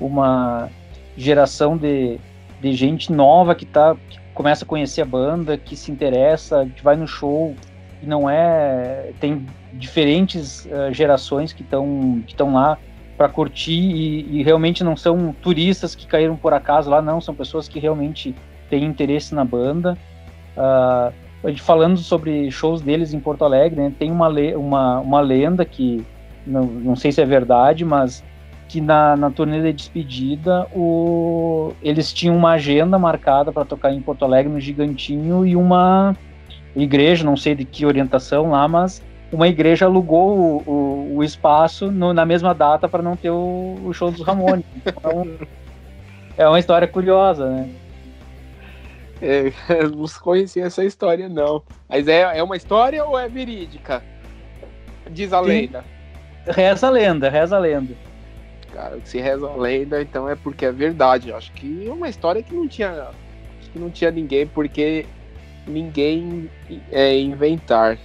[0.00, 0.68] uma
[1.16, 2.18] geração de,
[2.60, 6.82] de gente nova que tá que começa a conhecer a banda, que se interessa, que
[6.82, 7.54] vai no show
[8.02, 12.78] e não é tem diferentes uh, gerações que estão que estão lá
[13.16, 17.34] para curtir e, e, realmente não são turistas que caíram por acaso lá, não são
[17.34, 18.34] pessoas que realmente
[18.68, 19.96] têm interesse na banda.
[20.56, 21.12] Uh,
[21.58, 26.04] falando sobre shows deles em Porto Alegre, né, tem uma, uma, uma lenda que
[26.46, 28.24] não, não sei se é verdade, mas
[28.72, 34.00] que na, na turnê de despedida o, eles tinham uma agenda marcada para tocar em
[34.00, 36.16] Porto Alegre no Gigantinho e uma
[36.74, 41.90] igreja, não sei de que orientação lá, mas uma igreja alugou o, o, o espaço
[41.90, 44.64] no, na mesma data para não ter o, o, show dos Ramones.
[44.86, 45.28] Então,
[46.38, 47.68] é uma história curiosa, né?
[49.20, 51.62] É, eu não conhecia essa história, não.
[51.90, 54.02] Mas é, é uma história ou é verídica?
[55.10, 55.84] Diz a lenda.
[56.46, 58.11] Reza a lenda, reza a lenda
[58.72, 58.98] cara.
[59.04, 61.32] Se reza a lenda, então é porque é verdade.
[61.32, 63.10] Acho que é uma história que não tinha,
[63.72, 65.06] que não tinha ninguém, porque
[65.66, 66.50] ninguém
[66.90, 67.98] é inventar.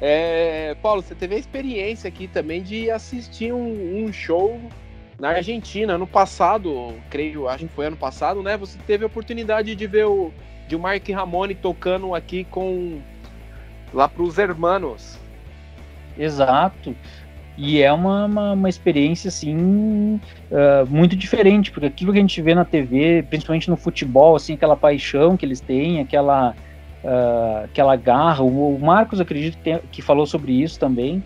[0.00, 4.60] É, Paulo, você teve a experiência aqui também de assistir um, um, show
[5.18, 8.56] na Argentina ano passado, creio, acho que foi ano passado, né?
[8.56, 10.32] Você teve a oportunidade de ver o
[10.66, 13.00] de Mark Ramone tocando aqui com
[13.92, 15.18] lá para os Hermanos.
[16.18, 16.94] Exato.
[17.56, 20.20] E é uma, uma, uma experiência, assim,
[20.50, 24.54] uh, muito diferente, porque aquilo que a gente vê na TV, principalmente no futebol, assim,
[24.54, 26.50] aquela paixão que eles têm, aquela,
[27.04, 31.18] uh, aquela garra, o, Marcos, acredito, que, tem, que falou sobre isso também,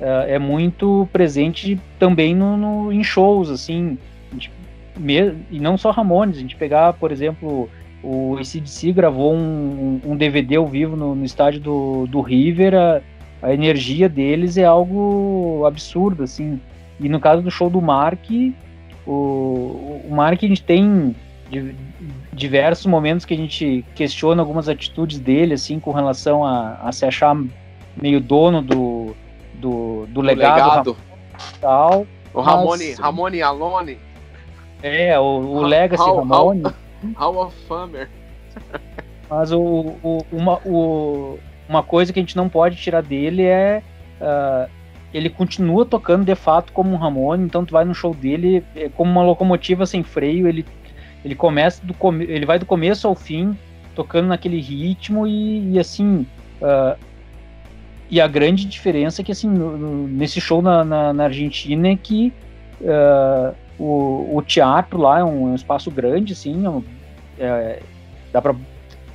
[0.00, 3.98] uh, é muito presente também no, no em shows, assim,
[4.32, 4.50] gente,
[5.50, 7.68] e não só Ramones, a gente pegar, por exemplo,
[8.02, 13.02] o ACDC gravou um, um DVD ao vivo no, no estádio do, do River,
[13.44, 16.60] energia deles é algo absurdo, assim.
[16.98, 18.24] E no caso do show do Mark,
[19.06, 21.14] o, o Mark a gente tem
[22.32, 27.04] diversos momentos que a gente questiona algumas atitudes dele, assim, com relação a, a se
[27.04, 27.36] achar
[27.96, 29.14] meio dono do,
[29.54, 30.96] do, do legado, legado.
[31.60, 32.06] tal.
[32.34, 33.98] O Ramone, mas, Ramone Alone.
[34.82, 36.62] É, o, o Legacy how, Ramone.
[37.14, 38.10] Hall of Famer.
[39.28, 41.38] Mas o, o, uma, o,
[41.68, 43.82] uma coisa que a gente não pode tirar dele é
[44.20, 44.70] uh,
[45.12, 48.88] ele continua tocando de fato como um Ramone, então tu vai no show dele é
[48.88, 50.64] como uma locomotiva sem freio, ele
[51.24, 53.56] ele começa do ele vai do começo ao fim
[53.94, 56.26] tocando naquele ritmo e, e assim
[56.60, 56.96] uh,
[58.08, 61.88] e a grande diferença é que assim no, no, nesse show na, na, na, Argentina
[61.88, 62.32] é que
[62.80, 66.62] uh, o, o, teatro lá é um, é um, espaço grande assim
[67.38, 67.82] é, é,
[68.32, 68.54] dá para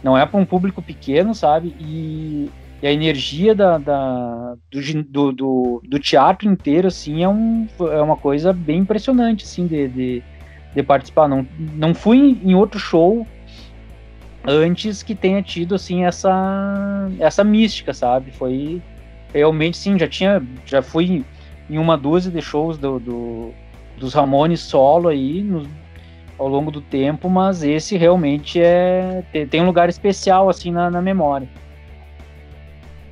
[0.03, 1.75] não é para um público pequeno, sabe?
[1.79, 2.49] E,
[2.81, 8.17] e a energia da, da do, do, do, teatro inteiro, assim, é, um, é uma
[8.17, 10.23] coisa bem impressionante, assim, de, de,
[10.75, 11.27] de participar.
[11.27, 13.25] Não, não fui em outro show
[14.45, 18.31] antes que tenha tido assim essa essa mística, sabe?
[18.31, 18.81] Foi
[19.33, 21.23] realmente sim, já tinha já fui
[21.69, 23.51] em uma dúzia de shows do, do
[23.97, 25.47] dos Ramones solo aí
[26.41, 30.99] ao longo do tempo, mas esse realmente é tem, um lugar especial assim na, na
[30.99, 31.47] memória.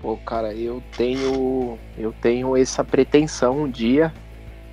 [0.01, 4.11] Pô, cara, eu tenho eu tenho essa pretensão um dia.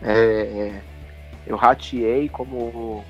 [0.02, 0.80] É,
[1.46, 3.04] eu rateei como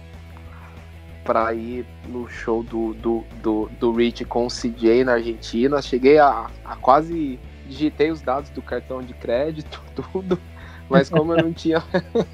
[1.24, 5.80] para ir no show do, do, do, do Rich com o CJ na Argentina.
[5.80, 10.40] Cheguei a, a quase digitei os dados do cartão de crédito, tudo.
[10.88, 11.82] Mas como eu não tinha.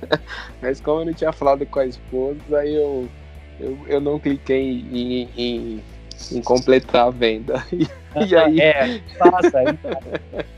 [0.61, 3.09] mas como eu não tinha falado com a esposa, aí eu,
[3.59, 5.83] eu, eu não cliquei em, em,
[6.33, 7.65] em completar a venda.
[8.15, 8.61] E, e aí.
[8.61, 10.45] É, passa aí.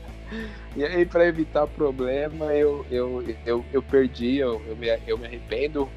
[0.75, 5.25] E aí, para evitar problema, eu, eu, eu, eu perdi, eu, eu, me, eu me
[5.25, 5.87] arrependo.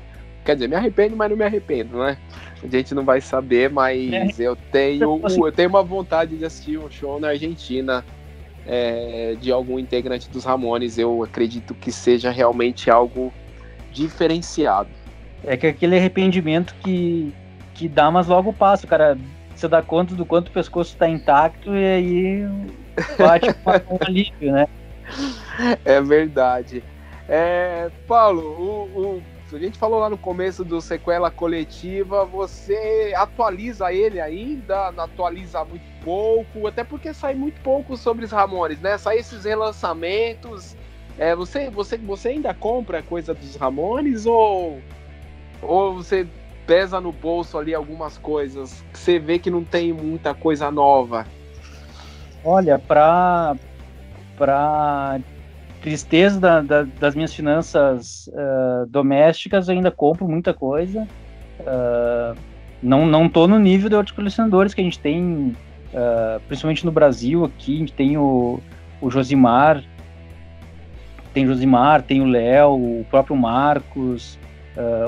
[0.44, 2.16] Quer dizer, me arrependo, mas não me arrependo, né?
[2.62, 4.44] A gente não vai saber, mas é.
[4.44, 8.04] eu tenho eu tenho uma vontade de assistir um show na Argentina
[8.69, 10.99] é, de algum integrante dos Ramones.
[10.99, 13.32] Eu acredito que seja realmente algo
[13.90, 14.90] diferenciado.
[15.43, 17.32] É que aquele arrependimento que,
[17.74, 19.19] que dá, mas logo passa, o cara.
[19.55, 22.49] Você dá conta do quanto o pescoço está intacto e aí
[23.19, 24.69] bate com um alívio, né?
[25.85, 26.85] É verdade.
[27.28, 29.23] É, Paulo, o, o,
[29.56, 34.88] a gente falou lá no começo do sequela coletiva, você atualiza ele ainda?
[34.88, 36.66] Atualiza muito pouco?
[36.66, 38.98] Até porque sai muito pouco sobre os Ramones, né?
[38.98, 40.76] Sai esses relançamentos.
[41.18, 44.80] É, você, você, você ainda compra coisa dos Ramones ou,
[45.62, 46.26] ou você
[46.66, 51.26] pesa no bolso ali algumas coisas você vê que não tem muita coisa nova?
[52.44, 53.56] Olha, para
[54.36, 55.18] para
[55.80, 61.06] tristeza da, da, das minhas finanças uh, domésticas, ainda compro muita coisa.
[61.60, 62.38] Uh,
[62.82, 65.56] não não tô no nível de outros colecionadores que a gente tem,
[65.92, 67.76] uh, principalmente no Brasil aqui.
[67.76, 68.60] A gente tem o,
[69.00, 69.82] o Josimar,
[71.32, 74.38] tem o Josimar, tem o Léo, o próprio Marcos,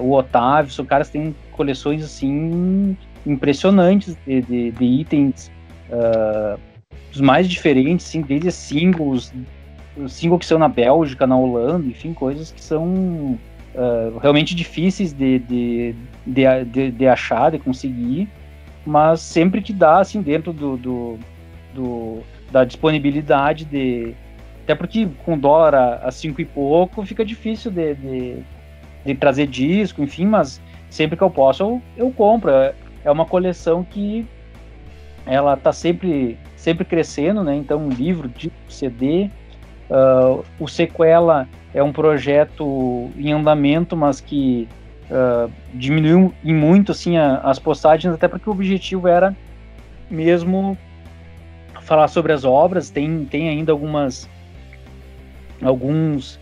[0.02, 0.72] o Otávio.
[0.72, 5.50] São caras que têm coleções assim impressionantes de, de, de itens.
[7.12, 9.32] Dos mais diferentes, sim, desde singles,
[10.08, 13.38] single que são na Bélgica, na Holanda, enfim, coisas que são
[13.74, 15.94] uh, realmente difíceis de, de,
[16.26, 18.28] de, de, de achar, de conseguir,
[18.84, 21.18] mas sempre que dá, assim, dentro do, do,
[21.74, 24.14] do da disponibilidade de.
[24.64, 28.36] Até porque com dólar a, a cinco e pouco fica difícil de, de,
[29.04, 32.50] de, trazer disco, enfim, mas sempre que eu posso eu, eu compro.
[32.50, 32.74] É,
[33.04, 34.26] é uma coleção que
[35.26, 37.56] ela tá sempre sempre crescendo, né?
[37.56, 39.30] Então, livro, de CD.
[39.90, 44.68] Uh, o Sequela é um projeto em andamento, mas que
[45.10, 49.34] uh, diminuiu em muito assim, a, as postagens, até porque o objetivo era
[50.08, 50.78] mesmo
[51.82, 52.88] falar sobre as obras.
[52.88, 54.28] Tem, tem ainda algumas
[55.60, 56.36] alguns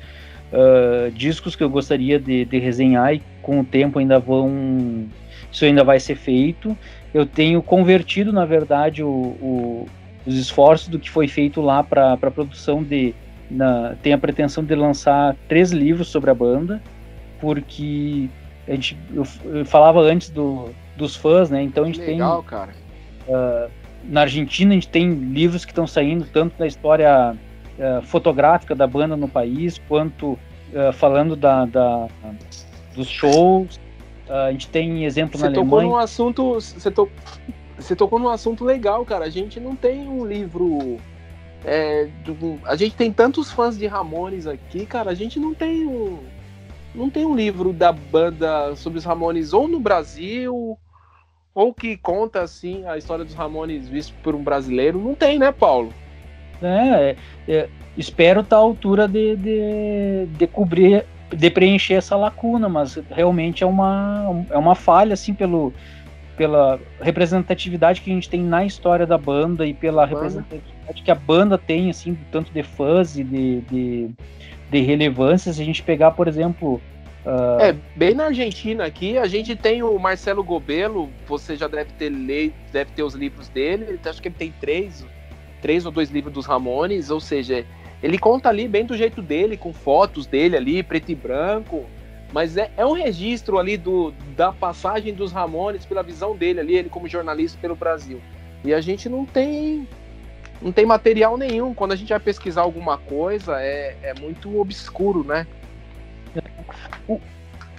[0.53, 5.09] uh, discos que eu gostaria de, de resenhar e com o tempo ainda vão
[5.51, 6.77] isso ainda vai ser feito.
[7.13, 9.87] Eu tenho convertido, na verdade, o, o,
[10.27, 13.15] os esforços do que foi feito lá para a produção de.
[13.51, 16.83] Na, tem a pretensão de lançar três livros sobre a banda,
[17.41, 18.29] porque
[18.67, 21.63] a gente, eu, eu falava antes do, dos fãs, né?
[21.63, 22.51] Então a gente Legal, tem.
[22.51, 22.75] cara.
[23.27, 23.71] Uh,
[24.05, 27.35] na Argentina a gente tem livros que estão saindo tanto da história
[27.79, 32.09] uh, fotográfica da banda no país, quanto uh, falando da, da,
[32.95, 33.81] dos shows.
[34.29, 35.89] a gente tem exemplo você na tocou Alemanha.
[35.89, 37.09] Num assunto, você, to,
[37.79, 39.25] você tocou num assunto legal, cara.
[39.25, 40.99] A gente não tem um livro.
[41.65, 45.11] É, do, a gente tem tantos fãs de Ramones aqui, cara.
[45.11, 46.19] A gente não tem um.
[46.95, 50.79] Não tem um livro da banda sobre os Ramones ou no Brasil,
[51.55, 54.99] ou que conta assim a história dos Ramones visto por um brasileiro.
[54.99, 55.93] Não tem, né, Paulo?
[56.63, 57.17] É,
[57.47, 63.65] é espero estar à altura de, de, de cobrir, de preencher essa lacuna, mas realmente
[63.65, 65.73] é uma, é uma falha, assim, pelo,
[66.37, 70.15] pela representatividade que a gente tem na história da banda e pela banda.
[70.15, 74.11] representatividade que a banda tem, assim, tanto de fãs e de, de,
[74.71, 75.53] de relevância.
[75.53, 76.81] Se a gente pegar, por exemplo.
[77.25, 77.61] Uh...
[77.61, 82.11] É, bem na Argentina aqui, a gente tem o Marcelo Gobelo, você já deve ter
[82.11, 85.05] lido, deve ter os livros dele, acho que ele tem três,
[85.61, 87.67] três ou dois livros dos Ramones, ou seja,
[88.03, 91.85] ele conta ali bem do jeito dele, com fotos dele ali, preto e branco.
[92.33, 96.77] Mas é, é um registro ali do, da passagem dos Ramones pela visão dele ali,
[96.77, 98.21] ele como jornalista pelo Brasil.
[98.65, 99.89] E a gente não tem
[100.61, 101.75] não tem material nenhum.
[101.75, 105.47] Quando a gente vai pesquisar alguma coisa, é, é muito obscuro, né?
[107.09, 107.21] O,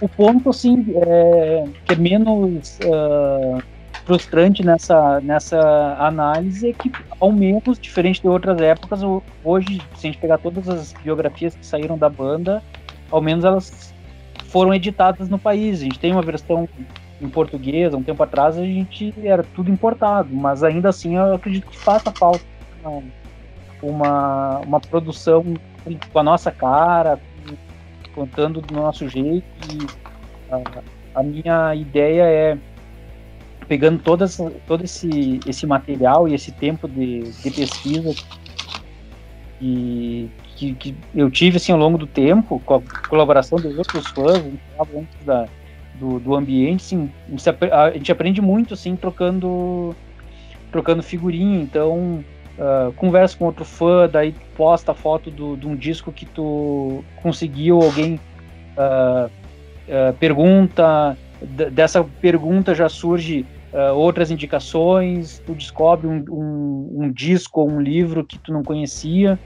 [0.00, 3.62] o ponto, assim, é, que é menos uh,
[4.04, 9.00] frustrante nessa, nessa análise é que, ao menos, diferente de outras épocas,
[9.44, 12.62] hoje, se a gente pegar todas as biografias que saíram da banda,
[13.10, 13.94] ao menos elas
[14.46, 15.80] foram editadas no país.
[15.80, 16.68] A gente tem uma versão
[17.20, 21.68] em português, um tempo atrás a gente era tudo importado, mas ainda assim eu acredito
[21.68, 22.40] que faça falta
[23.82, 25.44] uma, uma produção
[26.12, 27.18] com a nossa cara,
[28.14, 29.44] contando do nosso jeito.
[29.72, 29.86] E
[30.52, 32.58] a, a minha ideia é
[33.66, 34.36] pegando todas,
[34.66, 38.12] todo esse, esse material e esse tempo de, de pesquisa
[39.60, 44.08] que, que, que, eu tive assim, ao longo do tempo, com a colaboração de outros
[44.08, 44.42] fãs,
[44.80, 45.46] antes da,
[46.00, 46.96] do, do ambiente,
[47.70, 49.94] a gente aprende muito assim, trocando,
[50.72, 52.24] trocando figurinha, então
[52.58, 57.80] uh, conversa com outro fã, daí posta foto do, de um disco que tu conseguiu,
[57.80, 58.20] alguém
[58.76, 61.16] uh, uh, pergunta,
[61.72, 63.46] dessa pergunta já surge
[63.94, 69.38] outras indicações, tu descobre um, um, um, disco ou um livro que tu não conhecia,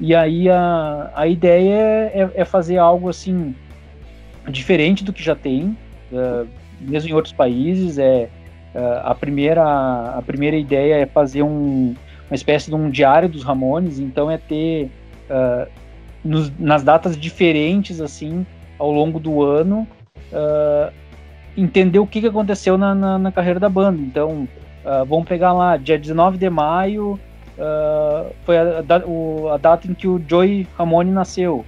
[0.00, 3.54] e aí a, a ideia é, é fazer algo assim
[4.48, 5.76] diferente do que já tem,
[6.80, 8.30] mesmo em outros países, é
[9.04, 11.94] a primeira a primeira ideia é fazer um,
[12.30, 14.90] uma espécie de um diário dos Ramones, então é ter
[16.24, 18.46] nos, nas datas diferentes assim
[18.78, 19.86] ao longo do ano
[20.32, 20.92] uh,
[21.56, 24.00] entender o que, que aconteceu na, na, na carreira da banda.
[24.00, 24.48] Então,
[24.84, 27.18] uh, vamos pegar lá, dia 19 de maio
[27.58, 31.64] uh, foi a, a, o, a, data em que o Joey Ramone nasceu.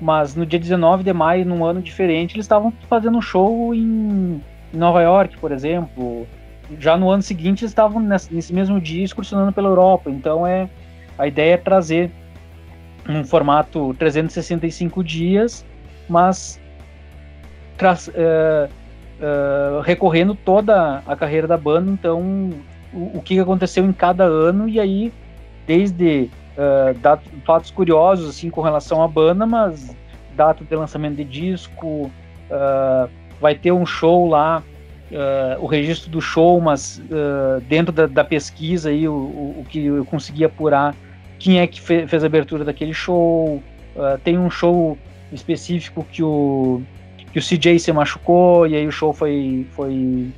[0.00, 4.42] Mas no dia 19 de maio, num ano diferente, eles estavam fazendo um show em
[4.72, 6.26] Nova York, por exemplo.
[6.78, 10.10] Já no ano seguinte, estavam nesse, mesmo dia excursionando pela Europa.
[10.10, 10.68] Então, é
[11.18, 12.10] a ideia é trazer
[13.08, 15.64] um formato 365 dias,
[16.08, 16.60] mas
[17.80, 22.50] uh, uh, recorrendo toda a carreira da banda, então
[22.92, 25.12] o, o que aconteceu em cada ano e aí
[25.66, 29.94] desde uh, fatos curiosos assim com relação à banda, mas
[30.36, 32.10] data de lançamento de disco,
[33.38, 34.62] vai ter um show lá,
[35.12, 37.00] uh, o registro do show, mas
[37.68, 40.94] dentro da, da, pesquisa aí o, o, o, que eu consegui apurar
[41.38, 43.62] quem é que fe, fez a abertura daquele show,
[44.24, 44.96] tem um show
[45.32, 46.82] específico que o
[47.32, 50.30] que o CJ se machucou e aí o show foi, foi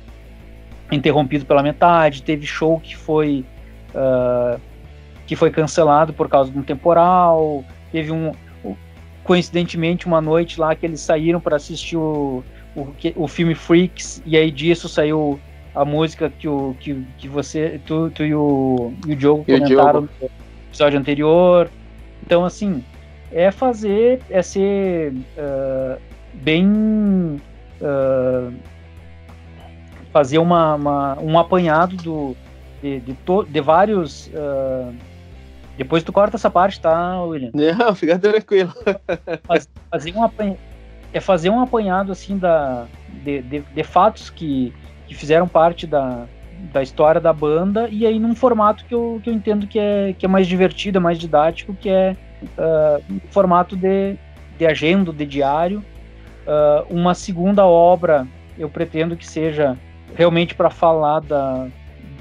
[0.89, 2.23] interrompido pela metade.
[2.23, 3.45] Teve show que foi
[3.93, 4.59] uh,
[5.27, 7.65] que foi cancelado por causa de um temporal.
[7.91, 8.31] Teve um
[9.25, 12.43] coincidentemente uma noite lá que eles saíram para assistir o,
[12.75, 15.39] o, o filme Freaks e aí disso saiu
[15.73, 19.59] a música que o que, que você tu, tu e o e o Diogo e
[19.59, 20.09] comentaram Diogo.
[20.21, 20.29] no
[20.69, 21.69] episódio anterior.
[22.25, 22.83] Então assim
[23.31, 25.99] é fazer é ser uh,
[26.33, 27.41] bem
[27.81, 28.53] uh,
[30.15, 32.37] fazer uma, uma, um apanhado do,
[32.81, 34.27] de, de, to, de vários.
[34.27, 34.95] Uh,
[35.77, 37.51] depois tu corta essa parte, tá, William?
[37.53, 38.73] Não, fica tranquilo.
[39.43, 40.57] Faz, fazer um apanhado,
[41.17, 42.85] é fazer um apanhado assim da,
[43.23, 44.73] de, de, de, fatos que,
[45.07, 46.25] que fizeram parte da,
[46.73, 50.13] da história da banda e aí num formato que eu, que eu entendo que é,
[50.17, 54.17] que é mais divertido, é mais didático, que é uh, um formato de,
[54.57, 55.83] de agenda, de diário,
[56.45, 59.75] Uh, uma segunda obra eu pretendo que seja
[60.15, 61.67] realmente para falar da,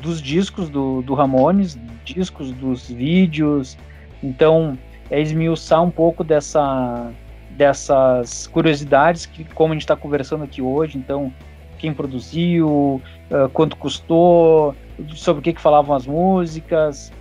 [0.01, 3.77] dos discos do, do Ramones, discos dos vídeos.
[4.23, 4.79] Então,
[5.11, 7.13] é esmiuçar um pouco dessa,
[7.57, 11.33] dessas curiosidades que, como a gente está conversando aqui hoje, então,
[11.79, 13.01] quem produziu,
[13.31, 14.75] uh, quanto custou,
[15.15, 17.13] sobre o que, que falavam as músicas,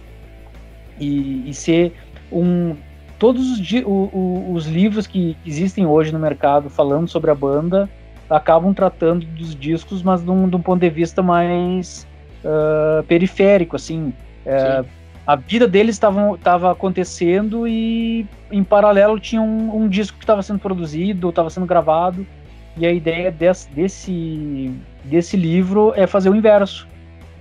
[1.00, 1.94] e, e ser
[2.32, 2.76] um
[3.18, 7.90] todos os, o, os livros que existem hoje no mercado falando sobre a banda
[8.30, 12.08] acabam tratando dos discos, mas de um, ponto de vista mais
[12.44, 14.14] uh, periférico, assim.
[14.46, 14.86] Uh,
[15.26, 20.60] a vida deles estava acontecendo e em paralelo tinha um, um disco que estava sendo
[20.60, 22.28] produzido, estava sendo gravado,
[22.76, 24.72] e a ideia desse, desse,
[25.06, 26.88] desse livro é fazer o inverso.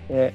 [0.08, 0.32] É,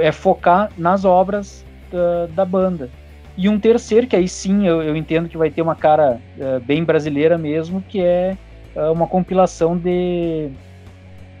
[0.00, 2.90] é focar nas obras da, da banda.
[3.36, 6.60] E um terceiro, que aí sim eu, eu entendo que vai ter uma cara uh,
[6.60, 8.36] bem brasileira mesmo, que é
[8.74, 10.50] uh, uma compilação de,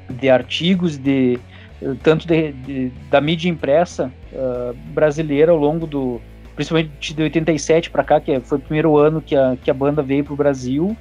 [0.08, 1.38] de artigos, de
[2.02, 6.20] tanto de, de, da mídia impressa uh, brasileira ao longo do.
[6.54, 9.74] principalmente de 87 para cá, que é, foi o primeiro ano que a, que a
[9.74, 10.96] banda veio para o Brasil.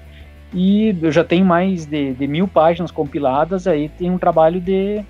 [0.53, 5.01] E eu já tenho mais de, de mil páginas compiladas, aí tem um trabalho de,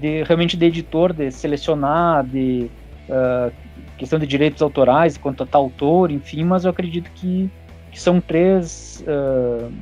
[0.00, 2.68] de realmente de editor, de selecionar, de
[3.08, 3.52] uh,
[3.96, 7.48] questão de direitos autorais, a autor, enfim, mas eu acredito que,
[7.92, 9.72] que são três uh,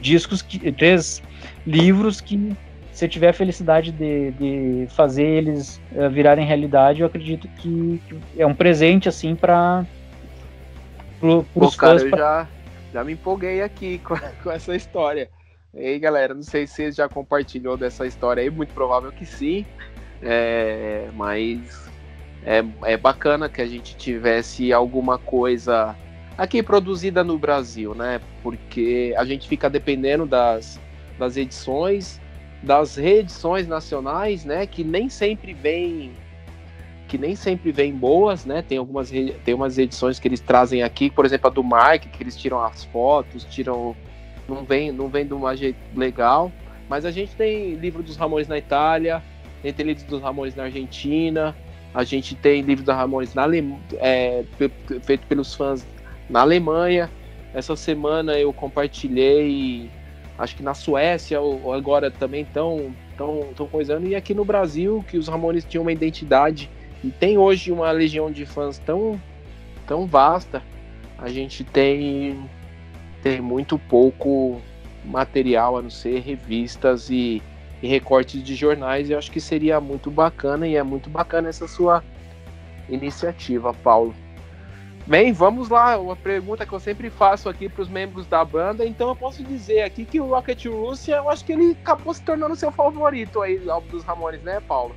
[0.00, 1.22] discos, que, três
[1.66, 2.56] livros que
[2.92, 8.00] se eu tiver a felicidade de, de fazer eles uh, virarem realidade, eu acredito que,
[8.06, 9.84] que é um presente assim para
[11.18, 11.44] pro,
[11.76, 12.02] cara, fãs.
[12.02, 12.18] Eu pra...
[12.18, 12.48] já,
[12.92, 15.30] já me empolguei aqui com, com essa história.
[15.74, 19.24] E aí, galera, não sei se você já compartilhou dessa história aí, muito provável que
[19.24, 19.64] sim.
[20.20, 21.90] É, mas
[22.44, 25.96] é, é bacana que a gente tivesse alguma coisa
[26.36, 28.20] aqui produzida no Brasil, né?
[28.42, 30.78] Porque a gente fica dependendo das,
[31.18, 32.20] das edições,
[32.62, 34.66] das reedições nacionais, né?
[34.66, 36.12] Que nem sempre vem
[37.08, 38.62] que nem sempre vem boas, né?
[38.62, 39.10] Tem algumas
[39.44, 42.64] tem umas edições que eles trazem aqui, por exemplo, a do Mike, que eles tiram
[42.64, 43.94] as fotos, tiram
[44.48, 46.50] não vem, não vem de uma jeito legal.
[46.88, 49.22] Mas a gente tem livro dos Ramones na Itália,
[49.62, 51.56] tem, tem livro dos Ramones na Argentina,
[51.94, 53.46] a gente tem livro dos Ramones na
[53.98, 54.44] é,
[55.02, 55.86] feito pelos fãs
[56.28, 57.10] na Alemanha.
[57.54, 59.90] Essa semana eu compartilhei,
[60.38, 65.04] acho que na Suécia, ou agora também estão tão, tão coisando, e aqui no Brasil,
[65.08, 66.70] que os Ramones tinham uma identidade,
[67.02, 69.20] e tem hoje uma legião de fãs tão,
[69.86, 70.62] tão vasta,
[71.18, 72.48] a gente tem
[73.22, 74.60] tem muito pouco
[75.04, 77.40] material a não ser revistas e,
[77.80, 79.08] e recortes de jornais.
[79.08, 82.02] E eu acho que seria muito bacana e é muito bacana essa sua
[82.88, 84.14] iniciativa, Paulo.
[85.06, 85.98] Bem, vamos lá.
[85.98, 88.86] Uma pergunta que eu sempre faço aqui para os membros da banda.
[88.86, 92.22] Então eu posso dizer aqui que o Rocket Russia, eu acho que ele acabou se
[92.22, 94.94] tornando seu favorito aí do álbum dos Ramones, né, Paulo?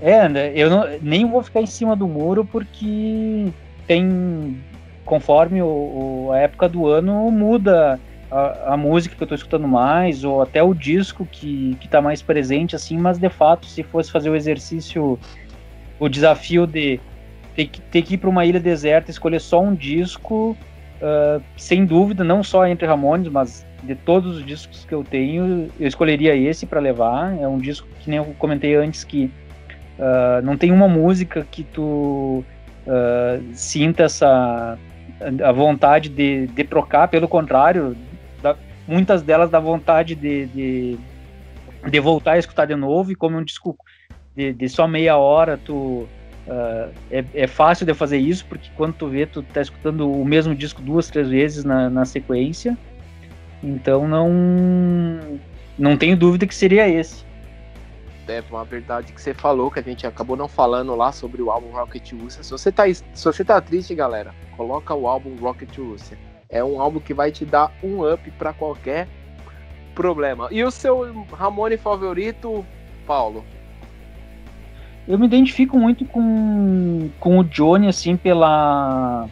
[0.00, 3.48] É, eu não, nem vou ficar em cima do muro porque
[3.86, 4.62] tem
[5.04, 7.98] conforme o, o, a época do ano muda
[8.30, 12.00] a, a, música que eu estou escutando mais, ou até o disco que, que tá
[12.00, 15.18] mais presente, assim, mas de fato, se fosse fazer o exercício,
[15.98, 17.00] o desafio de
[17.58, 20.56] ter que, ter que ir para uma ilha deserta escolher só um disco,
[21.02, 25.68] uh, sem dúvida, não só entre Ramones, mas de todos os discos que eu tenho,
[25.78, 27.36] eu escolheria esse para levar.
[27.36, 29.24] É um disco que nem eu comentei antes que
[29.98, 32.44] uh, não tem uma música que tu
[32.86, 34.78] uh, sinta essa
[35.44, 37.96] a vontade de, de trocar, pelo contrário,
[38.40, 38.54] da,
[38.86, 40.98] muitas delas dá vontade de, de,
[41.90, 43.76] de, voltar a escutar de novo, e como um disco
[44.36, 46.06] de, de só meia hora, tu
[46.48, 50.24] uh, é, é, fácil de fazer isso, porque quando tu vê, tu tá escutando o
[50.24, 52.76] mesmo disco duas, três vezes na, na sequência,
[53.62, 55.40] então não,
[55.78, 57.28] não tenho dúvida que seria esse
[58.32, 61.50] é uma verdade que você falou, que a gente acabou não falando lá sobre o
[61.50, 62.42] álbum Rocket Russia.
[62.42, 66.18] Se você tá, se você tá triste, galera, coloca o álbum Rocket Russia.
[66.48, 69.08] É um álbum que vai te dar um up para qualquer
[69.94, 70.48] problema.
[70.50, 72.64] E o seu Ramone favorito,
[73.06, 73.44] Paulo?
[75.08, 79.26] Eu me identifico muito com, com o Johnny, assim, pela.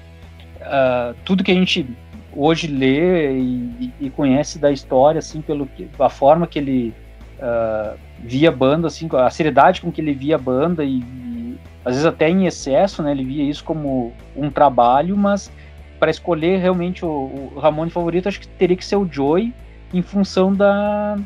[0.63, 1.87] Uh, tudo que a gente
[2.35, 6.95] hoje lê e, e, conhece da história, assim, pelo a forma que ele
[7.39, 11.93] uh, via banda, assim, a seriedade com que ele via a banda e, e, às
[11.93, 13.11] vezes até em excesso, né?
[13.11, 15.53] Ele via isso como um trabalho, mas
[16.01, 19.53] para escolher realmente o, o Ramone favorito, acho que teria que ser o Joey,
[19.93, 21.19] em função da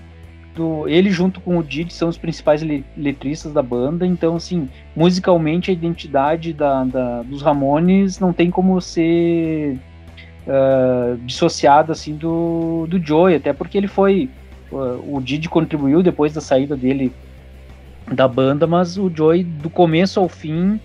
[0.55, 2.63] do ele junto com o Didi são os principais
[2.97, 8.81] letristas da banda, então assim, musicalmente a identidade da, da dos Ramones não tem como
[8.81, 9.79] ser
[10.47, 14.29] uh, dissociada assim do, do Joey, até porque ele foi
[14.73, 17.13] o Didi contribuiu depois da saída dele
[18.13, 20.81] da banda, mas o Joey do começo ao fim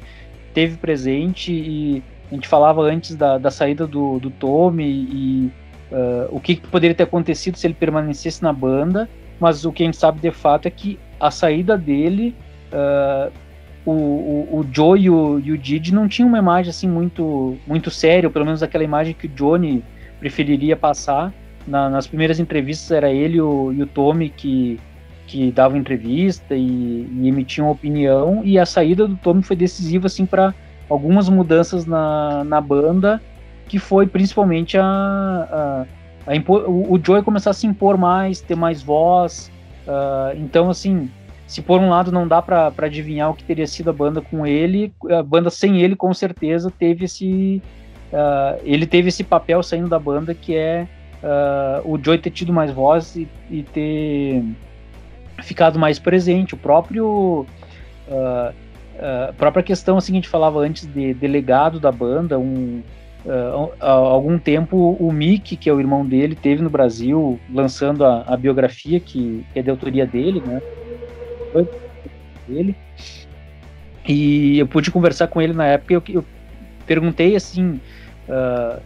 [0.54, 5.52] teve presente e a gente falava antes da, da saída do, do Tommy e
[5.92, 9.10] uh, o que, poderia ter acontecido se ele permanecesse na banda,
[9.40, 12.36] mas o que a gente sabe de fato é que a saída dele,
[12.72, 13.32] uh,
[13.86, 17.58] o, o, o Joe e o, e o Didi não tinham uma imagem assim muito,
[17.68, 19.84] muito séria, pelo menos aquela imagem que o Johnny
[20.20, 21.34] preferiria passar,
[21.68, 24.80] na, nas primeiras entrevistas era ele o, e o Tommy que,
[25.28, 30.26] que davam entrevista e, e emitiam opinião, e a saída do Tommy foi decisiva assim,
[30.26, 30.54] para
[30.90, 33.22] algumas mudanças na, na banda,
[33.68, 35.86] que foi principalmente a, a
[36.34, 39.52] impor, o, o Joey começar a se impor mais, ter mais voz.
[39.86, 41.10] Uh, então, assim,
[41.48, 44.48] se por um lado não dá para adivinhar o que teria sido a banda com
[44.48, 47.62] ele, a banda sem ele com certeza teve esse.
[48.12, 50.88] Uh, ele teve esse papel saindo da banda que é
[51.22, 54.44] uh, o Joey ter tido mais voz e, e, ter
[55.44, 56.56] ficado mais presente.
[56.56, 57.46] O próprio.
[58.08, 58.66] Uh,
[59.30, 62.82] a própria questão assim, que a gente falava antes de delegado da banda, um,
[63.26, 68.06] uh, há algum tempo o Mick, que é o irmão dele, teve no Brasil lançando
[68.06, 70.62] a, a biografia que, que, é de autoria dele, né?
[74.08, 75.94] E eu pude conversar com ele na época.
[75.94, 76.26] Eu, eu
[76.86, 77.80] perguntei assim
[78.30, 78.80] uh,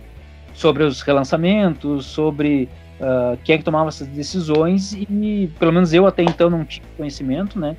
[0.53, 6.07] sobre os relançamentos, sobre uh, quem é que tomava essas decisões e pelo menos eu
[6.07, 7.76] até então não tinha conhecimento, né?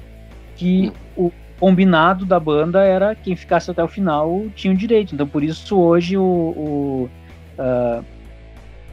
[0.56, 5.14] Que o combinado da banda era quem ficasse até o final tinha o direito.
[5.14, 7.10] Então por isso hoje o, o
[7.58, 8.04] uh,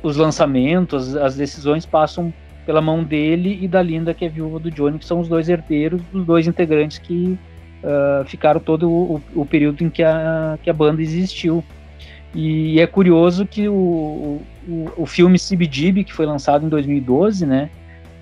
[0.04, 2.32] os lançamentos, as decisões passam
[2.66, 5.48] pela mão dele e da Linda, que é viúva do Johnny, que são os dois
[5.48, 7.40] herdeiros dos dois integrantes que
[7.82, 11.64] uh, ficaram todo o, o, período em que a, que a banda existiu.
[12.36, 17.70] E é curioso que o, o, o filme CBGB, que foi lançado em 2012, né,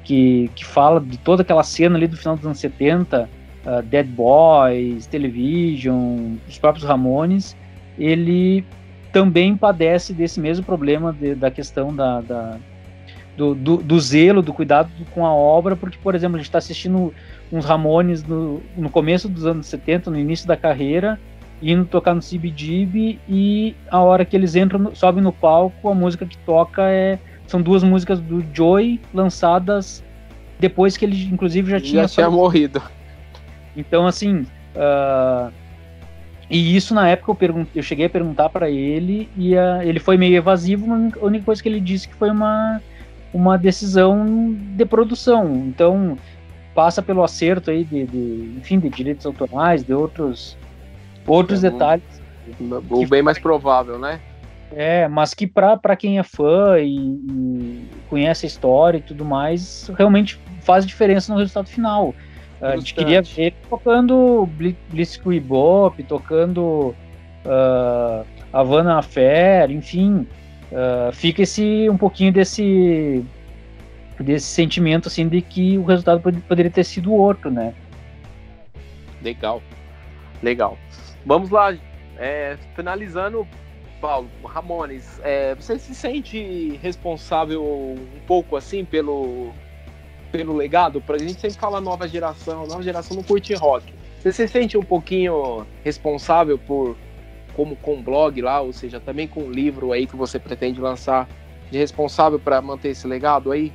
[0.04, 3.28] que, que fala de toda aquela cena ali do final dos anos 70,
[3.66, 7.56] uh, Dead Boys, Television, os próprios Ramones,
[7.98, 8.64] ele
[9.12, 12.58] também padece desse mesmo problema de, da questão da, da
[13.38, 16.58] do, do, do, zelo, do cuidado com a obra, porque, por exemplo, a gente está
[16.58, 17.14] assistindo
[17.52, 21.20] uns Ramones no, no começo dos anos 70, no início da carreira,
[21.62, 26.26] indo tocar no CBGB e a hora que eles entram, sobem no palco, a música
[26.26, 30.04] que toca é são duas músicas do Joy lançadas
[30.60, 32.82] depois que ele inclusive já tinha já tinha morrido.
[33.76, 34.46] Então assim,
[34.76, 35.52] uh,
[36.50, 40.18] e isso na época eu, eu cheguei a perguntar para ele e uh, ele foi
[40.18, 42.82] meio evasivo, mas a única coisa que ele disse que foi uma
[43.34, 45.66] uma decisão de produção.
[45.68, 46.18] Então
[46.74, 50.58] passa pelo acerto aí de, de enfim, de direitos autorais, de outros
[51.28, 52.22] outros é, detalhes.
[52.90, 54.20] O bem mais provável, né?
[54.72, 59.90] É, mas que para quem é fã e, e, conhece a história e tudo mais,
[59.98, 62.14] realmente faz diferença no resultado final.
[62.62, 64.48] A gente queria ver ele tocando
[64.90, 66.96] Blitzkrieg Bop, tocando
[67.46, 70.28] uh, Havana Affair, enfim,
[70.72, 73.24] uh, fica esse um pouquinho desse
[74.20, 77.74] desse sentimento assim de que o resultado poderia ter sido outro, né?
[79.22, 79.62] Legal,
[80.42, 80.78] legal.
[81.26, 81.76] Vamos lá,
[82.18, 83.46] é, finalizando,
[84.00, 89.52] Paulo, Ramones, é, você se sente responsável um pouco assim pelo,
[90.38, 91.02] pelo legado?
[91.02, 93.94] Pra gente sempre fala nova geração, nova geração não curte rock.
[94.20, 96.96] Você se sente um pouquinho responsável por,
[97.56, 100.82] como com o blog lá, ou seja, também com o livro aí que você pretende
[100.82, 101.28] lançar,
[101.72, 103.72] de responsável para manter esse legado aí?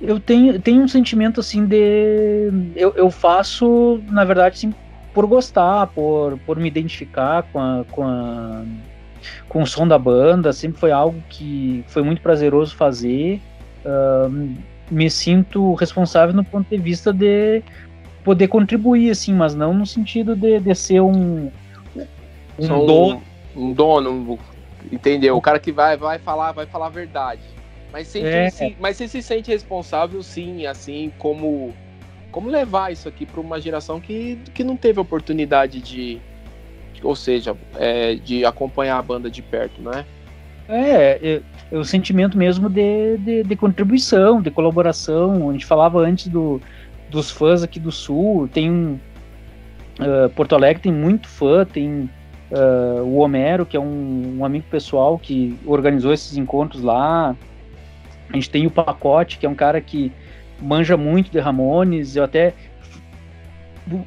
[0.00, 2.50] Eu tenho, tenho um sentimento assim de.
[2.76, 4.74] Eu, eu faço, na verdade, sim,
[5.14, 8.64] por gostar, por, por me identificar com, a, com, a,
[9.48, 13.40] com o som da banda, sempre foi algo que foi muito prazeroso fazer.
[13.84, 14.54] Uh,
[14.90, 17.62] me sinto responsável no ponto de vista de
[18.22, 21.50] poder contribuir, assim, mas não no sentido de, de ser um,
[22.58, 23.22] um dono.
[23.54, 24.38] Um dono,
[24.90, 25.36] entendeu?
[25.36, 27.42] O cara que vai, vai falar, vai falar a verdade.
[27.92, 28.50] Mas, sente, é.
[28.50, 31.72] sim, mas você se sente responsável, sim, assim, como
[32.32, 36.20] como levar isso aqui para uma geração que, que não teve oportunidade de,
[37.00, 40.04] ou seja, é, de acompanhar a banda de perto, não é?
[41.74, 45.50] É, o sentimento mesmo de, de, de, contribuição, de colaboração.
[45.50, 46.60] A gente falava antes do,
[47.10, 49.00] dos fãs aqui do Sul, tem
[49.98, 52.08] uh, Porto Alegre tem muito fã, tem
[52.52, 57.34] uh, o Homero, que é um, um, amigo pessoal que organizou esses encontros lá.
[58.30, 60.12] A gente tem o Pacote, que é um cara que
[60.62, 62.54] manja muito de Ramones, eu até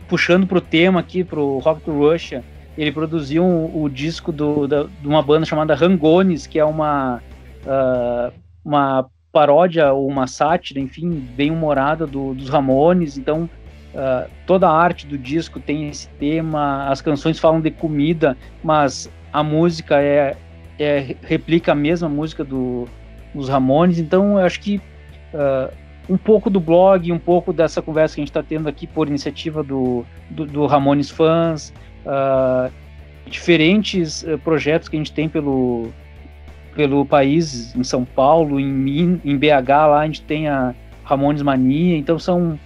[0.07, 2.43] puxando pro tema aqui, pro Rock to Russia,
[2.77, 7.21] ele produziu um, o disco do, da, de uma banda chamada Rangones, que é uma,
[7.65, 13.17] uh, uma paródia ou uma sátira, enfim, bem humorada do, dos Ramones.
[13.17, 13.49] Então,
[13.93, 19.09] uh, toda a arte do disco tem esse tema, as canções falam de comida, mas
[19.31, 20.35] a música é,
[20.79, 22.87] é replica a mesma música do,
[23.33, 23.99] dos Ramones.
[23.99, 24.81] Então, eu acho que
[25.33, 25.71] uh,
[26.09, 29.07] um pouco do blog, um pouco dessa conversa que a gente está tendo aqui por
[29.07, 31.73] iniciativa do, do, do Ramones Fans,
[32.05, 32.71] uh,
[33.27, 35.91] diferentes uh, projetos que a gente tem pelo,
[36.77, 41.97] pelo país, em São Paulo, em, em BH, lá a gente tem a Ramones Mania,
[41.97, 42.57] então são,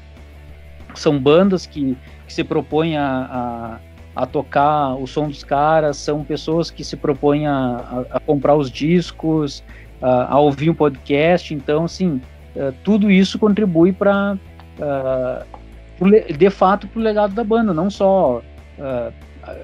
[0.94, 1.98] são bandas que,
[2.28, 3.80] que se propõem a,
[4.14, 8.20] a, a, tocar o som dos caras, são pessoas que se propõem a, a, a
[8.20, 9.64] comprar os discos,
[10.02, 12.20] a, a ouvir um podcast, então assim
[12.58, 14.38] uh, tudo isso contribui para,
[14.80, 18.42] uh, de fato, para o legado da banda, não só
[18.78, 19.14] uh,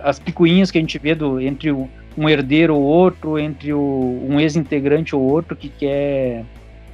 [0.01, 4.25] as picuinhas que a gente vê do, entre o, um herdeiro ou outro, entre o,
[4.27, 6.43] um ex-integrante ou outro que quer.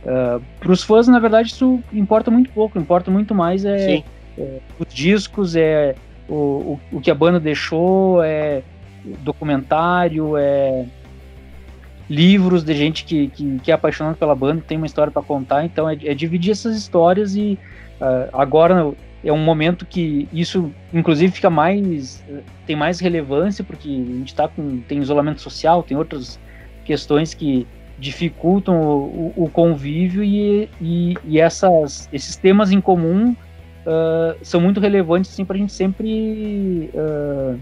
[0.04, 4.04] Uh, para os fãs, na verdade, isso importa muito pouco, importa muito mais é,
[4.38, 5.96] é os discos, é
[6.28, 8.62] o, o, o que a banda deixou, é
[9.24, 10.86] documentário, é
[12.10, 15.66] livros de gente que, que, que é apaixonado pela banda, tem uma história para contar.
[15.66, 17.58] Então é, é, dividir essas histórias e
[18.02, 18.94] uh, agora
[19.24, 22.24] é um momento que isso, inclusive, fica mais
[22.66, 26.40] tem mais relevância porque a gente tá com tem isolamento social, tem outras
[26.84, 27.66] questões que
[27.98, 34.82] dificultam o, o convívio e, e, e, essas, esses temas em comum uh, são muito
[34.82, 37.58] relevantes assim, para a gente sempre uh,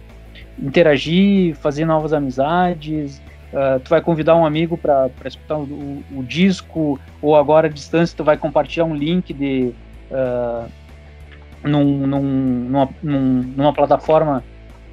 [0.58, 3.22] interagir, fazer novas amizades.
[3.54, 7.70] Uh, tu vai convidar um amigo para escutar o, o, o, disco, ou agora à
[7.70, 9.74] distância tu vai compartilhar um link de
[11.64, 14.44] num, num, numa, num, numa plataforma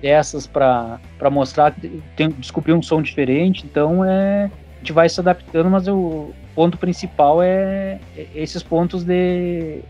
[0.01, 1.01] dessas para
[1.31, 1.75] mostrar,
[2.17, 3.65] tem, descobrir um som diferente.
[3.67, 9.05] Então é, a gente vai se adaptando, mas o ponto principal é, é esses pontos
[9.05, 9.81] de.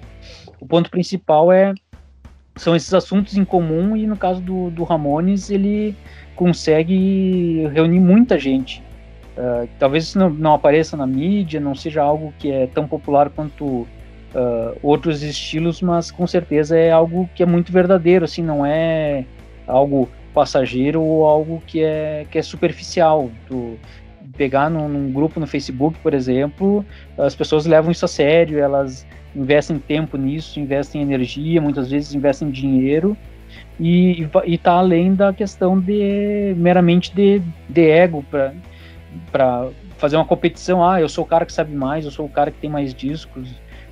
[0.61, 1.73] O ponto principal é
[2.57, 5.95] são esses assuntos em comum e no caso do, do Ramones ele
[6.35, 8.83] consegue reunir muita gente.
[9.37, 13.31] Uh, talvez isso não, não, apareça na mídia, não seja algo que é tão popular
[13.31, 13.87] quanto
[14.35, 19.25] uh, outros estilos, mas com certeza é algo que é muito verdadeiro, assim, não é
[19.67, 23.31] algo passageiro ou algo que é, que é superficial.
[23.47, 23.79] Tu
[24.37, 26.85] pegar num, num, grupo no Facebook, por exemplo,
[27.19, 32.51] as pessoas levam isso a sério, elas investem tempo nisso, investem energia, muitas vezes investem
[32.51, 33.17] dinheiro
[33.81, 38.25] e está além da questão de meramente de, de ego
[39.33, 40.89] para fazer uma competição.
[40.89, 42.95] Ah, eu sou o cara que sabe mais, eu sou o cara que tem mais
[42.95, 43.49] discos.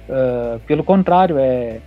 [0.08, 1.80] Uh, pelo contrário, é,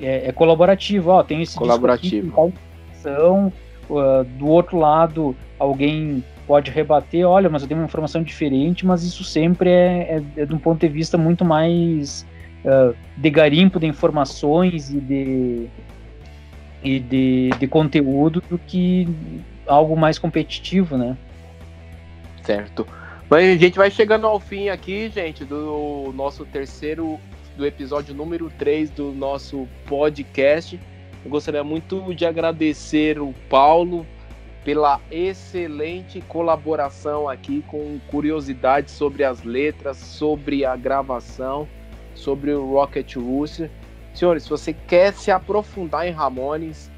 [0.00, 1.10] é, é colaborativo.
[1.10, 2.26] Ó, tem esse colaborativo.
[2.26, 3.52] Disco aqui,
[3.90, 9.02] uh, do outro lado, alguém pode rebater, olha, mas eu tenho uma informação diferente, mas
[9.02, 12.26] isso sempre é, é, é de um ponto de vista muito mais
[12.64, 15.66] uh, de garimpo de informações e de,
[16.82, 19.08] e de, de conteúdo do que
[19.66, 21.16] algo mais competitivo, né?
[22.42, 22.86] Certo.
[23.30, 27.18] Mas a gente vai chegando ao fim aqui, gente, do nosso terceiro,
[27.56, 30.78] do episódio número 3 do nosso podcast.
[31.24, 34.06] Eu gostaria muito de agradecer o Paulo
[34.64, 41.68] pela excelente colaboração aqui com curiosidades sobre as letras, sobre a gravação,
[42.14, 43.70] sobre o Rocket Rooster.
[44.14, 46.90] Senhores, se você quer se aprofundar em Ramones,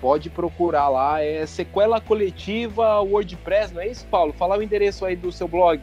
[0.00, 1.22] pode procurar lá.
[1.22, 4.32] É sequela coletiva WordPress, não é isso, Paulo?
[4.32, 5.80] Fala o endereço aí do seu blog.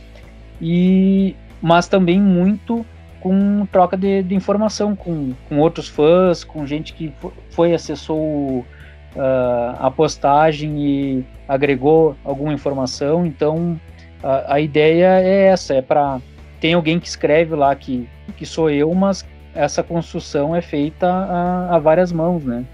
[0.60, 2.84] E mas também muito
[3.20, 7.12] com troca de, de informação com, com outros fãs, com gente que
[7.50, 8.18] foi acessou
[8.58, 13.24] uh, a postagem e agregou alguma informação.
[13.24, 13.80] Então
[14.22, 16.20] a, a ideia é essa, é para
[16.60, 21.76] tem alguém que escreve lá que, que sou eu, mas essa construção é feita a,
[21.76, 22.64] a várias mãos, né?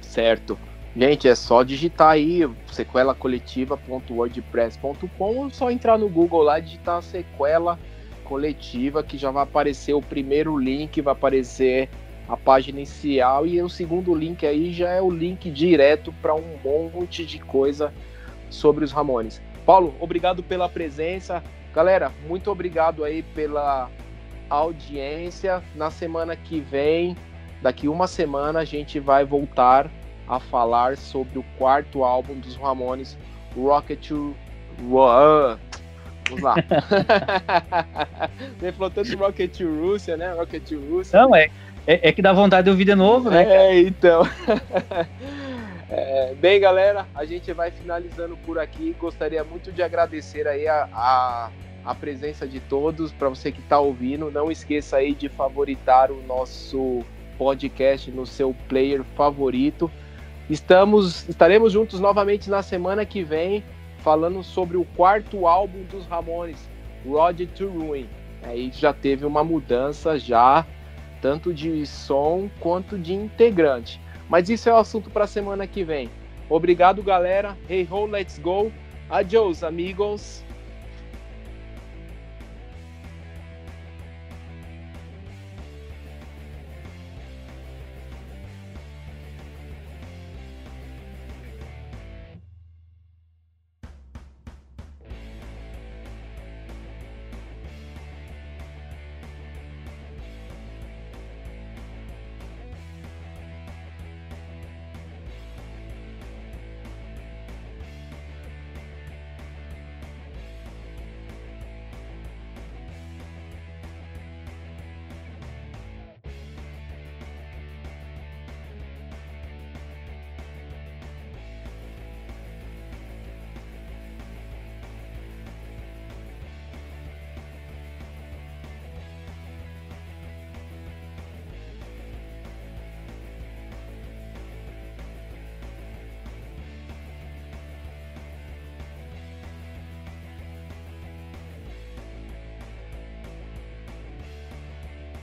[0.00, 0.58] Certo.
[0.94, 7.78] Gente, é só digitar aí sequelacoletiva.wordpress.com ou só entrar no Google lá e digitar sequela
[8.24, 11.88] coletiva que já vai aparecer o primeiro link, vai aparecer
[12.28, 16.58] a página inicial e o segundo link aí já é o link direto para um
[16.62, 17.92] monte de coisa
[18.50, 19.40] sobre os Ramones.
[19.64, 21.42] Paulo, obrigado pela presença.
[21.74, 23.88] Galera, muito obrigado aí pela
[24.56, 25.62] audiência.
[25.74, 27.16] Na semana que vem,
[27.60, 29.90] daqui uma semana, a gente vai voltar
[30.28, 33.18] a falar sobre o quarto álbum dos Ramones,
[33.56, 34.34] Rocket to
[36.28, 36.54] Vamos lá.
[38.58, 40.32] Você falou tanto Rocket to Rússia, né?
[40.32, 41.20] Rocket to Rússia.
[41.20, 41.50] Não, é,
[41.86, 43.44] é, é, que dá vontade de ouvir de novo, né?
[43.44, 44.22] É, então.
[45.94, 48.96] É, bem, galera, a gente vai finalizando por aqui.
[48.98, 51.50] Gostaria muito de agradecer aí a, a,
[51.84, 53.12] a presença de todos.
[53.12, 57.04] Para você que está ouvindo, não esqueça aí de favoritar o nosso
[57.38, 59.90] podcast no seu player favorito.
[60.48, 63.64] Estamos, estaremos juntos novamente na semana que vem
[63.98, 66.68] falando sobre o quarto álbum dos Ramones,
[67.06, 68.08] Road to Ruin.
[68.42, 70.66] Aí já teve uma mudança já,
[71.20, 74.00] tanto de som quanto de integrante.
[74.28, 76.10] Mas isso é o assunto para a semana que vem.
[76.48, 77.56] Obrigado, galera.
[77.68, 78.72] Hey ho, let's go.
[79.08, 80.44] Adios, amigos.